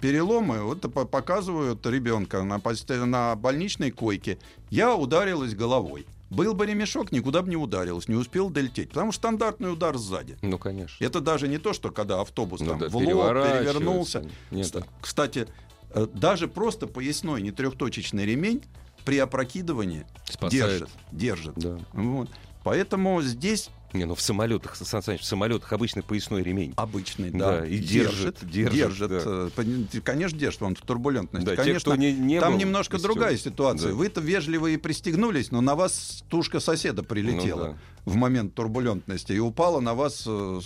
Переломы, 0.00 0.62
вот 0.62 0.82
по- 0.82 1.04
показывают 1.04 1.84
ребенка 1.84 2.44
на, 2.44 2.60
на 3.06 3.34
больничной 3.34 3.90
койке. 3.90 4.38
Я 4.70 4.94
ударилась 4.94 5.56
головой. 5.56 6.06
Был 6.30 6.54
бы 6.54 6.64
ремешок, 6.64 7.10
никуда 7.10 7.42
бы 7.42 7.50
не 7.50 7.56
ударилась, 7.56 8.06
не 8.06 8.14
успел 8.14 8.50
долететь. 8.50 8.90
Потому 8.90 9.10
что 9.10 9.18
стандартный 9.22 9.72
удар 9.72 9.98
сзади. 9.98 10.38
Ну, 10.42 10.58
конечно. 10.58 11.04
Это 11.04 11.20
даже 11.20 11.48
не 11.48 11.58
то, 11.58 11.72
что 11.72 11.90
когда 11.90 12.20
автобус 12.20 12.60
Ну 12.60 12.68
там 12.68 12.78
да, 12.78 12.88
в 12.88 12.94
лоб 12.94 13.04
перевернулся. 13.04 14.24
Нет. 14.52 14.76
Кстати, 15.00 15.48
э, 15.90 16.06
даже 16.14 16.46
просто 16.46 16.86
поясной 16.86 17.42
не 17.42 17.50
трехточечный 17.50 18.24
ремень 18.24 18.62
при 19.05 19.18
опрокидывании 19.18 20.07
Спасает. 20.28 20.53
держит. 20.53 20.88
Держит. 21.12 21.55
Да. 21.57 21.78
Вот. 21.92 22.28
Поэтому 22.64 23.20
здесь 23.22 23.70
Не, 23.92 24.05
ну 24.07 24.14
в 24.14 24.20
самолетах, 24.22 24.76
Сан 24.76 25.03
Саныч, 25.03 25.20
в 25.20 25.24
самолетах 25.24 25.72
обычный 25.72 26.03
поясной 26.03 26.42
ремень. 26.42 26.72
обычный, 26.76 27.30
Да, 27.30 27.59
да, 27.61 27.66
и 27.66 27.76
держит, 27.78 28.38
держит, 28.42 29.11
да. 29.11 29.16
э, 29.24 29.50
пон- 29.55 30.00
Конечно, 30.00 30.38
держит, 30.38 30.62
он 30.62 30.74
в 30.76 30.80
турбулентности. 30.80 31.44
Да, 31.44 31.57
те, 31.57 31.62
конечно, 31.62 31.92
кто 31.92 32.00
не- 32.00 32.12
не 32.12 32.40
там 32.40 32.53
был 32.55 32.61
немножко 32.61 32.92
пристегнут. 32.92 33.16
другая 33.18 33.36
ситуация. 33.36 33.90
Да. 33.90 33.94
Вы-то 33.96 34.20
вежливо 34.22 34.68
и 34.68 34.76
пристегнулись, 34.78 35.50
но 35.50 35.61
на 35.61 35.74
вас 35.74 36.24
тушка 36.30 36.59
соседа 36.61 37.03
прилетела 37.03 37.66
Ну 37.66 37.72
да. 38.07 38.12
в 38.12 38.14
момент 38.14 38.55
турбулентности 38.55 39.32
и 39.32 39.38
упала 39.40 39.80
на 39.80 39.92
вас. 39.94 40.22
э, 40.26 40.61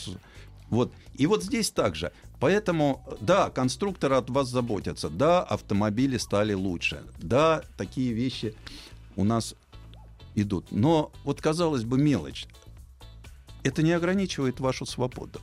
Вот. 0.68 0.92
И 1.14 1.26
вот 1.26 1.42
здесь 1.44 1.70
также. 1.70 2.12
Поэтому, 2.38 3.04
да, 3.20 3.50
конструкторы 3.50 4.16
от 4.16 4.28
вас 4.30 4.48
заботятся, 4.48 5.08
да, 5.08 5.42
автомобили 5.42 6.18
стали 6.18 6.52
лучше, 6.52 7.02
да, 7.18 7.62
такие 7.76 8.12
вещи 8.12 8.54
у 9.16 9.24
нас 9.24 9.54
идут. 10.34 10.70
Но 10.70 11.12
вот, 11.24 11.40
казалось 11.40 11.84
бы, 11.84 11.98
мелочь. 11.98 12.46
Это 13.62 13.82
не 13.82 13.92
ограничивает 13.92 14.60
вашу 14.60 14.86
свободу. 14.86 15.40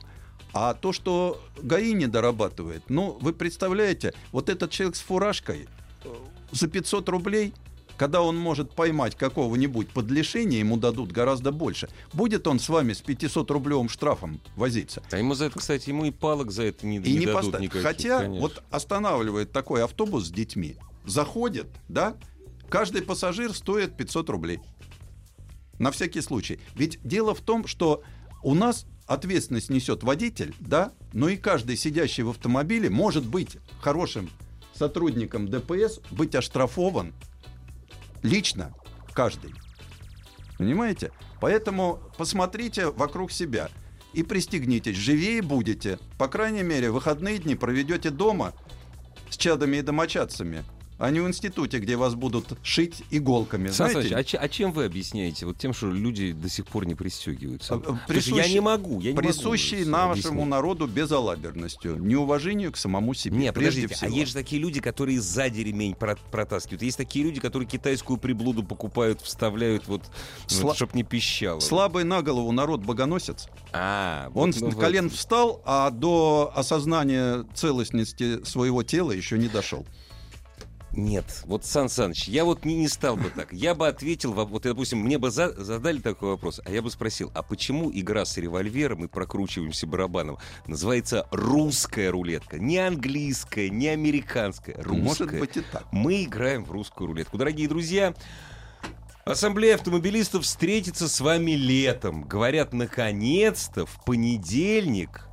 А 0.53 0.75
то, 0.75 0.93
что 0.93 1.41
ГАИ 1.61 1.93
не 1.93 2.07
дорабатывает, 2.07 2.83
ну, 2.89 3.17
вы 3.19 3.33
представляете, 3.33 4.13
вот 4.31 4.49
этот 4.49 4.69
человек 4.69 4.95
с 4.95 5.01
фуражкой 5.01 5.67
э, 6.03 6.09
за 6.51 6.67
500 6.67 7.09
рублей– 7.09 7.53
когда 7.97 8.21
он 8.21 8.37
может 8.37 8.71
поймать 8.71 9.15
какого-нибудь 9.15 9.89
под 9.89 10.09
лишение, 10.09 10.59
ему 10.59 10.77
дадут 10.77 11.11
гораздо 11.11 11.51
больше. 11.51 11.89
Будет 12.11 12.47
он 12.47 12.59
с 12.59 12.69
вами 12.69 12.93
с 12.93 13.01
500-рублевым 13.01 13.89
штрафом 13.89 14.39
возиться? 14.55 15.03
А 15.11 15.17
ему 15.17 15.35
за 15.35 15.45
это, 15.45 15.59
кстати, 15.59 15.89
ему 15.89 16.05
и 16.05 16.11
палок 16.11 16.51
за 16.51 16.63
это 16.63 16.85
не, 16.85 16.97
и 16.97 17.13
не, 17.13 17.19
не 17.19 17.25
дадут 17.25 17.51
поста... 17.51 17.59
никаких. 17.59 17.83
Хотя 17.83 18.19
конечно. 18.19 18.41
вот 18.41 18.63
останавливает 18.71 19.51
такой 19.51 19.83
автобус 19.83 20.27
с 20.27 20.31
детьми, 20.31 20.77
заходит, 21.05 21.67
да, 21.87 22.15
каждый 22.69 23.01
пассажир 23.01 23.53
стоит 23.53 23.95
500 23.95 24.29
рублей. 24.29 24.59
На 25.79 25.91
всякий 25.91 26.21
случай. 26.21 26.59
Ведь 26.75 26.99
дело 27.03 27.35
в 27.35 27.41
том, 27.41 27.67
что 27.67 28.03
у 28.41 28.53
нас 28.53 28.85
ответственность 29.05 29.69
несет 29.69 30.03
водитель, 30.03 30.53
да, 30.59 30.93
но 31.13 31.29
и 31.29 31.35
каждый 31.35 31.77
сидящий 31.77 32.23
в 32.23 32.29
автомобиле 32.29 32.89
может 32.89 33.25
быть 33.25 33.57
хорошим 33.81 34.29
сотрудником 34.73 35.47
ДПС, 35.47 35.99
быть 36.09 36.35
оштрафован 36.35 37.13
Лично 38.23 38.73
каждый. 39.13 39.53
Понимаете? 40.57 41.11
Поэтому 41.39 41.99
посмотрите 42.17 42.87
вокруг 42.87 43.31
себя 43.31 43.69
и 44.13 44.23
пристегнитесь. 44.23 44.95
Живее 44.95 45.41
будете. 45.41 45.99
По 46.17 46.27
крайней 46.27 46.63
мере, 46.63 46.89
выходные 46.89 47.37
дни 47.37 47.55
проведете 47.55 48.09
дома 48.09 48.53
с 49.29 49.37
чадами 49.37 49.77
и 49.77 49.81
домочадцами 49.81 50.63
а 50.97 51.09
не 51.09 51.19
в 51.19 51.27
институте, 51.27 51.79
где 51.79 51.95
вас 51.95 52.15
будут 52.15 52.57
шить 52.63 53.03
иголками. 53.09 53.69
Сан 53.69 53.91
знаете? 53.91 54.37
А, 54.37 54.43
а 54.43 54.49
чем 54.49 54.71
вы 54.71 54.85
объясняете? 54.85 55.45
Вот 55.45 55.57
тем, 55.57 55.73
что 55.73 55.91
люди 55.91 56.31
до 56.33 56.49
сих 56.49 56.65
пор 56.67 56.85
не 56.85 56.95
пристегиваются. 56.95 57.75
А, 57.75 57.99
присущ... 58.07 58.33
Я 58.33 58.47
не 58.47 58.59
могу. 58.59 59.01
Я 59.01 59.11
не 59.11 59.17
присущий 59.17 59.85
могу 59.85 59.91
нашему 59.91 60.11
объяснить. 60.11 60.47
народу 60.47 60.87
безалаберностью, 60.87 61.97
неуважению 61.97 62.71
к 62.71 62.77
самому 62.77 63.13
себе. 63.13 63.37
Нет, 63.37 63.55
подождите, 63.55 63.87
а 63.93 63.95
всего. 63.95 64.11
а 64.11 64.13
есть 64.13 64.29
же 64.29 64.33
такие 64.35 64.61
люди, 64.61 64.79
которые 64.79 65.19
сзади 65.19 65.61
ремень 65.61 65.95
протаскивают. 65.95 66.81
Есть 66.81 66.97
такие 66.97 67.25
люди, 67.25 67.39
которые 67.39 67.67
китайскую 67.67 68.17
приблуду 68.17 68.63
покупают, 68.63 69.21
вставляют, 69.21 69.87
вот, 69.87 70.03
Сла... 70.47 70.63
вот 70.63 70.75
чтобы 70.75 70.91
не 70.93 71.03
пищало. 71.03 71.59
Слабый 71.59 72.03
на 72.03 72.21
голову 72.21 72.51
народ 72.51 72.81
богоносец. 72.81 73.47
А, 73.71 74.29
вот, 74.29 74.43
Он 74.43 74.53
ну, 74.59 74.71
с 74.71 74.75
колен 74.75 75.09
вот. 75.09 75.17
встал, 75.17 75.61
а 75.65 75.89
до 75.89 76.51
осознания 76.55 77.45
целостности 77.53 78.43
своего 78.45 78.83
тела 78.83 79.11
еще 79.11 79.37
не 79.37 79.47
дошел. 79.47 79.85
Нет, 80.95 81.41
вот 81.45 81.65
Сан 81.65 81.89
Саныч, 81.89 82.27
я 82.27 82.45
вот 82.45 82.65
не, 82.65 82.75
не 82.75 82.87
стал 82.87 83.17
бы 83.17 83.29
так. 83.29 83.51
Я 83.51 83.73
бы 83.73 83.87
ответил, 83.87 84.33
вот, 84.33 84.63
допустим, 84.63 84.99
мне 84.99 85.17
бы 85.17 85.31
за, 85.31 85.51
задали 85.63 85.99
такой 85.99 86.29
вопрос, 86.29 86.61
а 86.63 86.69
я 86.69 86.83
бы 86.83 86.91
спросил, 86.91 87.31
а 87.33 87.41
почему 87.41 87.91
игра 87.91 88.25
с 88.25 88.37
револьвером 88.37 89.05
и 89.05 89.07
прокручиваемся 89.07 89.87
барабаном 89.87 90.37
называется 90.67 91.27
русская 91.31 92.11
рулетка? 92.11 92.59
Не 92.59 92.77
английская, 92.77 93.71
не 93.71 93.87
американская, 93.87 94.75
русская. 94.77 95.25
Может 95.25 95.39
быть 95.39 95.57
и 95.57 95.61
так. 95.61 95.85
Мы 95.91 96.25
играем 96.25 96.63
в 96.63 96.71
русскую 96.71 97.07
рулетку. 97.07 97.39
Дорогие 97.39 97.67
друзья, 97.67 98.13
Ассамблея 99.25 99.75
автомобилистов 99.75 100.43
встретится 100.43 101.07
с 101.07 101.19
вами 101.21 101.51
летом. 101.51 102.23
Говорят, 102.23 102.71
наконец-то 102.71 103.87
в 103.87 104.03
понедельник 104.05 105.27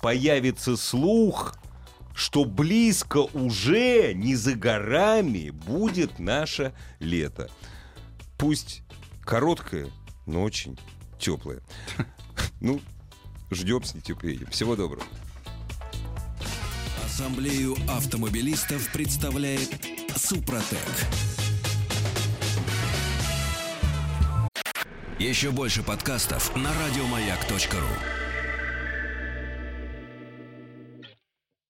появится 0.00 0.76
слух 0.76 1.56
что 2.14 2.44
близко 2.44 3.18
уже, 3.18 4.14
не 4.14 4.36
за 4.36 4.54
горами, 4.54 5.50
будет 5.50 6.18
наше 6.18 6.72
лето. 7.00 7.50
Пусть 8.38 8.82
короткое, 9.22 9.90
но 10.26 10.42
очень 10.42 10.78
теплое. 11.18 11.60
Ну, 12.60 12.80
ждем 13.50 13.82
с 13.82 13.94
нетерпением. 13.94 14.50
Всего 14.50 14.74
доброго. 14.76 15.04
Ассамблею 17.04 17.76
автомобилистов 17.88 18.90
представляет 18.92 19.70
Супротек. 20.16 20.78
Еще 25.18 25.52
больше 25.52 25.82
подкастов 25.82 26.56
на 26.56 26.72
радиомаяк.ру 26.74 28.23